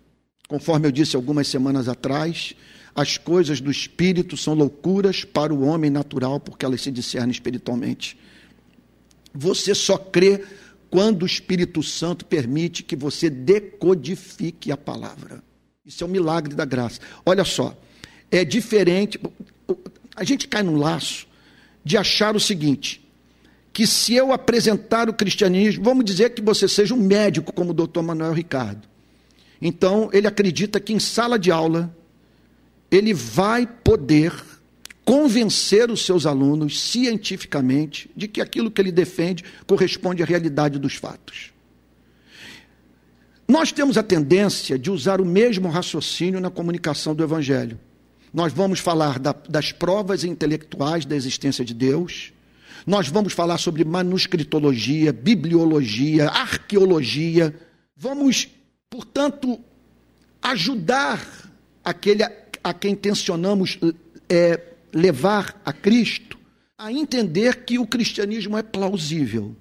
Conforme 0.49 0.87
eu 0.87 0.91
disse 0.91 1.15
algumas 1.15 1.47
semanas 1.47 1.87
atrás, 1.87 2.53
as 2.93 3.17
coisas 3.17 3.61
do 3.61 3.71
Espírito 3.71 4.35
são 4.35 4.55
loucuras 4.55 5.23
para 5.23 5.53
o 5.53 5.61
homem 5.61 5.89
natural, 5.89 6.37
porque 6.37 6.65
elas 6.65 6.81
se 6.81 6.91
discernem 6.91 7.31
espiritualmente. 7.31 8.17
Você 9.33 9.75
só 9.75 9.97
crê 9.97 10.43
quando 10.89 11.23
o 11.23 11.25
Espírito 11.25 11.83
Santo 11.83 12.25
permite 12.25 12.83
que 12.83 12.95
você 12.95 13.29
decodifique 13.29 14.71
a 14.71 14.77
palavra. 14.77 15.43
Isso 15.85 16.03
é 16.03 16.07
um 16.07 16.09
milagre 16.09 16.55
da 16.55 16.65
graça. 16.65 16.99
Olha 17.25 17.43
só, 17.43 17.77
é 18.31 18.43
diferente. 18.43 19.19
A 20.15 20.23
gente 20.23 20.47
cai 20.47 20.63
num 20.63 20.77
laço 20.77 21.27
de 21.83 21.97
achar 21.97 22.35
o 22.35 22.39
seguinte: 22.39 23.07
que 23.71 23.87
se 23.87 24.13
eu 24.13 24.31
apresentar 24.31 25.09
o 25.09 25.13
cristianismo, 25.13 25.83
vamos 25.83 26.05
dizer 26.05 26.31
que 26.31 26.41
você 26.41 26.67
seja 26.67 26.93
um 26.93 27.01
médico 27.01 27.53
como 27.53 27.71
o 27.71 27.73
doutor 27.73 28.03
Manuel 28.03 28.33
Ricardo. 28.33 28.87
Então, 29.61 30.09
ele 30.13 30.27
acredita 30.27 30.79
que 30.79 30.93
em 30.93 30.99
sala 30.99 31.37
de 31.37 31.51
aula 31.51 31.93
ele 32.91 33.13
vai 33.13 33.67
poder 33.67 34.33
convencer 35.09 35.89
os 35.89 36.05
seus 36.05 36.27
alunos 36.27 36.79
cientificamente 36.79 38.11
de 38.15 38.27
que 38.27 38.39
aquilo 38.39 38.69
que 38.69 38.79
ele 38.79 38.91
defende 38.91 39.43
corresponde 39.65 40.21
à 40.21 40.25
realidade 40.25 40.77
dos 40.77 40.93
fatos. 40.93 41.51
Nós 43.47 43.71
temos 43.71 43.97
a 43.97 44.03
tendência 44.03 44.77
de 44.77 44.91
usar 44.91 45.19
o 45.19 45.25
mesmo 45.25 45.67
raciocínio 45.67 46.39
na 46.39 46.51
comunicação 46.51 47.15
do 47.15 47.23
Evangelho. 47.23 47.79
Nós 48.31 48.53
vamos 48.53 48.79
falar 48.79 49.17
da, 49.17 49.33
das 49.49 49.71
provas 49.71 50.23
intelectuais 50.23 51.05
da 51.05 51.15
existência 51.15 51.65
de 51.65 51.73
Deus, 51.73 52.31
nós 52.85 53.07
vamos 53.07 53.33
falar 53.33 53.57
sobre 53.57 53.83
manuscritologia, 53.83 55.11
bibliologia, 55.11 56.29
arqueologia. 56.29 57.51
Vamos, 57.97 58.47
portanto, 58.87 59.59
ajudar 60.39 61.49
aquele 61.83 62.23
a 62.63 62.73
quem 62.75 62.95
tensionamos 62.95 63.79
é, 64.29 64.69
levar 64.93 65.59
a 65.65 65.73
Cristo 65.73 66.37
a 66.77 66.91
entender 66.91 67.65
que 67.65 67.77
o 67.77 67.85
cristianismo 67.85 68.57
é 68.57 68.63
plausível. 68.63 69.55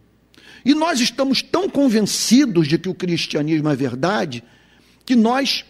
E 0.64 0.74
nós 0.74 1.00
estamos 1.00 1.42
tão 1.42 1.68
convencidos 1.68 2.68
de 2.68 2.78
que 2.78 2.88
o 2.88 2.94
cristianismo 2.94 3.68
é 3.68 3.76
verdade 3.76 4.44
que 5.04 5.16
nós 5.16 5.64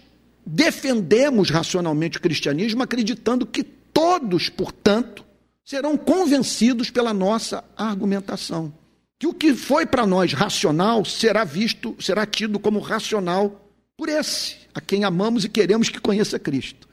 defendemos 0.45 1.51
racionalmente 1.51 2.19
o 2.19 2.21
cristianismo, 2.21 2.83
acreditando 2.83 3.47
que 3.47 3.63
todos, 3.63 4.49
portanto, 4.49 5.25
serão 5.65 5.97
convencidos 5.97 6.91
pela 6.91 7.15
nossa 7.15 7.63
argumentação. 7.77 8.73
Que 9.19 9.27
o 9.27 9.35
que 9.35 9.55
foi 9.55 9.85
para 9.85 10.07
nós 10.07 10.33
racional 10.33 11.05
será 11.05 11.45
visto, 11.45 11.95
será 12.01 12.25
tido 12.25 12.59
como 12.59 12.81
racional 12.81 13.71
por 13.97 14.09
esse, 14.09 14.57
a 14.75 14.81
quem 14.81 15.05
amamos 15.05 15.45
e 15.45 15.49
queremos 15.49 15.89
que 15.89 16.01
conheça 16.01 16.39
Cristo. 16.39 16.88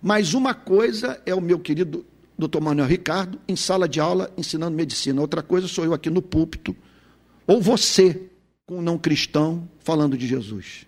Mas 0.00 0.34
uma 0.34 0.54
coisa 0.54 1.20
é 1.26 1.34
o 1.34 1.40
meu 1.40 1.58
querido 1.58 2.06
doutor 2.38 2.60
Manuel 2.60 2.86
Ricardo 2.86 3.38
em 3.48 3.56
sala 3.56 3.88
de 3.88 3.98
aula 3.98 4.32
ensinando 4.36 4.76
medicina, 4.76 5.20
outra 5.20 5.42
coisa 5.42 5.66
sou 5.66 5.84
eu 5.84 5.92
aqui 5.92 6.08
no 6.08 6.22
púlpito 6.22 6.76
ou 7.48 7.62
você, 7.62 8.28
com 8.66 8.78
um 8.78 8.82
não 8.82 8.98
cristão, 8.98 9.66
falando 9.80 10.18
de 10.18 10.26
Jesus. 10.26 10.86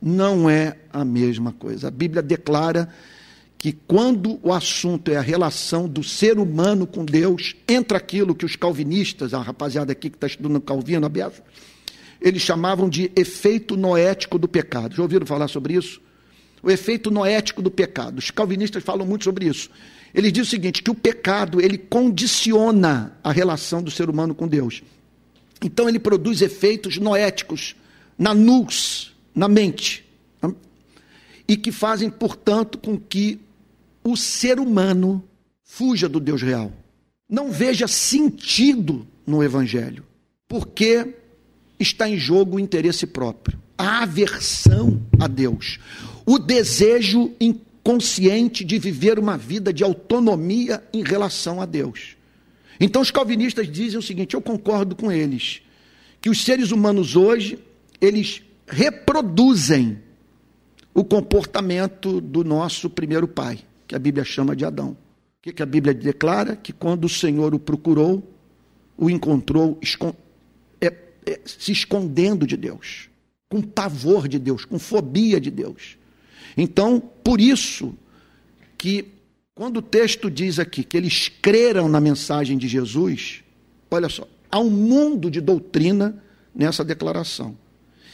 Não 0.00 0.48
é 0.48 0.78
a 0.90 1.04
mesma 1.04 1.52
coisa. 1.52 1.88
A 1.88 1.90
Bíblia 1.90 2.22
declara 2.22 2.88
que 3.58 3.72
quando 3.72 4.40
o 4.42 4.54
assunto 4.54 5.10
é 5.10 5.16
a 5.16 5.20
relação 5.20 5.86
do 5.86 6.02
ser 6.02 6.38
humano 6.38 6.86
com 6.86 7.04
Deus, 7.04 7.54
entra 7.68 7.98
aquilo 7.98 8.34
que 8.34 8.46
os 8.46 8.56
calvinistas, 8.56 9.34
a 9.34 9.42
rapaziada 9.42 9.92
aqui 9.92 10.08
que 10.08 10.16
está 10.16 10.26
estudando 10.26 10.60
Calvino 10.62 11.10
eles 12.20 12.40
chamavam 12.40 12.88
de 12.88 13.12
efeito 13.14 13.76
noético 13.76 14.38
do 14.38 14.48
pecado. 14.48 14.96
Já 14.96 15.02
ouviram 15.02 15.26
falar 15.26 15.48
sobre 15.48 15.74
isso? 15.74 16.00
O 16.62 16.70
efeito 16.70 17.10
noético 17.10 17.62
do 17.62 17.70
pecado. 17.70 18.18
Os 18.18 18.30
calvinistas 18.30 18.82
falam 18.82 19.06
muito 19.06 19.24
sobre 19.24 19.46
isso. 19.46 19.70
Eles 20.14 20.32
dizem 20.32 20.46
o 20.46 20.50
seguinte, 20.50 20.82
que 20.82 20.90
o 20.90 20.94
pecado, 20.94 21.60
ele 21.60 21.76
condiciona 21.76 23.16
a 23.22 23.30
relação 23.30 23.82
do 23.82 23.90
ser 23.90 24.08
humano 24.08 24.34
com 24.34 24.48
Deus. 24.48 24.82
Então 25.62 25.88
ele 25.88 25.98
produz 25.98 26.40
efeitos 26.42 26.98
noéticos 26.98 27.76
na 28.18 28.34
nous, 28.34 29.12
na 29.34 29.48
mente, 29.48 30.04
e 31.46 31.56
que 31.56 31.70
fazem, 31.70 32.10
portanto, 32.10 32.78
com 32.78 32.98
que 32.98 33.38
o 34.02 34.16
ser 34.16 34.58
humano 34.58 35.22
fuja 35.62 36.08
do 36.08 36.18
Deus 36.18 36.42
real. 36.42 36.72
Não 37.28 37.50
veja 37.50 37.86
sentido 37.86 39.06
no 39.26 39.42
Evangelho, 39.42 40.04
porque 40.48 41.14
está 41.78 42.08
em 42.08 42.18
jogo 42.18 42.56
o 42.56 42.60
interesse 42.60 43.06
próprio, 43.06 43.58
a 43.76 44.02
aversão 44.02 45.02
a 45.18 45.26
Deus, 45.26 45.78
o 46.26 46.38
desejo 46.38 47.32
inconsciente 47.40 48.64
de 48.64 48.78
viver 48.78 49.18
uma 49.18 49.38
vida 49.38 49.72
de 49.72 49.84
autonomia 49.84 50.82
em 50.92 51.04
relação 51.04 51.62
a 51.62 51.64
Deus. 51.64 52.16
Então 52.80 53.00
os 53.00 53.12
calvinistas 53.12 53.70
dizem 53.70 53.98
o 53.98 54.02
seguinte, 54.02 54.34
eu 54.34 54.42
concordo 54.42 54.96
com 54.96 55.10
eles, 55.10 55.62
que 56.20 56.28
os 56.28 56.42
seres 56.42 56.72
humanos 56.72 57.14
hoje, 57.14 57.58
eles 58.00 58.42
reproduzem 58.66 59.98
o 60.92 61.04
comportamento 61.04 62.20
do 62.20 62.42
nosso 62.42 62.90
primeiro 62.90 63.28
pai, 63.28 63.60
que 63.86 63.94
a 63.94 63.98
Bíblia 63.98 64.24
chama 64.24 64.56
de 64.56 64.64
Adão. 64.64 64.96
O 65.46 65.52
que, 65.52 65.62
a 65.62 65.66
Bíblia 65.66 65.94
declara? 65.94 66.56
Que 66.56 66.72
quando 66.72 67.04
o 67.04 67.08
Senhor 67.08 67.54
o 67.54 67.58
procurou, 67.58 68.20
o 68.96 69.08
encontrou 69.08 69.78
é, 70.80 70.86
é, 70.86 71.40
se 71.44 71.70
escondendo 71.70 72.46
de 72.46 72.56
Deus, 72.56 73.08
com 73.48 73.62
pavor 73.62 74.26
de 74.26 74.40
Deus, 74.40 74.64
com 74.64 74.78
fobia 74.78 75.40
de 75.40 75.50
Deus. 75.50 75.96
Então, 76.56 77.00
por 77.00 77.40
isso 77.40 77.94
que 78.78 79.12
quando 79.54 79.78
o 79.78 79.82
texto 79.82 80.30
diz 80.30 80.58
aqui 80.58 80.84
que 80.84 80.96
eles 80.96 81.30
creram 81.40 81.88
na 81.88 82.00
mensagem 82.00 82.58
de 82.58 82.68
Jesus, 82.68 83.42
olha 83.90 84.08
só, 84.08 84.28
há 84.50 84.58
um 84.58 84.70
mundo 84.70 85.30
de 85.30 85.40
doutrina 85.40 86.22
nessa 86.54 86.84
declaração. 86.84 87.56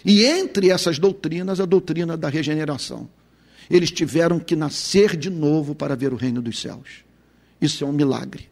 E 0.05 0.24
entre 0.24 0.70
essas 0.70 0.99
doutrinas, 0.99 1.61
a 1.61 1.64
doutrina 1.64 2.16
da 2.16 2.28
regeneração. 2.28 3.09
Eles 3.70 3.90
tiveram 3.90 4.38
que 4.38 4.57
nascer 4.57 5.16
de 5.16 5.30
novo 5.30 5.74
para 5.74 5.95
ver 5.95 6.12
o 6.12 6.16
reino 6.16 6.43
dos 6.43 6.61
céus. 6.61 7.05
Isso 7.61 7.84
é 7.84 7.86
um 7.86 7.93
milagre. 7.93 8.49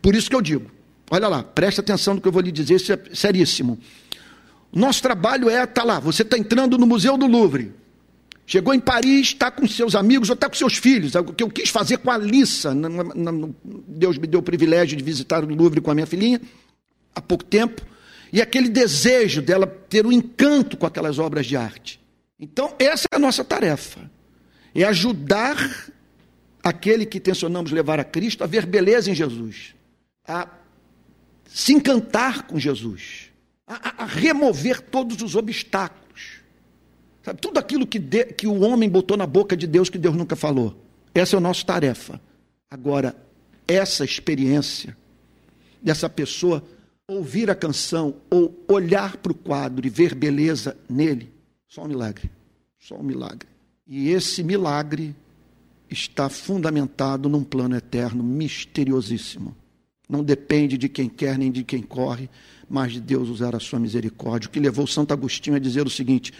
Por 0.00 0.14
isso 0.14 0.28
que 0.28 0.36
eu 0.36 0.42
digo, 0.42 0.70
olha 1.10 1.28
lá, 1.28 1.42
preste 1.42 1.80
atenção 1.80 2.14
no 2.14 2.20
que 2.20 2.28
eu 2.28 2.32
vou 2.32 2.42
lhe 2.42 2.52
dizer, 2.52 2.74
isso 2.74 2.92
é 2.92 2.98
seríssimo. 3.12 3.78
Nosso 4.72 5.02
trabalho 5.02 5.50
é 5.50 5.66
tá 5.66 5.82
lá, 5.82 5.98
você 5.98 6.22
está 6.22 6.38
entrando 6.38 6.78
no 6.78 6.86
Museu 6.86 7.16
do 7.18 7.26
Louvre. 7.26 7.72
Chegou 8.50 8.74
em 8.74 8.80
Paris, 8.80 9.28
está 9.28 9.48
com 9.48 9.64
seus 9.68 9.94
amigos 9.94 10.28
ou 10.28 10.34
está 10.34 10.48
com 10.48 10.56
seus 10.56 10.76
filhos. 10.76 11.14
O 11.14 11.22
que 11.22 11.44
eu 11.44 11.48
quis 11.48 11.68
fazer 11.68 11.98
com 11.98 12.10
a 12.10 12.14
Alissa. 12.14 12.74
Deus 13.86 14.18
me 14.18 14.26
deu 14.26 14.40
o 14.40 14.42
privilégio 14.42 14.98
de 14.98 15.04
visitar 15.04 15.44
o 15.44 15.54
Louvre 15.54 15.80
com 15.80 15.88
a 15.88 15.94
minha 15.94 16.06
filhinha 16.06 16.40
há 17.14 17.20
pouco 17.20 17.44
tempo 17.44 17.80
e 18.32 18.42
aquele 18.42 18.68
desejo 18.68 19.40
dela 19.40 19.68
ter 19.68 20.04
um 20.04 20.10
encanto 20.10 20.76
com 20.76 20.84
aquelas 20.84 21.20
obras 21.20 21.46
de 21.46 21.56
arte. 21.56 22.00
Então, 22.40 22.74
essa 22.80 23.06
é 23.12 23.14
a 23.14 23.20
nossa 23.20 23.44
tarefa. 23.44 24.10
É 24.74 24.82
ajudar 24.82 25.92
aquele 26.60 27.06
que 27.06 27.20
tensionamos 27.20 27.70
levar 27.70 28.00
a 28.00 28.04
Cristo 28.04 28.42
a 28.42 28.48
ver 28.48 28.66
beleza 28.66 29.12
em 29.12 29.14
Jesus, 29.14 29.76
a 30.26 30.48
se 31.46 31.72
encantar 31.72 32.48
com 32.48 32.58
Jesus, 32.58 33.30
a, 33.64 34.02
a 34.02 34.06
remover 34.06 34.80
todos 34.80 35.22
os 35.22 35.36
obstáculos. 35.36 36.09
Sabe, 37.22 37.40
tudo 37.40 37.58
aquilo 37.58 37.86
que, 37.86 37.98
de, 37.98 38.24
que 38.26 38.46
o 38.46 38.60
homem 38.60 38.88
botou 38.88 39.16
na 39.16 39.26
boca 39.26 39.56
de 39.56 39.66
Deus 39.66 39.90
que 39.90 39.98
Deus 39.98 40.16
nunca 40.16 40.34
falou. 40.34 40.74
Essa 41.14 41.36
é 41.36 41.38
a 41.38 41.40
nossa 41.40 41.64
tarefa. 41.64 42.20
Agora, 42.70 43.14
essa 43.66 44.04
experiência 44.04 44.96
dessa 45.82 46.08
pessoa 46.08 46.64
ouvir 47.06 47.50
a 47.50 47.54
canção 47.54 48.14
ou 48.30 48.64
olhar 48.68 49.16
para 49.16 49.32
o 49.32 49.34
quadro 49.34 49.86
e 49.86 49.90
ver 49.90 50.14
beleza 50.14 50.76
nele, 50.88 51.32
só 51.68 51.84
um 51.84 51.88
milagre. 51.88 52.30
Só 52.78 52.96
um 52.96 53.02
milagre. 53.02 53.48
E 53.86 54.10
esse 54.10 54.42
milagre 54.42 55.14
está 55.90 56.28
fundamentado 56.28 57.28
num 57.28 57.42
plano 57.42 57.76
eterno 57.76 58.22
misteriosíssimo. 58.22 59.56
Não 60.08 60.22
depende 60.22 60.78
de 60.78 60.88
quem 60.88 61.08
quer 61.08 61.36
nem 61.36 61.50
de 61.50 61.62
quem 61.64 61.82
corre, 61.82 62.30
mas 62.68 62.92
de 62.92 63.00
Deus 63.00 63.28
usar 63.28 63.54
a 63.54 63.60
sua 63.60 63.78
misericórdia. 63.78 64.48
O 64.48 64.50
que 64.50 64.60
levou 64.60 64.86
Santo 64.86 65.12
Agostinho 65.12 65.56
a 65.56 65.60
dizer 65.60 65.86
o 65.86 65.90
seguinte: 65.90 66.32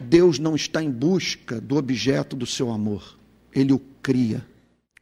Deus 0.00 0.38
não 0.38 0.54
está 0.54 0.82
em 0.82 0.90
busca 0.90 1.60
do 1.60 1.76
objeto 1.76 2.34
do 2.36 2.46
seu 2.46 2.70
amor, 2.70 3.18
ele 3.52 3.72
o 3.72 3.80
cria. 4.02 4.44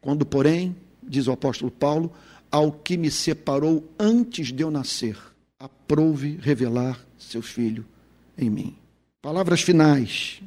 Quando, 0.01 0.26
porém, 0.26 0.76
diz 1.03 1.26
o 1.26 1.32
apóstolo 1.32 1.70
Paulo, 1.70 2.12
ao 2.51 2.70
que 2.70 2.97
me 2.97 3.11
separou 3.11 3.88
antes 3.99 4.53
de 4.53 4.62
eu 4.62 4.70
nascer, 4.70 5.16
aprouve 5.59 6.38
revelar 6.40 7.01
seu 7.18 7.40
filho 7.40 7.84
em 8.36 8.51
mim. 8.51 8.76
Palavras 9.22 9.62
finais 9.62 10.43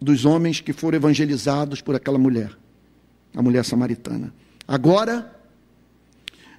dos 0.00 0.24
homens 0.24 0.60
que 0.60 0.72
foram 0.72 0.96
evangelizados 0.96 1.80
por 1.80 1.94
aquela 1.94 2.18
mulher, 2.18 2.56
a 3.34 3.42
mulher 3.42 3.64
samaritana. 3.64 4.32
Agora, 4.68 5.34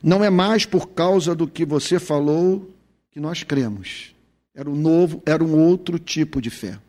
não 0.01 0.23
é 0.23 0.29
mais 0.29 0.65
por 0.65 0.89
causa 0.89 1.33
do 1.33 1.47
que 1.47 1.65
você 1.65 1.99
falou 1.99 2.71
que 3.11 3.19
nós 3.19 3.43
cremos. 3.43 4.13
Era 4.53 4.69
um 4.69 4.75
novo, 4.75 5.21
era 5.25 5.43
um 5.43 5.57
outro 5.57 5.97
tipo 5.99 6.41
de 6.41 6.49
fé. 6.49 6.79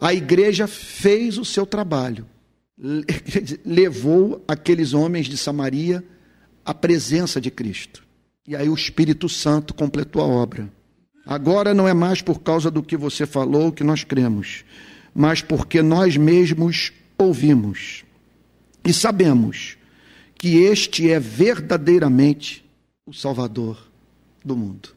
A 0.00 0.12
igreja 0.12 0.66
fez 0.66 1.38
o 1.38 1.44
seu 1.44 1.66
trabalho, 1.66 2.26
levou 3.64 4.44
aqueles 4.46 4.92
homens 4.92 5.26
de 5.26 5.36
Samaria 5.36 6.04
a 6.64 6.74
presença 6.74 7.40
de 7.40 7.50
Cristo. 7.50 8.04
E 8.46 8.54
aí 8.54 8.68
o 8.68 8.74
Espírito 8.74 9.28
Santo 9.28 9.72
completou 9.72 10.22
a 10.22 10.26
obra. 10.26 10.70
Agora 11.24 11.74
não 11.74 11.88
é 11.88 11.94
mais 11.94 12.22
por 12.22 12.40
causa 12.40 12.70
do 12.70 12.82
que 12.82 12.96
você 12.96 13.26
falou 13.26 13.72
que 13.72 13.82
nós 13.82 14.04
cremos, 14.04 14.64
mas 15.14 15.42
porque 15.42 15.82
nós 15.82 16.16
mesmos 16.16 16.92
ouvimos 17.18 18.04
e 18.84 18.92
sabemos 18.92 19.76
que 20.38 20.58
este 20.58 21.10
é 21.10 21.18
verdadeiramente 21.18 22.64
o 23.04 23.12
Salvador 23.12 23.90
do 24.44 24.56
mundo. 24.56 24.90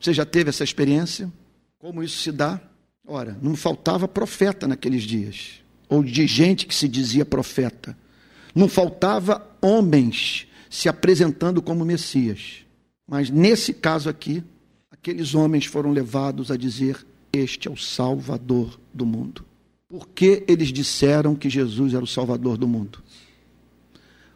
Você 0.00 0.14
já 0.14 0.24
teve 0.24 0.48
essa 0.48 0.64
experiência? 0.64 1.30
Como 1.78 2.02
isso 2.02 2.22
se 2.22 2.32
dá? 2.32 2.60
Ora, 3.06 3.36
não 3.42 3.54
faltava 3.54 4.08
profeta 4.08 4.66
naqueles 4.66 5.02
dias, 5.02 5.60
ou 5.88 6.02
de 6.02 6.26
gente 6.26 6.66
que 6.66 6.74
se 6.74 6.88
dizia 6.88 7.24
profeta. 7.24 7.96
Não 8.54 8.68
faltava 8.68 9.46
homens 9.60 10.46
se 10.70 10.88
apresentando 10.88 11.60
como 11.60 11.84
Messias. 11.84 12.64
Mas 13.06 13.28
nesse 13.28 13.74
caso 13.74 14.08
aqui, 14.08 14.42
aqueles 14.90 15.34
homens 15.34 15.66
foram 15.66 15.92
levados 15.92 16.50
a 16.50 16.56
dizer: 16.56 17.04
Este 17.32 17.68
é 17.68 17.70
o 17.70 17.76
Salvador 17.76 18.80
do 18.92 19.04
mundo. 19.04 19.44
Por 19.86 20.08
que 20.08 20.42
eles 20.48 20.68
disseram 20.72 21.36
que 21.36 21.50
Jesus 21.50 21.92
era 21.92 22.02
o 22.02 22.08
Salvador 22.08 22.56
do 22.56 22.66
mundo? 22.66 23.02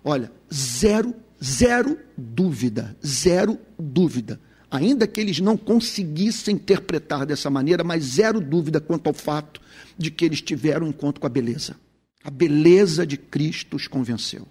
Olha, 0.04 0.30
zero, 0.52 1.14
zero 1.42 1.98
dúvida, 2.16 2.96
zero 3.04 3.58
dúvida. 3.78 4.38
Ainda 4.70 5.06
que 5.06 5.20
eles 5.20 5.40
não 5.40 5.56
conseguissem 5.56 6.54
interpretar 6.54 7.24
dessa 7.24 7.48
maneira, 7.48 7.82
mas 7.82 8.04
zero 8.04 8.40
dúvida 8.40 8.80
quanto 8.80 9.06
ao 9.06 9.14
fato 9.14 9.60
de 9.96 10.10
que 10.10 10.24
eles 10.24 10.42
tiveram 10.42 10.86
um 10.86 10.90
encontro 10.90 11.20
com 11.20 11.26
a 11.26 11.30
beleza. 11.30 11.76
A 12.22 12.30
beleza 12.30 13.06
de 13.06 13.16
Cristo 13.16 13.76
os 13.76 13.88
convenceu. 13.88 14.46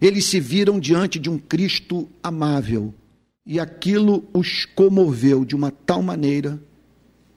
Eles 0.00 0.26
se 0.26 0.38
viram 0.38 0.78
diante 0.78 1.18
de 1.18 1.28
um 1.28 1.38
Cristo 1.38 2.08
amável 2.22 2.94
e 3.46 3.60
aquilo 3.60 4.24
os 4.32 4.64
comoveu 4.64 5.44
de 5.44 5.54
uma 5.54 5.70
tal 5.70 6.02
maneira, 6.02 6.60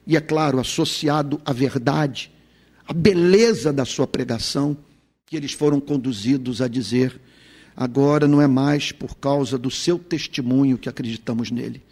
e 0.06 0.16
é 0.16 0.20
claro, 0.20 0.58
associado 0.58 1.40
à 1.44 1.52
verdade, 1.52 2.30
à 2.86 2.92
beleza 2.92 3.72
da 3.72 3.84
sua 3.84 4.06
pregação, 4.06 4.76
que 5.26 5.36
eles 5.36 5.52
foram 5.52 5.80
conduzidos 5.80 6.62
a 6.62 6.68
dizer: 6.68 7.20
agora 7.76 8.26
não 8.26 8.40
é 8.40 8.46
mais 8.46 8.90
por 8.90 9.16
causa 9.16 9.58
do 9.58 9.70
seu 9.70 9.98
testemunho 9.98 10.78
que 10.78 10.88
acreditamos 10.88 11.50
nele, 11.50 11.82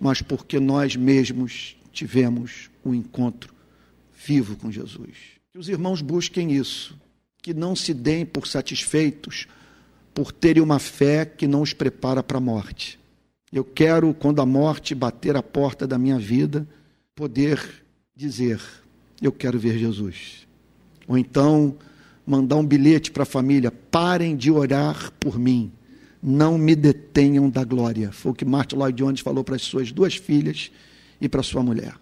mas 0.00 0.22
porque 0.22 0.60
nós 0.60 0.96
mesmos 0.96 1.76
tivemos 1.92 2.70
um 2.84 2.94
encontro 2.94 3.54
vivo 4.24 4.56
com 4.56 4.70
Jesus. 4.70 5.16
Que 5.50 5.58
os 5.58 5.68
irmãos 5.68 6.02
busquem 6.02 6.52
isso, 6.52 6.96
que 7.42 7.54
não 7.54 7.74
se 7.76 7.94
deem 7.94 8.26
por 8.26 8.46
satisfeitos 8.46 9.46
por 10.16 10.32
terem 10.32 10.62
uma 10.62 10.78
fé 10.78 11.26
que 11.26 11.46
não 11.46 11.60
os 11.60 11.74
prepara 11.74 12.22
para 12.22 12.38
a 12.38 12.40
morte. 12.40 12.98
Eu 13.52 13.62
quero, 13.62 14.14
quando 14.14 14.40
a 14.40 14.46
morte 14.46 14.94
bater 14.94 15.36
a 15.36 15.42
porta 15.42 15.86
da 15.86 15.98
minha 15.98 16.18
vida, 16.18 16.66
poder 17.14 17.84
dizer: 18.14 18.58
Eu 19.20 19.30
quero 19.30 19.58
ver 19.58 19.78
Jesus. 19.78 20.46
Ou 21.06 21.18
então, 21.18 21.76
mandar 22.26 22.56
um 22.56 22.66
bilhete 22.66 23.10
para 23.10 23.24
a 23.24 23.26
família: 23.26 23.70
parem 23.70 24.34
de 24.34 24.50
orar 24.50 25.12
por 25.20 25.38
mim, 25.38 25.70
não 26.28 26.58
me 26.58 26.74
detenham 26.74 27.48
da 27.48 27.62
glória. 27.62 28.10
Foi 28.10 28.32
o 28.32 28.34
que 28.34 28.44
Martin 28.44 28.74
Lloyd 28.74 28.98
Jones 29.00 29.20
falou 29.20 29.44
para 29.44 29.54
as 29.54 29.62
suas 29.62 29.92
duas 29.92 30.16
filhas 30.16 30.72
e 31.20 31.28
para 31.28 31.40
sua 31.40 31.62
mulher. 31.62 31.94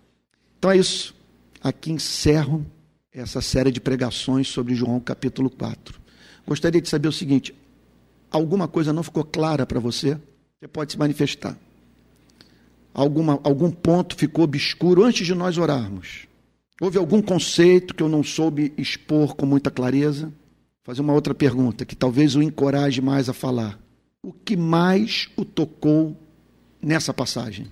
Então 0.59 0.71
é 0.71 0.79
isso. 0.79 1.15
Aqui 1.63 1.93
encerro 1.93 2.65
essa 3.13 3.43
série 3.43 3.71
de 3.71 3.83
pregações 3.83 4.49
sobre 4.49 4.75
João 4.75 4.99
capítulo 4.99 5.51
4. 5.51 6.01
Gostaria 6.47 6.81
de 6.81 6.89
saber 6.89 7.07
o 7.07 7.13
seguinte: 7.13 7.55
alguma 8.31 8.67
coisa 8.67 8.95
não 8.95 9.03
ficou 9.03 9.25
clara 9.25 9.67
para 9.67 9.79
você, 9.79 10.19
você 10.59 10.67
pode 10.69 10.93
se 10.93 10.99
manifestar. 10.99 11.55
Alguma, 12.95 13.39
algum 13.45 13.71
ponto 13.71 14.17
ficou 14.17 14.45
obscuro 14.45 15.05
antes 15.05 15.27
de 15.27 15.35
nós 15.35 15.59
orarmos. 15.59 16.27
Houve 16.81 16.97
algum 16.97 17.21
conceito 17.21 17.95
que 17.95 18.03
eu 18.03 18.09
não 18.09 18.23
soube 18.23 18.73
expor 18.79 19.35
com 19.37 19.45
muita 19.45 19.71
clareza? 19.71 20.33
Fazer 20.83 21.03
uma 21.03 21.13
outra 21.13 21.35
pergunta 21.35 21.85
que 21.85 21.95
talvez 21.95 22.35
o 22.37 22.43
encoraje 22.43 23.03
mais 23.03 23.29
a 23.29 23.35
falar. 23.35 23.84
O 24.25 24.33
que 24.33 24.57
mais 24.57 25.29
o 25.37 25.45
tocou 25.45 26.17
nessa 26.81 27.13
passagem? 27.13 27.71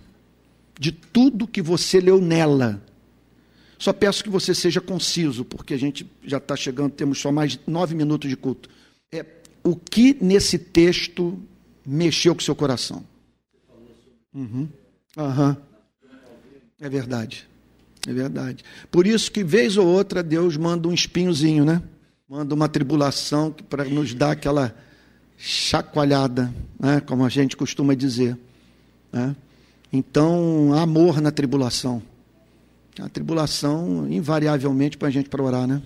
de 0.83 0.91
tudo 0.91 1.47
que 1.47 1.63
você 1.63 2.01
leu 2.01 2.21
nela. 2.21 2.83
Só 3.79 3.93
peço 3.93 4.25
que 4.25 4.29
você 4.29 4.53
seja 4.53 4.81
conciso, 4.81 5.45
porque 5.45 5.75
a 5.75 5.79
gente 5.79 6.05
já 6.25 6.39
está 6.39 6.57
chegando, 6.57 6.91
temos 6.91 7.21
só 7.21 7.31
mais 7.31 7.59
nove 7.67 7.95
minutos 7.95 8.29
de 8.29 8.37
culto. 8.37 8.69
É, 9.13 9.25
o 9.63 9.77
que 9.77 10.17
nesse 10.21 10.59
texto 10.59 11.41
mexeu 11.87 12.35
com 12.35 12.41
seu 12.41 12.55
coração? 12.57 13.05
Uhum. 14.35 14.69
Uhum. 15.17 15.57
É 16.81 16.89
verdade. 16.89 17.47
É 18.09 18.13
verdade. 18.13 18.65
Por 18.91 19.07
isso 19.07 19.31
que, 19.31 19.45
vez 19.45 19.77
ou 19.77 19.87
outra, 19.87 20.21
Deus 20.21 20.57
manda 20.57 20.89
um 20.89 20.93
espinhozinho, 20.93 21.65
né? 21.65 21.81
Manda 22.29 22.55
uma 22.57 22.69
tribulação 22.69 23.53
para 23.53 23.85
nos 23.85 24.15
dar 24.15 24.33
aquela 24.33 24.75
chacoalhada, 25.45 26.55
né? 26.79 27.01
como 27.01 27.25
a 27.25 27.29
gente 27.29 27.57
costuma 27.57 27.95
dizer. 27.95 28.39
Né? 29.13 29.35
Então, 29.93 30.73
amor 30.73 31.21
na 31.21 31.33
tribulação. 31.33 32.01
A 33.01 33.09
tribulação, 33.09 34.07
invariavelmente, 34.09 34.97
para 34.97 35.09
a 35.09 35.11
gente 35.11 35.29
para 35.29 35.43
orar, 35.43 35.67
né? 35.67 35.83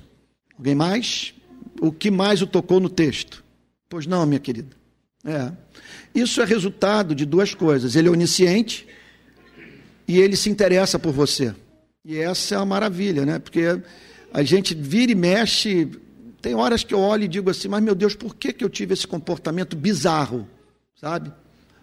Alguém 0.58 0.74
mais? 0.74 1.32
O 1.80 1.90
que 1.90 2.10
mais 2.10 2.42
o 2.42 2.46
tocou 2.46 2.80
no 2.80 2.90
texto? 2.90 3.42
Pois 3.88 4.06
não, 4.06 4.26
minha 4.26 4.40
querida. 4.40 4.76
É. 5.24 5.50
Isso 6.14 6.42
é 6.42 6.44
resultado 6.44 7.14
de 7.14 7.24
duas 7.24 7.54
coisas. 7.54 7.96
Ele 7.96 8.08
é 8.08 8.10
onisciente 8.10 8.86
e 10.06 10.18
ele 10.18 10.36
se 10.36 10.50
interessa 10.50 10.98
por 10.98 11.12
você. 11.12 11.54
E 12.04 12.18
essa 12.18 12.56
é 12.56 12.58
a 12.58 12.64
maravilha, 12.64 13.24
né? 13.24 13.38
Porque 13.38 13.80
a 14.34 14.42
gente 14.42 14.74
vira 14.74 15.12
e 15.12 15.14
mexe. 15.14 15.88
Tem 16.46 16.54
horas 16.54 16.84
que 16.84 16.94
eu 16.94 17.00
olho 17.00 17.24
e 17.24 17.28
digo 17.28 17.50
assim, 17.50 17.66
mas 17.66 17.82
meu 17.82 17.92
Deus, 17.92 18.14
por 18.14 18.36
que, 18.36 18.52
que 18.52 18.62
eu 18.62 18.70
tive 18.70 18.94
esse 18.94 19.04
comportamento 19.04 19.76
bizarro? 19.76 20.46
Sabe? 20.94 21.32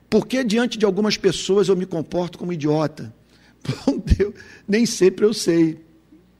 Por 0.09 0.25
que 0.25 0.41
diante 0.41 0.77
de 0.77 0.85
algumas 0.85 1.17
pessoas 1.17 1.67
eu 1.67 1.75
me 1.75 1.85
comporto 1.85 2.37
como 2.37 2.53
idiota? 2.53 3.13
Bom 3.85 3.97
Deus, 3.97 4.33
nem 4.65 4.85
sempre 4.85 5.25
eu 5.25 5.33
sei, 5.33 5.83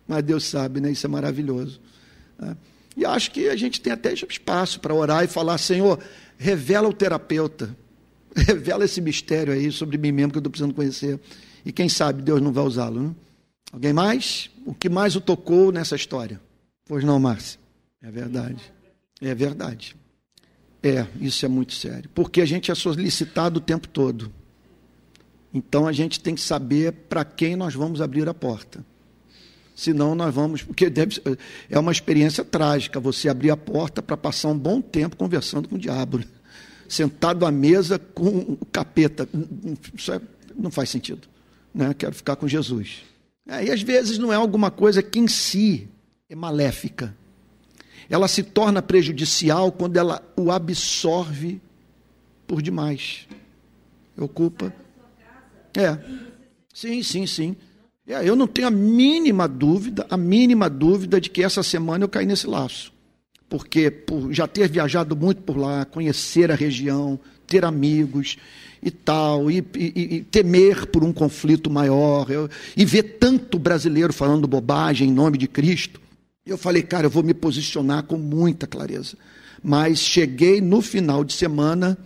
mas 0.08 0.24
Deus 0.24 0.46
sabe, 0.46 0.80
né? 0.80 0.90
Isso 0.90 1.06
é 1.06 1.10
maravilhoso. 1.10 1.82
Né? 2.40 2.56
E 2.96 3.04
acho 3.04 3.30
que 3.30 3.50
a 3.50 3.58
gente 3.58 3.82
tem 3.82 3.92
até 3.92 4.14
espaço 4.14 4.80
para 4.80 4.94
orar 4.94 5.26
e 5.26 5.28
falar, 5.28 5.58
Senhor, 5.58 6.00
revela 6.38 6.88
o 6.88 6.94
terapeuta, 6.94 7.76
revela 8.34 8.86
esse 8.86 9.02
mistério 9.02 9.52
aí 9.52 9.70
sobre 9.70 9.98
mim 9.98 10.14
mesmo 10.14 10.32
que 10.32 10.38
eu 10.38 10.40
estou 10.40 10.52
precisando 10.52 10.74
conhecer. 10.74 11.20
E 11.66 11.74
quem 11.74 11.90
sabe 11.90 12.22
Deus 12.22 12.42
não 12.42 12.54
vai 12.54 12.64
usá-lo, 12.64 13.02
né? 13.02 13.16
Alguém 13.70 13.92
mais? 13.92 14.50
O 14.66 14.74
que 14.74 14.88
mais 14.88 15.14
o 15.14 15.20
tocou 15.20 15.74
nessa 15.74 15.98
história? 15.98 16.40
Pois 16.88 17.04
não, 17.04 17.20
Márcia? 17.20 17.63
É 18.04 18.12
verdade. 18.12 18.74
É 19.22 19.34
verdade. 19.34 19.96
É, 20.84 21.08
isso 21.22 21.46
é 21.46 21.48
muito 21.48 21.74
sério. 21.74 22.10
Porque 22.14 22.42
a 22.42 22.46
gente 22.46 22.70
é 22.70 22.76
solicitado 22.76 23.60
o 23.60 23.62
tempo 23.62 23.88
todo. 23.88 24.30
Então 25.54 25.88
a 25.88 25.94
gente 25.94 26.20
tem 26.20 26.36
que 26.36 26.42
saber 26.42 26.92
para 27.08 27.24
quem 27.24 27.56
nós 27.56 27.74
vamos 27.74 28.02
abrir 28.02 28.28
a 28.28 28.34
porta. 28.34 28.86
Senão 29.74 30.14
nós 30.14 30.36
vamos. 30.36 30.62
Porque 30.62 30.90
deve, 30.90 31.22
é 31.70 31.80
uma 31.80 31.92
experiência 31.92 32.44
trágica 32.44 33.00
você 33.00 33.30
abrir 33.30 33.52
a 33.52 33.58
porta 33.58 34.02
para 34.02 34.18
passar 34.18 34.50
um 34.50 34.58
bom 34.58 34.82
tempo 34.82 35.16
conversando 35.16 35.70
com 35.70 35.76
o 35.76 35.80
diabo. 35.80 36.20
Sentado 36.90 37.46
à 37.46 37.52
mesa 37.52 37.98
com 37.98 38.28
o 38.28 38.66
capeta. 38.66 39.28
Isso 39.96 40.12
é, 40.12 40.20
não 40.54 40.70
faz 40.70 40.90
sentido. 40.90 41.28
Né? 41.74 41.94
Quero 41.94 42.14
ficar 42.14 42.36
com 42.36 42.48
Jesus. 42.48 43.04
É, 43.48 43.64
e 43.64 43.72
às 43.72 43.82
vezes 43.82 44.18
não 44.18 44.34
é 44.34 44.36
alguma 44.36 44.70
coisa 44.70 45.02
que 45.02 45.20
em 45.20 45.28
si 45.30 45.88
é 46.30 46.36
maléfica. 46.36 47.16
Ela 48.10 48.28
se 48.28 48.44
torna 48.44 48.82
prejudicial 48.82 49.72
quando 49.72 49.98
ela 49.98 50.22
o 50.36 50.52
absorve 50.52 51.62
por 52.48 52.62
demais. 52.62 53.28
Ocupa. 54.18 54.74
É. 55.76 55.98
Sim, 56.74 57.02
sim, 57.04 57.26
sim. 57.26 57.56
É, 58.06 58.28
eu 58.28 58.36
não 58.36 58.48
tenho 58.48 58.68
a 58.68 58.72
mínima 58.72 59.48
dúvida, 59.48 60.06
a 60.10 60.18
mínima 60.18 60.70
dúvida 60.70 61.22
de 61.22 61.30
que 61.30 61.44
essa 61.44 61.64
semana 61.64 62.04
eu 62.04 62.10
caí 62.10 62.26
nesse 62.26 62.48
laço. 62.48 62.92
Porque 63.48 63.90
por 63.90 64.34
já 64.34 64.48
ter 64.48 64.68
viajado 64.70 65.16
muito 65.16 65.42
por 65.44 65.58
lá, 65.58 65.86
conhecer 65.86 66.52
a 66.52 66.56
região, 66.56 67.20
ter 67.48 67.64
amigos, 67.64 68.38
e 68.84 68.92
tal, 68.92 69.50
e, 69.50 69.66
e, 69.76 70.16
e, 70.16 70.22
temer 70.24 70.88
por 70.88 71.04
um 71.04 71.14
conflito 71.14 71.70
maior, 71.70 72.30
eu, 72.30 72.50
e 72.76 72.84
ver 72.84 73.04
tanto 73.04 73.58
brasileiro 73.58 74.12
falando 74.12 74.46
bobagem 74.46 75.10
em 75.10 75.14
nome 75.14 75.38
de 75.38 75.48
Cristo. 75.48 76.02
Eu 76.46 76.58
falei, 76.58 76.84
cara, 76.84 77.06
eu 77.06 77.10
vou 77.10 77.24
me 77.24 77.34
posicionar 77.34 78.04
com 78.04 78.18
muita 78.18 78.68
clareza. 78.68 79.18
Mas 79.64 80.00
cheguei 80.00 80.60
no 80.60 80.82
final 80.82 81.24
de 81.24 81.34
semana 81.34 81.98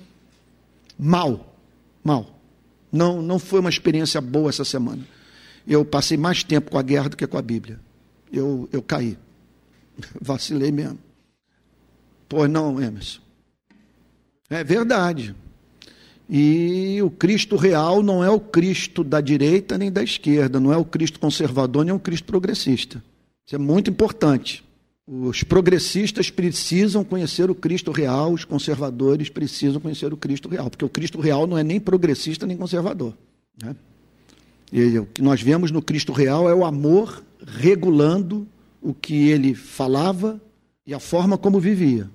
mal, 0.97 1.57
mal. 2.03 2.39
Não, 2.91 3.21
não 3.21 3.39
foi 3.39 3.59
uma 3.59 3.69
experiência 3.69 4.21
boa 4.21 4.49
essa 4.49 4.63
semana. 4.63 5.05
Eu 5.67 5.83
passei 5.83 6.17
mais 6.17 6.43
tempo 6.43 6.71
com 6.71 6.77
a 6.77 6.83
guerra 6.83 7.09
do 7.09 7.17
que 7.17 7.25
com 7.25 7.37
a 7.37 7.41
Bíblia. 7.41 7.79
Eu, 8.31 8.69
eu 8.71 8.81
caí. 8.81 9.17
Vacilei 10.21 10.71
mesmo. 10.71 10.99
Pois 12.29 12.49
não, 12.49 12.81
Emerson. 12.81 13.21
É 14.49 14.63
verdade. 14.63 15.35
E 16.29 17.01
o 17.01 17.09
Cristo 17.09 17.55
real 17.55 18.03
não 18.03 18.23
é 18.23 18.29
o 18.29 18.39
Cristo 18.39 19.03
da 19.03 19.19
direita 19.19 19.77
nem 19.77 19.91
da 19.91 20.03
esquerda, 20.03 20.59
não 20.59 20.73
é 20.73 20.77
o 20.77 20.85
Cristo 20.85 21.19
conservador 21.19 21.85
nem 21.85 21.93
o 21.93 21.99
Cristo 21.99 22.25
progressista. 22.25 23.01
Isso 23.47 23.55
é 23.55 23.57
muito 23.57 23.89
importante. 23.89 24.63
Os 25.07 25.41
progressistas 25.41 26.29
precisam 26.29 27.03
conhecer 27.03 27.49
o 27.49 27.55
Cristo 27.55 27.91
real, 27.91 28.33
os 28.33 28.43
conservadores 28.43 29.29
precisam 29.29 29.79
conhecer 29.79 30.11
o 30.11 30.17
Cristo 30.17 30.49
real, 30.49 30.69
porque 30.69 30.83
o 30.83 30.89
Cristo 30.89 31.19
real 31.19 31.47
não 31.47 31.57
é 31.57 31.63
nem 31.63 31.79
progressista 31.79 32.45
nem 32.45 32.57
conservador. 32.57 33.13
Né? 33.63 33.73
E 34.71 34.99
o 34.99 35.05
que 35.05 35.21
nós 35.21 35.41
vemos 35.41 35.71
no 35.71 35.81
Cristo 35.81 36.11
real 36.11 36.49
é 36.49 36.53
o 36.53 36.65
amor 36.65 37.23
regulando 37.45 38.45
o 38.81 38.93
que 38.93 39.29
ele 39.29 39.55
falava 39.55 40.41
e 40.85 40.93
a 40.93 40.99
forma 40.99 41.37
como 41.37 41.57
vivia 41.57 42.09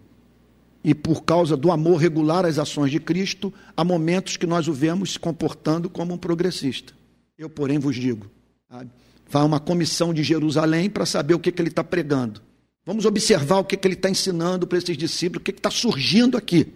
e 0.84 0.94
por 0.94 1.22
causa 1.22 1.56
do 1.56 1.70
amor 1.70 1.96
regular 1.96 2.44
às 2.44 2.58
ações 2.58 2.90
de 2.90 2.98
Cristo, 2.98 3.52
há 3.76 3.84
momentos 3.84 4.36
que 4.36 4.46
nós 4.46 4.66
o 4.66 4.72
vemos 4.72 5.12
se 5.12 5.18
comportando 5.18 5.88
como 5.88 6.14
um 6.14 6.18
progressista. 6.18 6.92
Eu, 7.38 7.48
porém, 7.48 7.78
vos 7.78 7.94
digo: 7.96 8.26
sabe? 8.68 8.90
Vai 9.32 9.44
uma 9.44 9.58
comissão 9.58 10.12
de 10.12 10.22
Jerusalém 10.22 10.90
para 10.90 11.06
saber 11.06 11.34
o 11.34 11.38
que, 11.38 11.50
que 11.50 11.60
ele 11.60 11.70
está 11.70 11.82
pregando. 11.82 12.42
Vamos 12.84 13.06
observar 13.06 13.58
o 13.58 13.64
que, 13.64 13.76
que 13.76 13.88
ele 13.88 13.94
está 13.94 14.10
ensinando 14.10 14.66
para 14.66 14.76
esses 14.76 14.96
discípulos, 14.96 15.40
o 15.40 15.44
que 15.44 15.52
está 15.52 15.70
surgindo 15.70 16.36
aqui, 16.36 16.66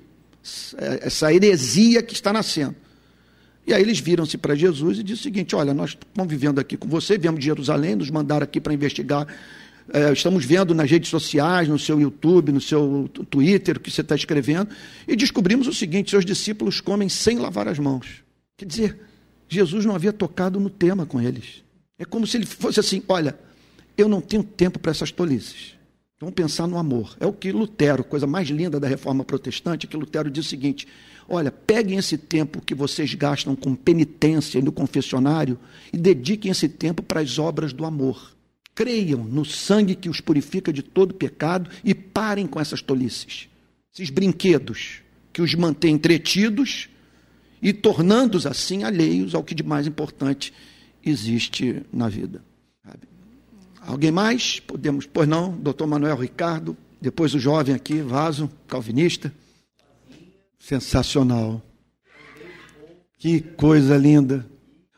essa 1.01 1.33
heresia 1.33 2.03
que 2.03 2.15
está 2.15 2.33
nascendo. 2.33 2.75
E 3.67 3.75
aí 3.75 3.83
eles 3.83 3.99
viram-se 3.99 4.39
para 4.39 4.55
Jesus 4.55 4.99
e 4.99 5.03
disseram 5.03 5.21
o 5.21 5.23
seguinte: 5.23 5.57
Olha, 5.57 5.75
nós 5.75 5.91
estamos 5.91 6.31
vivendo 6.31 6.59
aqui 6.59 6.77
com 6.77 6.89
você, 6.89 7.19
viemos 7.19 7.41
de 7.41 7.47
Jerusalém, 7.47 7.97
nos 7.97 8.09
mandaram 8.11 8.45
aqui 8.45 8.61
para 8.61 8.73
investigar 8.73 9.27
é, 9.93 10.13
estamos 10.13 10.45
vendo 10.45 10.75
nas 10.75 10.91
redes 10.91 11.09
sociais, 11.09 11.69
no 11.69 11.79
seu 11.79 12.01
YouTube, 12.01 12.51
no 12.51 12.61
seu 12.61 13.09
Twitter, 13.31 13.77
o 13.77 13.81
que 13.81 13.91
você 13.91 14.01
está 14.01 14.17
escrevendo, 14.17 14.69
e 15.07 15.15
descobrimos 15.15 15.69
o 15.69 15.73
seguinte: 15.73 16.11
seus 16.11 16.25
discípulos 16.25 16.81
comem 16.81 17.09
sem 17.09 17.39
lavar 17.39 17.69
as 17.69 17.79
mãos. 17.79 18.25
Quer 18.57 18.65
dizer, 18.65 18.99
Jesus 19.49 19.85
não 19.85 19.95
havia 19.95 20.13
tocado 20.13 20.59
no 20.59 20.71
tema 20.71 21.07
com 21.07 21.21
eles. 21.21 21.66
É 21.99 22.05
como 22.05 22.27
se 22.27 22.37
ele 22.37 22.47
fosse 22.47 22.81
assim: 22.81 23.03
olha, 23.09 23.39
eu 23.97 24.09
não 24.09 24.21
tenho 24.21 24.43
tempo 24.43 24.79
para 24.79 24.91
essas 24.91 25.11
tolices. 25.11 25.75
Vamos 26.19 26.35
pensar 26.35 26.67
no 26.67 26.79
amor. 26.79 27.15
É 27.21 27.27
o 27.27 27.33
que 27.33 27.53
Lutero, 27.53 28.03
coisa 28.03 28.27
mais 28.27 28.49
linda 28.49 28.81
da 28.81 28.89
reforma 28.89 29.23
protestante, 29.23 29.87
que 29.87 29.97
Lutero 29.97 30.31
diz 30.31 30.47
o 30.47 30.49
seguinte: 30.49 30.89
olha, 31.29 31.51
peguem 31.51 31.99
esse 31.99 32.17
tempo 32.17 32.61
que 32.61 32.75
vocês 32.75 33.15
gastam 33.15 33.55
com 33.55 33.75
penitência 33.75 34.61
no 34.63 34.73
confessionário 34.73 35.59
e 35.93 35.97
dediquem 35.99 36.51
esse 36.51 36.69
tempo 36.69 37.03
para 37.03 37.21
as 37.21 37.39
obras 37.39 37.73
do 37.73 37.85
amor. 37.85 38.35
Creiam 38.75 39.25
no 39.25 39.45
sangue 39.45 39.95
que 39.95 40.09
os 40.09 40.21
purifica 40.21 40.73
de 40.73 40.83
todo 40.83 41.15
pecado 41.15 41.71
e 41.83 41.95
parem 41.95 42.47
com 42.47 42.61
essas 42.61 42.83
tolices, 42.83 43.49
esses 43.95 44.11
brinquedos 44.11 45.01
que 45.33 45.41
os 45.41 45.55
mantêm 45.55 45.95
entretidos 45.95 46.89
e 47.61 47.73
tornando-os 47.73 48.47
assim 48.47 48.85
alheios 48.85 49.35
ao 49.35 49.43
que 49.43 49.55
de 49.55 49.63
mais 49.63 49.87
importante 49.87 50.53
existe 51.11 51.83
na 51.93 52.09
vida. 52.09 52.43
Alguém 53.81 54.11
mais? 54.11 54.59
Podemos, 54.59 55.07
pois 55.07 55.29
não, 55.29 55.53
doutor 55.53 55.87
Manuel 55.87 56.17
Ricardo, 56.17 56.77
depois 57.01 57.35
o 57.35 57.39
jovem 57.39 57.75
aqui, 57.75 58.01
Vaso, 58.01 58.51
calvinista. 58.67 59.33
Sensacional. 60.59 61.63
Que 63.19 63.41
coisa 63.41 63.97
linda. 63.97 64.45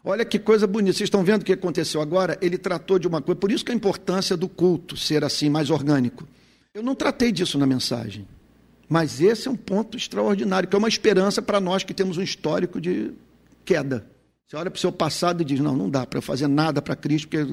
Olha 0.03 0.25
que 0.25 0.39
coisa 0.39 0.67
bonita. 0.67 0.97
Vocês 0.97 1.09
estão 1.09 1.23
vendo 1.23 1.43
o 1.43 1.45
que 1.45 1.53
aconteceu 1.53 2.01
agora? 2.01 2.39
Ele 2.41 2.57
tratou 2.57 2.99
de 2.99 3.07
uma 3.07 3.21
coisa. 3.21 3.39
Por 3.39 3.53
isso 3.53 3.65
que 3.65 3.73
a 3.73 3.75
importância 3.75 4.37
do 4.37 4.49
culto 4.49 4.97
ser 4.97 5.23
assim, 5.23 5.51
mais 5.51 5.69
orgânico. 5.69 6.27
Eu 6.73 6.83
não 6.83 6.95
tratei 6.95 7.31
disso 7.31 7.59
na 7.59 7.67
mensagem. 7.67 8.27
Mas 8.89 9.21
esse 9.21 9.49
é 9.49 9.51
um 9.51 9.57
ponto 9.57 9.99
extraordinário, 9.99 10.67
que 10.67 10.75
é 10.75 10.79
uma 10.79 10.89
esperança 10.89 11.43
para 11.43 11.61
nós 11.61 11.85
que 11.85 11.93
temos 11.93 12.17
um 12.17 12.23
histórico 12.23 12.81
de 12.81 13.11
queda. 13.65 14.07
Você 14.49 14.57
olha 14.57 14.71
para 14.71 14.79
o 14.79 14.81
seu 14.81 14.91
passado 14.91 15.43
e 15.43 15.45
diz: 15.45 15.61
não, 15.61 15.77
não 15.77 15.91
dá 15.91 16.07
para 16.07 16.23
fazer 16.23 16.49
nada 16.49 16.81
para 16.81 16.97
Cristo, 16.97 17.29
porque 17.29 17.53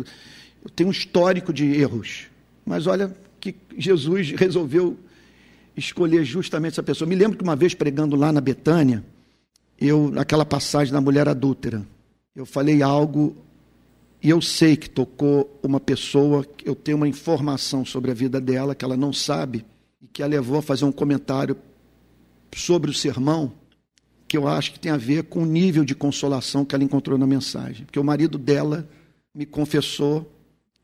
eu 0.63 0.69
tenho 0.73 0.87
um 0.87 0.91
histórico 0.93 1.51
de 1.51 1.65
erros. 1.65 2.27
Mas 2.65 2.87
olha 2.87 3.13
que 3.41 3.53
Jesus 3.77 4.31
resolveu 4.39 4.97
escolher 5.75 6.23
justamente 6.23 6.73
essa 6.73 6.83
pessoa. 6.83 7.05
Me 7.05 7.15
lembro 7.15 7.37
que 7.37 7.43
uma 7.43 7.55
vez 7.55 7.73
pregando 7.73 8.15
lá 8.15 8.31
na 8.31 8.39
Betânia, 8.39 9.03
eu, 9.77 10.09
naquela 10.09 10.45
passagem 10.45 10.93
da 10.93 11.01
mulher 11.01 11.27
adúltera, 11.27 11.85
eu 12.33 12.45
falei 12.45 12.81
algo 12.81 13.35
e 14.23 14.29
eu 14.29 14.41
sei 14.41 14.77
que 14.77 14.89
tocou 14.89 15.59
uma 15.61 15.81
pessoa, 15.81 16.45
eu 16.63 16.73
tenho 16.73 16.95
uma 16.95 17.09
informação 17.09 17.83
sobre 17.83 18.09
a 18.09 18.13
vida 18.13 18.39
dela 18.39 18.73
que 18.73 18.85
ela 18.85 18.95
não 18.95 19.11
sabe 19.11 19.65
e 20.01 20.07
que 20.07 20.23
a 20.23 20.27
levou 20.27 20.59
a 20.59 20.61
fazer 20.61 20.85
um 20.85 20.93
comentário 20.93 21.57
sobre 22.55 22.89
o 22.89 22.93
sermão 22.93 23.51
que 24.27 24.37
eu 24.37 24.47
acho 24.47 24.73
que 24.73 24.79
tem 24.79 24.91
a 24.91 24.97
ver 24.97 25.23
com 25.23 25.43
o 25.43 25.45
nível 25.45 25.85
de 25.85 25.93
consolação 25.93 26.65
que 26.65 26.73
ela 26.73 26.83
encontrou 26.83 27.17
na 27.17 27.27
mensagem. 27.27 27.85
Porque 27.85 27.99
o 27.99 28.03
marido 28.03 28.37
dela 28.37 28.87
me 29.33 29.45
confessou 29.45 30.31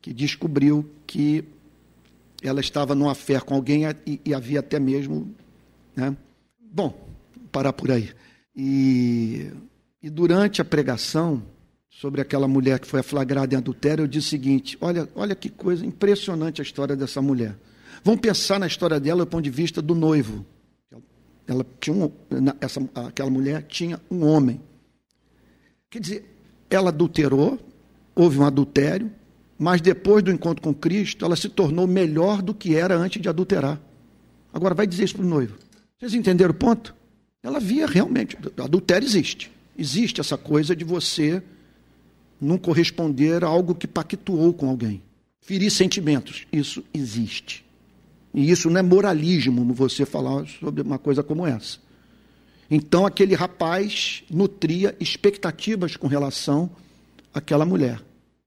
que 0.00 0.12
descobriu 0.12 0.88
que 1.06 1.44
ela 2.42 2.60
estava 2.60 2.94
numa 2.94 3.14
fé 3.14 3.40
com 3.40 3.54
alguém 3.54 3.84
e, 4.06 4.20
e 4.24 4.34
havia 4.34 4.60
até 4.60 4.78
mesmo. 4.78 5.32
Né? 5.94 6.16
Bom, 6.60 7.08
parar 7.50 7.72
por 7.72 7.90
aí. 7.90 8.10
E, 8.54 9.50
e 10.02 10.10
durante 10.10 10.60
a 10.60 10.64
pregação 10.64 11.42
sobre 11.88 12.20
aquela 12.20 12.48
mulher 12.48 12.78
que 12.78 12.86
foi 12.86 13.02
flagrada 13.02 13.54
em 13.54 13.58
adultério, 13.58 14.02
eu 14.02 14.08
disse 14.08 14.28
o 14.28 14.30
seguinte: 14.30 14.78
olha, 14.80 15.08
olha 15.14 15.34
que 15.34 15.48
coisa 15.48 15.84
impressionante 15.86 16.60
a 16.60 16.64
história 16.64 16.96
dessa 16.96 17.22
mulher. 17.22 17.56
Vamos 18.04 18.20
pensar 18.20 18.58
na 18.58 18.66
história 18.66 18.98
dela 18.98 19.24
do 19.24 19.30
ponto 19.30 19.44
de 19.44 19.50
vista 19.50 19.80
do 19.80 19.94
noivo. 19.94 20.44
Ela 21.46 21.66
tinha 21.80 21.96
um, 21.96 22.10
essa, 22.60 22.80
aquela 22.94 23.30
mulher 23.30 23.62
tinha 23.62 24.00
um 24.10 24.24
homem. 24.24 24.60
Quer 25.90 26.00
dizer, 26.00 26.36
ela 26.70 26.88
adulterou, 26.88 27.58
houve 28.14 28.38
um 28.38 28.44
adultério, 28.44 29.10
mas 29.58 29.80
depois 29.80 30.22
do 30.22 30.30
encontro 30.30 30.62
com 30.62 30.72
Cristo, 30.72 31.24
ela 31.24 31.36
se 31.36 31.48
tornou 31.48 31.86
melhor 31.86 32.42
do 32.42 32.54
que 32.54 32.74
era 32.74 32.96
antes 32.96 33.20
de 33.20 33.28
adulterar. 33.28 33.80
Agora 34.52 34.74
vai 34.74 34.86
dizer 34.86 35.04
isso 35.04 35.16
para 35.16 35.24
o 35.24 35.28
noivo. 35.28 35.56
Vocês 35.98 36.14
entenderam 36.14 36.50
o 36.50 36.54
ponto? 36.54 36.94
Ela 37.42 37.60
via 37.60 37.86
realmente, 37.86 38.36
adultério 38.56 39.06
existe. 39.06 39.50
Existe 39.76 40.20
essa 40.20 40.36
coisa 40.36 40.76
de 40.76 40.84
você 40.84 41.42
não 42.40 42.58
corresponder 42.58 43.44
a 43.44 43.46
algo 43.46 43.74
que 43.74 43.86
pactuou 43.86 44.52
com 44.52 44.68
alguém. 44.68 45.02
Ferir 45.40 45.70
sentimentos, 45.70 46.46
isso 46.52 46.84
existe. 46.92 47.61
E 48.34 48.50
isso 48.50 48.70
não 48.70 48.80
é 48.80 48.82
moralismo 48.82 49.72
você 49.74 50.06
falar 50.06 50.46
sobre 50.46 50.82
uma 50.82 50.98
coisa 50.98 51.22
como 51.22 51.46
essa. 51.46 51.78
Então 52.70 53.04
aquele 53.04 53.34
rapaz 53.34 54.24
nutria 54.30 54.96
expectativas 54.98 55.96
com 55.96 56.06
relação 56.06 56.70
àquela 57.34 57.66
mulher, 57.66 58.00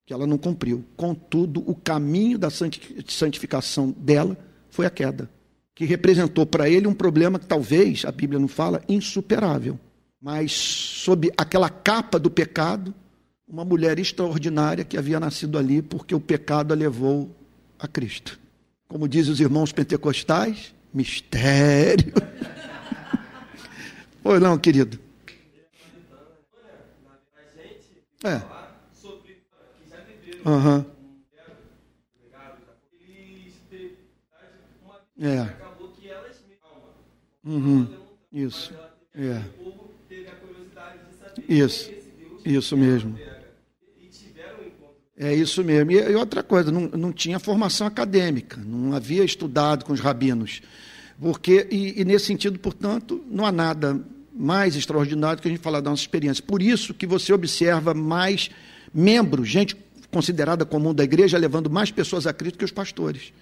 que 0.05 0.13
ela 0.13 0.25
não 0.25 0.37
cumpriu. 0.37 0.83
Contudo, 0.97 1.63
o 1.69 1.75
caminho 1.75 2.39
da 2.39 2.49
santificação 2.49 3.93
dela 3.95 4.35
foi 4.69 4.87
a 4.87 4.89
queda, 4.89 5.29
que 5.75 5.85
representou 5.85 6.45
para 6.45 6.67
ele 6.67 6.87
um 6.87 6.93
problema 6.93 7.37
que 7.37 7.45
talvez, 7.45 8.03
a 8.05 8.11
Bíblia 8.11 8.39
não 8.39 8.47
fala, 8.47 8.81
insuperável. 8.89 9.79
Mas 10.19 10.51
sob 10.51 11.31
aquela 11.37 11.69
capa 11.69 12.17
do 12.17 12.31
pecado, 12.31 12.91
uma 13.47 13.63
mulher 13.63 13.99
extraordinária 13.99 14.83
que 14.83 14.97
havia 14.97 15.19
nascido 15.19 15.59
ali 15.59 15.83
porque 15.83 16.15
o 16.15 16.19
pecado 16.19 16.71
a 16.71 16.75
levou 16.75 17.29
a 17.77 17.87
Cristo 17.87 18.39
como 18.95 19.09
dizem 19.09 19.33
os 19.33 19.41
irmãos 19.41 19.73
pentecostais, 19.73 20.73
mistério. 20.93 22.13
Oi, 24.23 24.39
não, 24.39 24.57
querido. 24.57 24.97
É. 28.23 28.41
Uhum. 30.49 30.85
É. 35.19 35.55
Uhum. 37.43 37.97
Isso. 38.31 38.73
É. 39.13 39.43
Isso. 41.49 41.91
Isso 42.45 42.77
mesmo. 42.77 43.19
É 45.17 45.33
isso 45.33 45.63
mesmo. 45.63 45.91
E, 45.91 45.95
e 45.95 46.15
outra 46.15 46.43
coisa, 46.43 46.71
não, 46.71 46.81
não, 46.89 47.13
tinha 47.13 47.39
formação 47.39 47.87
acadêmica, 47.87 48.59
não 48.65 48.93
havia 48.93 49.23
estudado 49.23 49.85
com 49.85 49.93
os 49.93 49.99
rabinos. 49.99 50.61
Porque, 51.19 51.67
e, 51.71 52.01
e, 52.01 52.05
nesse 52.05 52.25
sentido, 52.25 52.59
portanto, 52.59 53.23
não 53.29 53.45
há 53.45 53.51
nada 53.51 54.01
mais 54.33 54.75
extraordinário 54.75 55.41
que 55.41 55.47
a 55.47 55.51
gente 55.51 55.61
falar 55.61 55.79
da 55.79 55.89
nossa 55.89 56.01
experiência. 56.01 56.43
Por 56.43 56.61
isso 56.61 56.93
que 56.93 57.07
você 57.07 57.31
observa 57.31 57.93
mais 57.93 58.49
membros, 58.93 59.47
gente 59.47 59.77
considerada 60.11 60.65
comum 60.65 60.93
da 60.93 61.03
igreja, 61.03 61.37
levando 61.37 61.69
mais 61.69 61.91
pessoas 61.91 62.27
a 62.27 62.33
Cristo 62.33 62.57
que 62.57 62.65
os 62.65 62.71
pastores. 62.71 63.33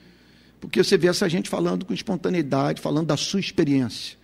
Porque 0.61 0.83
você 0.83 0.97
vê 0.97 1.07
essa 1.07 1.27
gente 1.27 1.49
falando 1.49 1.85
com 1.85 1.93
espontaneidade, 1.93 2.81
falando 2.81 3.07
da 3.07 3.17
sua 3.17 3.39
experiência, 3.39 4.15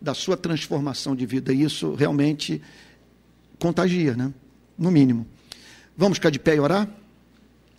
da 0.00 0.14
sua 0.14 0.36
transformação 0.36 1.14
de 1.14 1.26
vida. 1.26 1.52
E 1.52 1.62
isso 1.62 1.94
realmente 1.94 2.60
contagia, 3.58 4.14
né? 4.14 4.32
no 4.78 4.90
mínimo. 4.90 5.26
Vamos 5.96 6.18
ficar 6.18 6.30
de 6.30 6.38
pé 6.38 6.56
e 6.56 6.60
orar? 6.60 6.88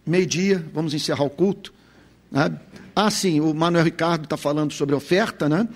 Meio-dia, 0.06 0.66
vamos 0.74 0.94
encerrar 0.94 1.24
o 1.24 1.30
culto. 1.30 1.74
Né? 2.32 2.52
Ah, 2.96 3.12
sim, 3.12 3.40
o 3.40 3.54
Manuel 3.54 3.84
Ricardo 3.84 4.24
está 4.24 4.36
falando 4.36 4.74
sobre 4.74 4.96
oferta, 4.96 5.48
né? 5.48 5.68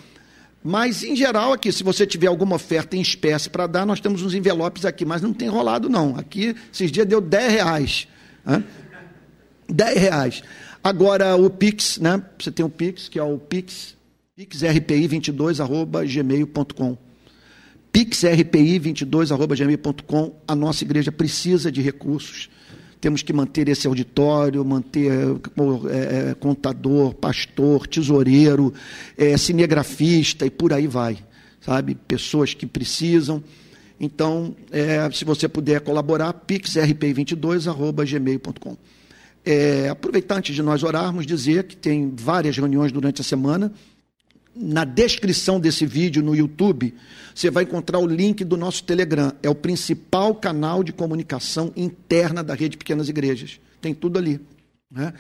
Mas, 0.63 1.03
em 1.03 1.15
geral, 1.15 1.53
aqui, 1.53 1.71
se 1.71 1.83
você 1.83 2.05
tiver 2.05 2.27
alguma 2.27 2.55
oferta 2.55 2.95
em 2.95 3.01
espécie 3.01 3.49
para 3.49 3.67
dar, 3.67 3.85
nós 3.85 3.99
temos 3.99 4.21
uns 4.21 4.33
envelopes 4.33 4.85
aqui, 4.85 5.05
mas 5.05 5.21
não 5.21 5.33
tem 5.33 5.47
rolado, 5.47 5.89
não. 5.89 6.15
Aqui, 6.15 6.55
esses 6.71 6.91
dias 6.91 7.05
deu 7.05 7.19
10 7.19 7.51
reais. 7.51 8.07
Né? 8.45 8.63
10 9.67 9.99
reais. 9.99 10.43
Agora, 10.83 11.35
o 11.35 11.49
Pix, 11.49 11.99
né? 11.99 12.23
Você 12.39 12.51
tem 12.51 12.65
o 12.65 12.69
Pix, 12.69 13.07
que 13.09 13.19
é 13.19 13.23
o 13.23 13.37
Pix, 13.37 13.95
pixrpi22, 14.37 15.59
arroba 15.59 16.03
gmail.com 16.05 17.10
pixrpi22.gmail.com. 17.93 20.35
A 20.47 20.55
nossa 20.55 20.83
igreja 20.83 21.11
precisa 21.11 21.71
de 21.71 21.81
recursos. 21.81 22.49
Temos 22.99 23.21
que 23.23 23.31
manter 23.33 23.67
esse 23.67 23.87
auditório, 23.87 24.63
manter 24.63 25.11
é, 25.11 25.25
é, 26.29 26.35
contador, 26.35 27.15
pastor, 27.15 27.87
tesoureiro, 27.87 28.71
é, 29.17 29.35
cinegrafista 29.37 30.45
e 30.45 30.51
por 30.51 30.71
aí 30.71 30.85
vai. 30.85 31.17
Sabe? 31.59 31.95
Pessoas 31.95 32.53
que 32.53 32.67
precisam. 32.67 33.43
Então, 33.99 34.55
é, 34.71 35.09
se 35.11 35.25
você 35.25 35.47
puder 35.47 35.81
colaborar, 35.81 36.31
pixrpi22.gmail.com. 36.33 38.77
É, 39.43 39.89
aproveitar 39.89 40.37
antes 40.37 40.55
de 40.55 40.61
nós 40.61 40.83
orarmos, 40.83 41.25
dizer 41.25 41.63
que 41.63 41.75
tem 41.75 42.13
várias 42.15 42.55
reuniões 42.55 42.91
durante 42.91 43.21
a 43.21 43.23
semana 43.23 43.73
na 44.55 44.83
descrição 44.83 45.59
desse 45.59 45.85
vídeo 45.85 46.21
no 46.21 46.35
YouTube, 46.35 46.93
você 47.33 47.49
vai 47.49 47.63
encontrar 47.63 47.99
o 47.99 48.05
link 48.05 48.43
do 48.43 48.57
nosso 48.57 48.83
Telegram. 48.83 49.31
É 49.41 49.49
o 49.49 49.55
principal 49.55 50.35
canal 50.35 50.83
de 50.83 50.91
comunicação 50.91 51.71
interna 51.75 52.43
da 52.43 52.53
rede 52.53 52.77
Pequenas 52.77 53.09
Igrejas. 53.09 53.59
Tem 53.79 53.93
tudo 53.93 54.19
ali. 54.19 54.39
Né? 54.89 55.13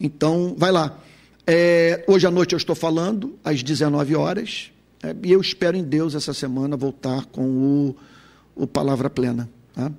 Então, 0.00 0.54
vai 0.56 0.70
lá. 0.70 0.98
É, 1.46 2.04
hoje 2.06 2.26
à 2.26 2.30
noite 2.30 2.52
eu 2.52 2.56
estou 2.56 2.74
falando, 2.74 3.38
às 3.44 3.62
19 3.62 4.16
horas, 4.16 4.72
é, 5.02 5.14
e 5.22 5.32
eu 5.32 5.40
espero 5.40 5.76
em 5.76 5.84
Deus 5.84 6.14
essa 6.14 6.32
semana 6.32 6.76
voltar 6.76 7.26
com 7.26 7.42
o, 7.44 7.96
o 8.54 8.66
Palavra 8.66 9.10
Plena. 9.10 9.48
Tá? 9.74 9.92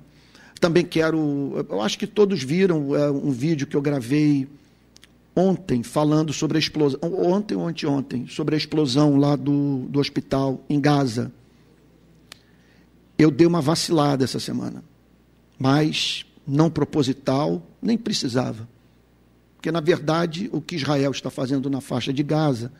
Também 0.60 0.84
quero. 0.84 1.64
Eu 1.68 1.80
acho 1.80 1.98
que 1.98 2.06
todos 2.06 2.42
viram 2.42 2.94
é, 2.96 3.10
um 3.10 3.30
vídeo 3.30 3.66
que 3.66 3.76
eu 3.76 3.82
gravei 3.82 4.48
ontem 5.38 5.84
falando 5.84 6.32
sobre 6.32 6.58
a 6.58 6.60
explosão, 6.60 6.98
ontem 7.02 7.54
ou 7.54 7.66
anteontem, 7.66 8.26
sobre 8.26 8.56
a 8.56 8.58
explosão 8.58 9.16
lá 9.16 9.36
do, 9.36 9.86
do 9.88 10.00
hospital 10.00 10.64
em 10.68 10.80
Gaza. 10.80 11.32
Eu 13.16 13.30
dei 13.30 13.46
uma 13.46 13.60
vacilada 13.60 14.24
essa 14.24 14.40
semana, 14.40 14.82
mas 15.56 16.26
não 16.46 16.68
proposital, 16.68 17.62
nem 17.80 17.96
precisava. 17.96 18.68
Porque, 19.56 19.70
na 19.70 19.80
verdade, 19.80 20.48
o 20.52 20.60
que 20.60 20.76
Israel 20.76 21.12
está 21.12 21.30
fazendo 21.30 21.70
na 21.70 21.80
faixa 21.80 22.12
de 22.12 22.22
Gaza 22.22 22.72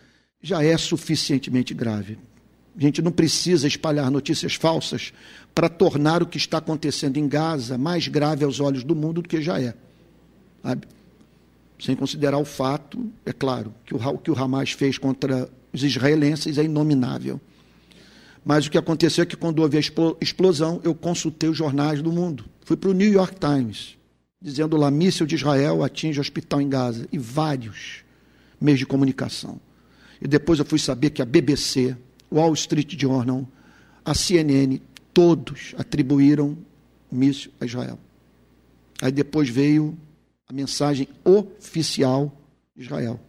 já 0.42 0.62
é 0.62 0.76
suficientemente 0.76 1.74
grave. 1.74 2.18
A 2.76 2.80
gente 2.80 3.02
não 3.02 3.10
precisa 3.10 3.66
espalhar 3.66 4.10
notícias 4.10 4.54
falsas 4.54 5.12
para 5.54 5.68
tornar 5.68 6.22
o 6.22 6.26
que 6.26 6.38
está 6.38 6.58
acontecendo 6.58 7.16
em 7.16 7.28
Gaza 7.28 7.76
mais 7.76 8.06
grave 8.06 8.44
aos 8.44 8.60
olhos 8.60 8.84
do 8.84 8.94
mundo 8.94 9.22
do 9.22 9.28
que 9.28 9.42
já 9.42 9.60
é. 9.60 9.74
Sabe? 10.62 10.86
Sem 11.78 11.94
considerar 11.94 12.38
o 12.38 12.44
fato, 12.44 13.10
é 13.24 13.32
claro, 13.32 13.72
que 13.84 13.94
o 13.94 14.18
que 14.18 14.30
o 14.30 14.38
Hamas 14.38 14.72
fez 14.72 14.98
contra 14.98 15.48
os 15.72 15.84
israelenses 15.84 16.58
é 16.58 16.64
inominável. 16.64 17.40
Mas 18.44 18.66
o 18.66 18.70
que 18.70 18.78
aconteceu 18.78 19.22
é 19.22 19.26
que 19.26 19.36
quando 19.36 19.60
houve 19.60 19.76
a 19.76 19.80
explosão, 20.20 20.80
eu 20.82 20.94
consultei 20.94 21.48
os 21.48 21.56
jornais 21.56 22.02
do 22.02 22.10
mundo. 22.10 22.44
Fui 22.64 22.76
para 22.76 22.90
o 22.90 22.94
New 22.94 23.12
York 23.12 23.36
Times, 23.38 23.96
dizendo 24.40 24.76
lá, 24.76 24.90
míssil 24.90 25.26
de 25.26 25.34
Israel 25.34 25.84
atinge 25.84 26.18
o 26.18 26.22
hospital 26.22 26.60
em 26.60 26.68
Gaza, 26.68 27.06
e 27.12 27.18
vários 27.18 28.04
meios 28.60 28.78
de 28.78 28.86
comunicação. 28.86 29.60
E 30.20 30.26
depois 30.26 30.58
eu 30.58 30.64
fui 30.64 30.78
saber 30.78 31.10
que 31.10 31.22
a 31.22 31.24
BBC, 31.24 31.96
o 32.30 32.36
Wall 32.36 32.54
Street 32.54 32.98
Journal, 32.98 33.46
a 34.04 34.14
CNN, 34.14 34.80
todos 35.12 35.74
atribuíram 35.76 36.56
míssil 37.10 37.52
a 37.60 37.64
Israel. 37.64 37.98
Aí 39.00 39.12
depois 39.12 39.48
veio 39.48 39.96
a 40.50 40.54
mensagem 40.54 41.06
oficial 41.24 42.34
de 42.74 42.82
Israel, 42.82 43.20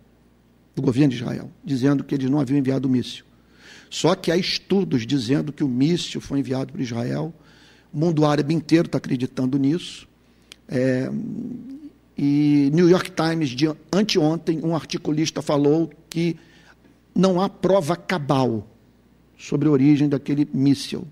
do 0.74 0.82
governo 0.82 1.10
de 1.10 1.18
Israel, 1.18 1.52
dizendo 1.62 2.02
que 2.02 2.16
eles 2.16 2.30
não 2.30 2.40
haviam 2.40 2.58
enviado 2.58 2.88
o 2.88 2.92
míssil. 2.92 3.26
Só 3.90 4.16
que 4.16 4.32
há 4.32 4.38
estudos 4.38 5.06
dizendo 5.06 5.52
que 5.52 5.62
o 5.62 5.68
míssil 5.68 6.22
foi 6.22 6.40
enviado 6.40 6.72
para 6.72 6.82
Israel 6.82 7.34
O 7.92 7.98
mundo 8.00 8.26
árabe 8.26 8.54
inteiro 8.54 8.86
está 8.86 9.00
acreditando 9.00 9.58
nisso. 9.58 10.08
É, 10.66 11.12
e 12.18 12.70
New 12.74 12.88
York 12.88 13.12
Times, 13.12 13.50
de 13.50 13.68
anteontem, 13.92 14.62
um 14.64 14.74
articulista 14.74 15.42
falou 15.42 15.92
que 16.10 16.38
não 17.14 17.42
há 17.42 17.50
prova 17.50 17.98
cabal 17.98 18.66
sobre 19.38 19.68
a 19.68 19.72
origem 19.72 20.08
daquele 20.08 20.48
míssil. 20.54 21.06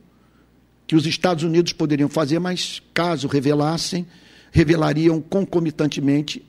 Que 0.85 0.95
os 0.95 1.05
Estados 1.05 1.43
Unidos 1.43 1.73
poderiam 1.73 2.07
fazer, 2.07 2.39
mas 2.39 2.81
caso 2.93 3.27
revelassem, 3.27 4.05
revelariam 4.51 5.21
concomitantemente 5.21 6.43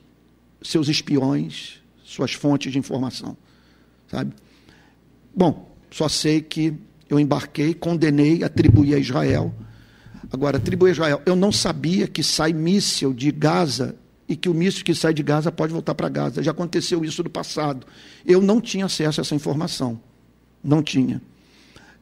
seus 0.61 0.87
espiões, 0.87 1.81
suas 2.03 2.33
fontes 2.33 2.71
de 2.71 2.79
informação. 2.79 3.37
Sabe? 4.07 4.33
Bom, 5.35 5.75
só 5.91 6.09
sei 6.09 6.41
que 6.41 6.73
eu 7.09 7.19
embarquei, 7.19 7.73
condenei, 7.73 8.43
atribuí 8.43 8.93
a 8.93 8.97
Israel. 8.97 9.53
Agora, 10.31 10.57
atribuí 10.57 10.89
a 10.89 10.93
Israel. 10.93 11.21
Eu 11.25 11.35
não 11.35 11.51
sabia 11.51 12.07
que 12.07 12.23
sai 12.23 12.53
míssil 12.53 13.13
de 13.13 13.31
Gaza 13.31 13.95
e 14.27 14.35
que 14.35 14.47
o 14.47 14.53
míssil 14.53 14.83
que 14.83 14.93
sai 14.93 15.13
de 15.13 15.23
Gaza 15.23 15.51
pode 15.51 15.73
voltar 15.73 15.95
para 15.95 16.07
Gaza. 16.07 16.43
Já 16.43 16.51
aconteceu 16.51 17.03
isso 17.03 17.23
no 17.23 17.29
passado. 17.29 17.87
Eu 18.25 18.41
não 18.41 18.61
tinha 18.61 18.85
acesso 18.85 19.19
a 19.19 19.23
essa 19.23 19.33
informação. 19.33 19.99
Não 20.63 20.83
tinha. 20.83 21.21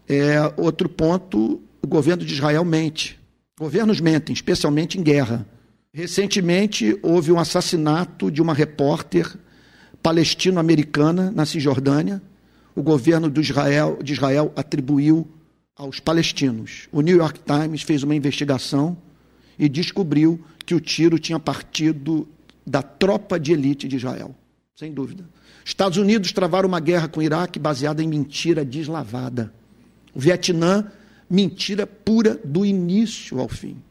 É, 0.10 0.36
outro 0.58 0.90
ponto, 0.90 1.62
o 1.82 1.88
governo 1.88 2.26
de 2.26 2.34
Israel 2.34 2.66
mente. 2.66 3.18
Governos 3.58 4.02
mentem, 4.02 4.34
especialmente 4.34 4.98
em 4.98 5.04
guerra. 5.04 5.48
Recentemente 5.98 6.96
houve 7.02 7.32
um 7.32 7.40
assassinato 7.40 8.30
de 8.30 8.40
uma 8.40 8.54
repórter 8.54 9.36
palestino-americana 10.04 11.32
na 11.32 11.44
Cisjordânia. 11.44 12.22
O 12.76 12.84
governo 12.84 13.32
de 13.32 13.42
Israel, 13.42 13.98
de 14.04 14.14
Israel 14.14 14.54
atribuiu 14.56 15.28
aos 15.76 16.00
palestinos. 16.00 16.88
O 16.92 17.02
New 17.02 17.18
York 17.18 17.40
Times 17.40 17.82
fez 17.82 18.04
uma 18.04 18.14
investigação 18.14 18.96
e 19.58 19.68
descobriu 19.68 20.40
que 20.68 20.76
o 20.76 20.80
tiro 20.80 21.18
tinha 21.18 21.40
partido 21.40 22.28
da 22.64 22.84
tropa 22.84 23.40
de 23.40 23.54
elite 23.54 23.88
de 23.88 23.96
Israel, 23.96 24.36
sem 24.76 24.94
dúvida. 24.94 25.28
Estados 25.66 25.98
Unidos 25.98 26.32
travaram 26.32 26.70
uma 26.70 26.80
guerra 26.80 27.08
com 27.08 27.22
o 27.22 27.24
Iraque 27.24 27.58
baseada 27.58 28.04
em 28.04 28.08
mentira 28.08 28.64
deslavada. 28.64 29.52
O 30.14 30.20
Vietnã, 30.20 30.92
mentira 31.28 31.88
pura 31.88 32.40
do 32.46 32.64
início 32.64 33.40
ao 33.40 33.50
fim. 33.50 33.82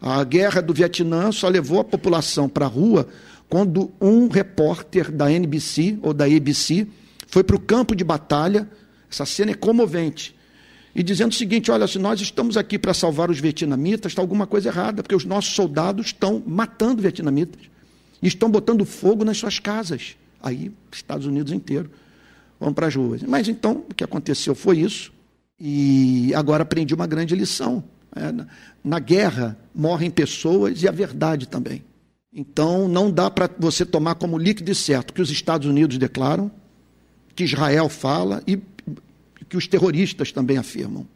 A 0.00 0.24
guerra 0.24 0.62
do 0.62 0.72
Vietnã 0.72 1.30
só 1.30 1.48
levou 1.48 1.80
a 1.80 1.84
população 1.84 2.48
para 2.48 2.64
a 2.64 2.68
rua 2.68 3.06
quando 3.48 3.92
um 4.00 4.28
repórter 4.28 5.10
da 5.10 5.30
NBC 5.30 5.98
ou 6.02 6.14
da 6.14 6.24
ABC 6.24 6.86
foi 7.26 7.44
para 7.44 7.56
o 7.56 7.60
campo 7.60 7.94
de 7.94 8.02
batalha. 8.02 8.68
Essa 9.10 9.26
cena 9.26 9.50
é 9.50 9.54
comovente 9.54 10.34
e 10.94 11.02
dizendo 11.02 11.32
o 11.32 11.34
seguinte: 11.34 11.70
olha, 11.70 11.86
se 11.86 11.98
nós 11.98 12.20
estamos 12.20 12.56
aqui 12.56 12.78
para 12.78 12.94
salvar 12.94 13.30
os 13.30 13.38
vietnamitas, 13.38 14.12
está 14.12 14.22
alguma 14.22 14.46
coisa 14.46 14.68
errada, 14.68 15.02
porque 15.02 15.14
os 15.14 15.24
nossos 15.24 15.54
soldados 15.54 16.06
estão 16.06 16.42
matando 16.46 17.02
vietnamitas 17.02 17.60
e 18.22 18.26
estão 18.26 18.50
botando 18.50 18.84
fogo 18.84 19.24
nas 19.24 19.36
suas 19.36 19.58
casas. 19.58 20.16
Aí, 20.42 20.72
Estados 20.90 21.26
Unidos 21.26 21.52
inteiro 21.52 21.90
vão 22.58 22.72
para 22.72 22.86
as 22.86 22.94
ruas. 22.94 23.22
Mas 23.22 23.48
então, 23.48 23.84
o 23.88 23.94
que 23.94 24.04
aconteceu 24.04 24.54
foi 24.54 24.78
isso, 24.78 25.12
e 25.58 26.32
agora 26.34 26.62
aprendi 26.62 26.94
uma 26.94 27.06
grande 27.06 27.34
lição. 27.34 27.84
É, 28.14 28.32
na, 28.32 28.46
na 28.82 28.98
guerra 28.98 29.56
morrem 29.74 30.10
pessoas 30.10 30.82
e 30.82 30.88
a 30.88 30.92
verdade 30.92 31.48
também. 31.48 31.84
Então, 32.32 32.86
não 32.86 33.10
dá 33.10 33.30
para 33.30 33.50
você 33.58 33.84
tomar 33.84 34.14
como 34.14 34.38
líquido 34.38 34.70
e 34.70 34.74
certo 34.74 35.12
que 35.12 35.22
os 35.22 35.30
Estados 35.30 35.68
Unidos 35.68 35.98
declaram, 35.98 36.50
que 37.34 37.44
Israel 37.44 37.88
fala 37.88 38.42
e 38.46 38.60
que 39.48 39.56
os 39.56 39.66
terroristas 39.66 40.30
também 40.30 40.56
afirmam. 40.56 41.06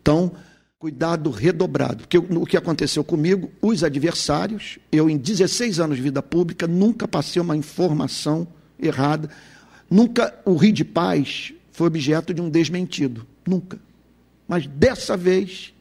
Então, 0.00 0.32
cuidado 0.78 1.30
redobrado. 1.30 1.98
Porque 1.98 2.18
o 2.18 2.44
que 2.44 2.56
aconteceu 2.56 3.02
comigo, 3.02 3.50
os 3.62 3.82
adversários, 3.82 4.78
eu 4.90 5.08
em 5.08 5.16
16 5.16 5.80
anos 5.80 5.96
de 5.96 6.02
vida 6.02 6.22
pública, 6.22 6.66
nunca 6.66 7.08
passei 7.08 7.40
uma 7.40 7.56
informação 7.56 8.46
errada. 8.78 9.30
Nunca 9.88 10.34
o 10.44 10.56
Rio 10.56 10.72
de 10.72 10.84
Paz 10.84 11.52
foi 11.70 11.86
objeto 11.86 12.34
de 12.34 12.42
um 12.42 12.50
desmentido. 12.50 13.26
Nunca. 13.46 13.78
Mas 14.46 14.66
dessa 14.66 15.16
vez, 15.16 15.72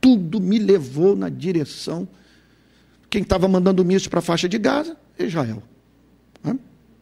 tudo 0.00 0.40
me 0.40 0.58
levou 0.58 1.16
na 1.16 1.28
direção. 1.28 2.08
Quem 3.10 3.22
estava 3.22 3.48
mandando 3.48 3.84
míssil 3.84 4.10
para 4.10 4.18
a 4.18 4.22
faixa 4.22 4.48
de 4.48 4.58
Gaza? 4.58 4.96
Israel. 5.18 5.62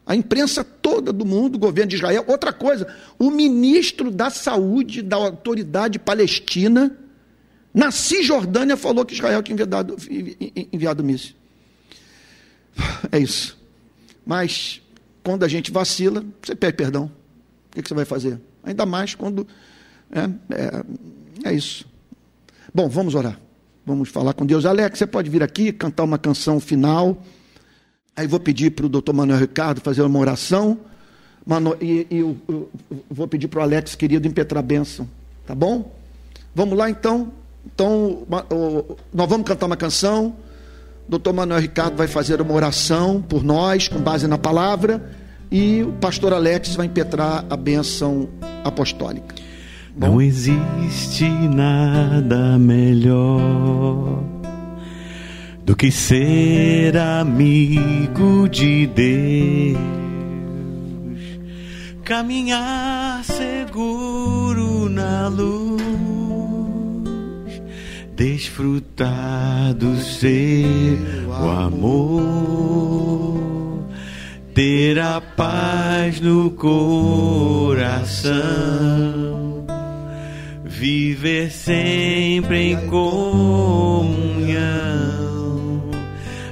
A 0.07 0.15
imprensa 0.15 0.63
toda 0.63 1.11
do 1.11 1.25
mundo, 1.25 1.55
o 1.55 1.59
governo 1.59 1.89
de 1.89 1.97
Israel. 1.97 2.23
Outra 2.27 2.53
coisa, 2.53 2.87
o 3.19 3.29
ministro 3.29 4.09
da 4.09 4.29
Saúde 4.29 5.01
da 5.01 5.17
autoridade 5.17 5.99
palestina, 5.99 6.97
na 7.73 7.91
Cisjordânia, 7.91 8.77
falou 8.77 9.05
que 9.05 9.13
Israel 9.13 9.43
tinha 9.43 9.53
enviado, 9.53 9.97
enviado 10.71 11.03
míssil. 11.03 11.35
É 13.11 13.19
isso. 13.19 13.57
Mas, 14.25 14.81
quando 15.21 15.43
a 15.43 15.47
gente 15.49 15.71
vacila, 15.71 16.23
você 16.41 16.55
pede 16.55 16.77
perdão. 16.77 17.11
O 17.75 17.81
que 17.81 17.87
você 17.87 17.93
vai 17.93 18.05
fazer? 18.05 18.39
Ainda 18.63 18.85
mais 18.85 19.13
quando. 19.13 19.45
É, 20.09 20.21
é, 20.55 21.49
é 21.49 21.53
isso. 21.53 21.85
Bom, 22.73 22.87
vamos 22.89 23.15
orar. 23.15 23.39
Vamos 23.85 24.09
falar 24.09 24.33
com 24.33 24.45
Deus. 24.45 24.65
Alex, 24.65 24.99
você 24.99 25.07
pode 25.07 25.29
vir 25.29 25.41
aqui 25.41 25.71
cantar 25.71 26.03
uma 26.03 26.17
canção 26.17 26.59
final. 26.59 27.17
Aí 28.15 28.27
vou 28.27 28.39
pedir 28.39 28.71
para 28.71 28.85
o 28.85 28.89
doutor 28.89 29.13
Manuel 29.13 29.39
Ricardo 29.39 29.79
fazer 29.79 30.01
uma 30.01 30.19
oração. 30.19 30.77
Mano, 31.45 31.77
e, 31.79 32.05
e 32.11 32.17
eu, 32.17 32.35
eu, 32.49 32.69
eu 32.91 33.03
vou 33.09 33.27
pedir 33.27 33.47
para 33.47 33.61
o 33.61 33.63
Alex, 33.63 33.95
querido, 33.95 34.27
impetrar 34.27 34.61
a 34.61 34.65
bênção. 34.65 35.07
Tá 35.45 35.55
bom? 35.55 35.95
Vamos 36.53 36.77
lá 36.77 36.89
então. 36.89 37.31
Então, 37.65 38.25
nós 39.13 39.29
vamos 39.29 39.47
cantar 39.47 39.67
uma 39.67 39.77
canção. 39.77 40.35
O 41.07 41.11
doutor 41.11 41.31
Manuel 41.31 41.61
Ricardo 41.61 41.95
vai 41.95 42.07
fazer 42.07 42.41
uma 42.41 42.53
oração 42.53 43.21
por 43.21 43.43
nós, 43.43 43.87
com 43.87 43.99
base 43.99 44.27
na 44.27 44.37
palavra. 44.37 45.09
E 45.49 45.83
o 45.83 45.93
pastor 45.93 46.33
Alex 46.33 46.75
vai 46.75 46.87
impetrar 46.87 47.45
a 47.49 47.55
bênção 47.55 48.27
apostólica. 48.63 49.46
Não 49.97 50.21
existe 50.21 51.27
nada 51.27 52.57
melhor 52.59 54.23
do 55.65 55.75
que 55.75 55.91
ser 55.91 56.95
amigo 56.95 58.47
de 58.47 58.85
Deus, 58.87 59.79
caminhar 62.05 63.23
seguro 63.23 64.87
na 64.87 65.27
luz, 65.29 65.81
desfrutar 68.15 69.73
do 69.73 69.97
seu 69.97 71.33
amor, 71.33 72.69
ter 74.53 74.99
a 74.99 75.19
paz 75.19 76.21
no 76.21 76.51
coração, 76.51 77.97
viver 80.77 81.49
sempre 81.49 82.73
em 82.73 82.87
comunhão 82.87 84.21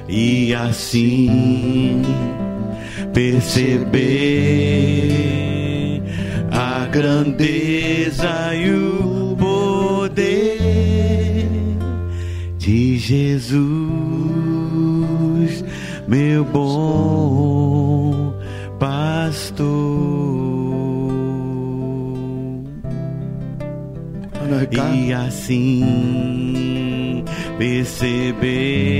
e 0.08 0.52
assim 0.52 2.02
perceber 3.14 4.02
a 6.50 6.86
grandeza 6.86 8.52
e 8.56 8.68
o 8.72 9.36
poder 9.38 10.66
de 12.58 12.98
Jesus, 12.98 13.64
meu 16.08 16.44
bom 16.44 18.34
pastor. 18.80 19.95
E 24.94 25.12
assim 25.12 27.24
perceber 27.58 28.96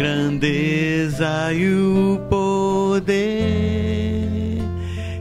grandeza 0.00 1.52
e 1.52 1.74
o 1.74 2.18
poder 2.30 3.12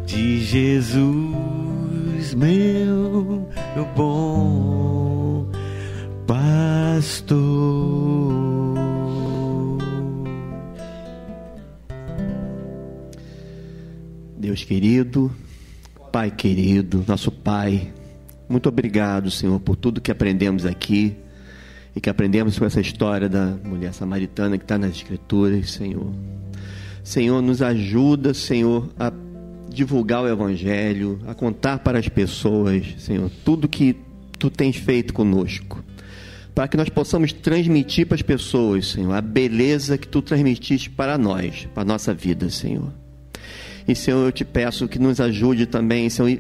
de 0.05 0.39
Jesus, 0.39 2.33
meu 2.33 3.45
bom 3.93 5.49
pastor. 6.25 7.35
Deus 14.37 14.63
querido, 14.63 15.29
Pai 16.12 16.32
querido, 16.32 17.05
nosso 17.07 17.32
Pai, 17.32 17.93
muito 18.47 18.68
obrigado, 18.68 19.30
Senhor, 19.30 19.60
por 19.60 19.76
tudo 19.76 20.01
que 20.01 20.12
aprendemos 20.12 20.66
aqui 20.66 21.16
e 21.95 22.01
que 22.01 22.10
aprendemos 22.10 22.57
com 22.57 22.66
essa 22.66 22.82
história 22.82 23.30
da 23.30 23.55
mulher 23.64 23.93
samaritana 23.93 24.57
que 24.57 24.64
está 24.64 24.76
nas 24.76 24.91
Escrituras, 24.91 25.72
Senhor. 25.72 26.12
Senhor, 27.03 27.41
nos 27.43 27.62
ajuda, 27.62 28.34
Senhor, 28.34 28.89
a 28.99 29.14
divulgar 29.70 30.24
o 30.24 30.28
Evangelho, 30.28 31.20
a 31.28 31.36
contar 31.36 31.80
para 31.80 31.99
as 31.99 32.10
pessoas, 32.10 32.95
Senhor, 32.97 33.30
tudo 33.45 33.68
que 33.68 33.95
tu 34.39 34.49
tens 34.49 34.78
feito 34.78 35.14
conosco. 35.14 35.84
Para 36.55 36.68
que 36.68 36.76
nós 36.76 36.89
possamos 36.89 37.32
transmitir 37.32 38.07
para 38.07 38.16
as 38.16 38.24
pessoas, 38.24 38.88
Senhor, 38.88 39.14
a 39.14 39.22
beleza 39.22 39.95
que 39.95 40.07
tu 40.07 40.24
transmitiste 40.24 40.89
para 40.89 41.20
nós, 41.20 41.68
para 41.74 41.84
a 41.84 41.86
nossa 41.86 42.16
vida, 42.16 42.49
Senhor. 42.49 42.99
E, 43.89 43.95
Senhor, 43.95 44.23
eu 44.23 44.31
te 44.31 44.45
peço 44.45 44.87
que 44.87 44.99
nos 44.99 45.19
ajude 45.19 45.65
também, 45.65 46.11
Senhor, 46.11 46.39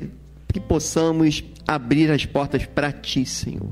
que 0.53 0.59
possamos 0.59 1.43
abrir 1.67 2.11
as 2.11 2.23
portas 2.23 2.63
para 2.67 2.91
ti, 2.91 3.25
Senhor. 3.25 3.71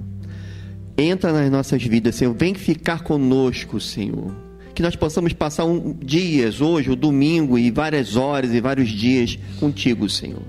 Entra 0.97 1.31
nas 1.31 1.51
nossas 1.51 1.83
vidas, 1.83 2.15
Senhor. 2.15 2.33
Vem 2.33 2.55
ficar 2.55 3.03
conosco, 3.03 3.79
Senhor. 3.79 4.35
Que 4.73 4.81
nós 4.81 4.95
possamos 4.95 5.31
passar 5.31 5.65
um, 5.65 5.93
dias, 5.93 6.59
hoje, 6.59 6.89
o 6.89 6.95
domingo, 6.95 7.55
e 7.55 7.69
várias 7.69 8.15
horas 8.15 8.51
e 8.51 8.59
vários 8.59 8.89
dias 8.89 9.37
contigo, 9.59 10.09
Senhor 10.09 10.41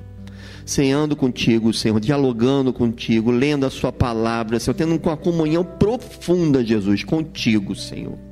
ceando 0.64 1.16
contigo, 1.16 1.72
Senhor, 1.72 1.98
dialogando 1.98 2.74
contigo, 2.74 3.30
lendo 3.30 3.64
a 3.64 3.70
Sua 3.70 3.90
palavra, 3.90 4.60
Senhor, 4.60 4.74
tendo 4.74 5.00
uma 5.02 5.16
comunhão 5.16 5.64
profunda, 5.64 6.62
Jesus, 6.62 7.02
contigo, 7.02 7.74
Senhor. 7.74 8.27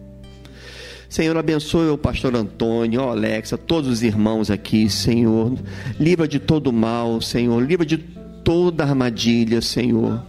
Senhor, 1.17 1.35
abençoe 1.35 1.89
o 1.89 1.97
pastor 1.97 2.37
Antônio, 2.37 3.01
o 3.01 3.09
Alexa, 3.09 3.57
todos 3.57 3.89
os 3.89 4.03
irmãos 4.03 4.51
aqui, 4.51 4.91
Senhor. 4.91 5.59
Livra 5.99 6.29
de 6.29 6.39
todo 6.39 6.71
mal, 6.71 7.23
Senhor. 7.23 7.59
Livra 7.59 7.87
de 7.87 7.97
toda 7.97 8.85
armadilha, 8.85 9.63
Senhor. 9.63 10.23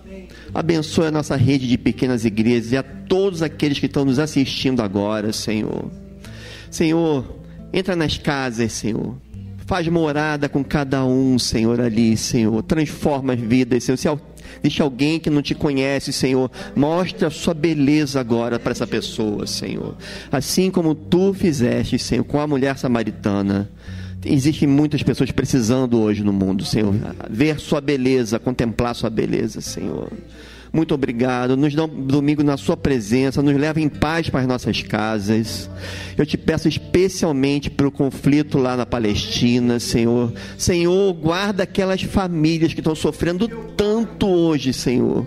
Abençoe 0.54 1.08
a 1.08 1.12
nossa 1.12 1.36
rede 1.36 1.68
de 1.68 1.78
pequenas 1.78 2.24
igrejas 2.24 2.72
e 2.72 2.78
a 2.78 2.84
todos 2.84 3.42
aqueles 3.42 3.80
que 3.80 3.88
estão 3.88 4.06
nos 4.06 4.18
assistindo 4.18 4.82
agora, 4.82 5.34
Senhor. 5.34 5.92
Senhor, 6.72 7.38
entra 7.74 7.94
nas 7.94 8.18
casas, 8.18 8.72
Senhor. 8.72 9.18
Faz 9.68 9.86
morada 9.89 10.47
com 10.47 10.63
cada 10.63 11.03
um, 11.03 11.38
Senhor, 11.38 11.82
ali, 11.82 12.15
Senhor. 12.15 12.63
Transforma 12.63 13.34
as 13.34 13.39
vidas, 13.39 13.84
Senhor. 13.84 13.97
Se 13.97 14.09
existe 14.63 14.82
alguém 14.82 15.20
que 15.20 15.30
não 15.30 15.41
te 15.41 15.53
conhece, 15.53 16.13
Senhor, 16.13 16.49
mostra 16.74 17.28
a 17.28 17.30
sua 17.30 17.53
beleza 17.53 18.18
agora 18.18 18.57
para 18.57 18.72
essa 18.72 18.88
pessoa, 18.88 19.45
Senhor. 19.45 19.97
Assim 20.32 20.72
como 20.72 20.95
tu 20.95 21.34
fizeste, 21.34 21.99
Senhor, 21.99 22.24
com 22.24 22.39
a 22.39 22.47
mulher 22.47 22.78
samaritana. 22.78 23.70
Existem 24.24 24.70
muitas 24.70 25.03
pessoas 25.03 25.32
precisando 25.32 25.99
hoje 25.99 26.24
no 26.24 26.32
mundo, 26.32 26.63
Senhor. 26.63 26.95
Ver 27.30 27.59
sua 27.59 27.82
beleza, 27.82 28.39
contemplar 28.39 28.95
sua 28.95 29.09
beleza, 29.09 29.59
Senhor. 29.59 30.09
Muito 30.72 30.93
obrigado. 30.93 31.55
Nos 31.55 31.74
dá 31.74 31.86
um 31.86 31.88
domingo 31.88 32.43
na 32.43 32.57
Sua 32.57 32.78
presença. 32.78 33.41
Nos 33.41 33.55
leva 33.55 33.80
em 33.82 33.89
paz 33.89 34.30
para 34.30 34.41
as 34.41 34.47
nossas 34.47 34.82
casas. 34.82 35.70
Eu 36.18 36.26
te 36.26 36.38
peço 36.38 36.68
especialmente 36.68 37.70
pelo 37.70 37.91
conflito 37.91 38.57
lá 38.57 38.76
na 38.76 38.86
Palestina, 38.86 39.80
Senhor. 39.80 40.34
Senhor, 40.57 41.13
guarda 41.13 41.63
aquelas 41.63 42.01
famílias 42.01 42.74
que 42.74 42.80
estão 42.80 42.95
sofrendo 42.95 43.47
tanto 43.76 44.28
hoje, 44.28 44.74
Senhor 44.74 45.26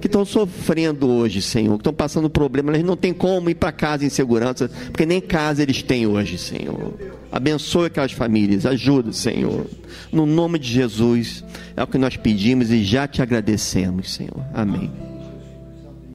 que 0.00 0.06
estão 0.06 0.24
sofrendo 0.24 1.08
hoje, 1.08 1.42
Senhor, 1.42 1.72
que 1.72 1.80
estão 1.80 1.92
passando 1.92 2.30
problema, 2.30 2.70
eles 2.70 2.84
não 2.84 2.96
têm 2.96 3.12
como 3.12 3.50
ir 3.50 3.56
para 3.56 3.72
casa 3.72 4.04
em 4.04 4.08
segurança, 4.08 4.70
porque 4.92 5.04
nem 5.04 5.20
casa 5.20 5.62
eles 5.62 5.82
têm 5.82 6.06
hoje, 6.06 6.38
Senhor. 6.38 6.94
Abençoe 7.30 7.86
aquelas 7.86 8.12
famílias, 8.12 8.64
ajuda, 8.64 9.12
Senhor. 9.12 9.66
No 10.10 10.26
nome 10.26 10.58
de 10.58 10.72
Jesus, 10.72 11.44
é 11.76 11.82
o 11.82 11.86
que 11.86 11.98
nós 11.98 12.16
pedimos 12.16 12.70
e 12.70 12.82
já 12.82 13.06
te 13.06 13.20
agradecemos, 13.20 14.14
Senhor. 14.14 14.44
Amém. 14.54 15.07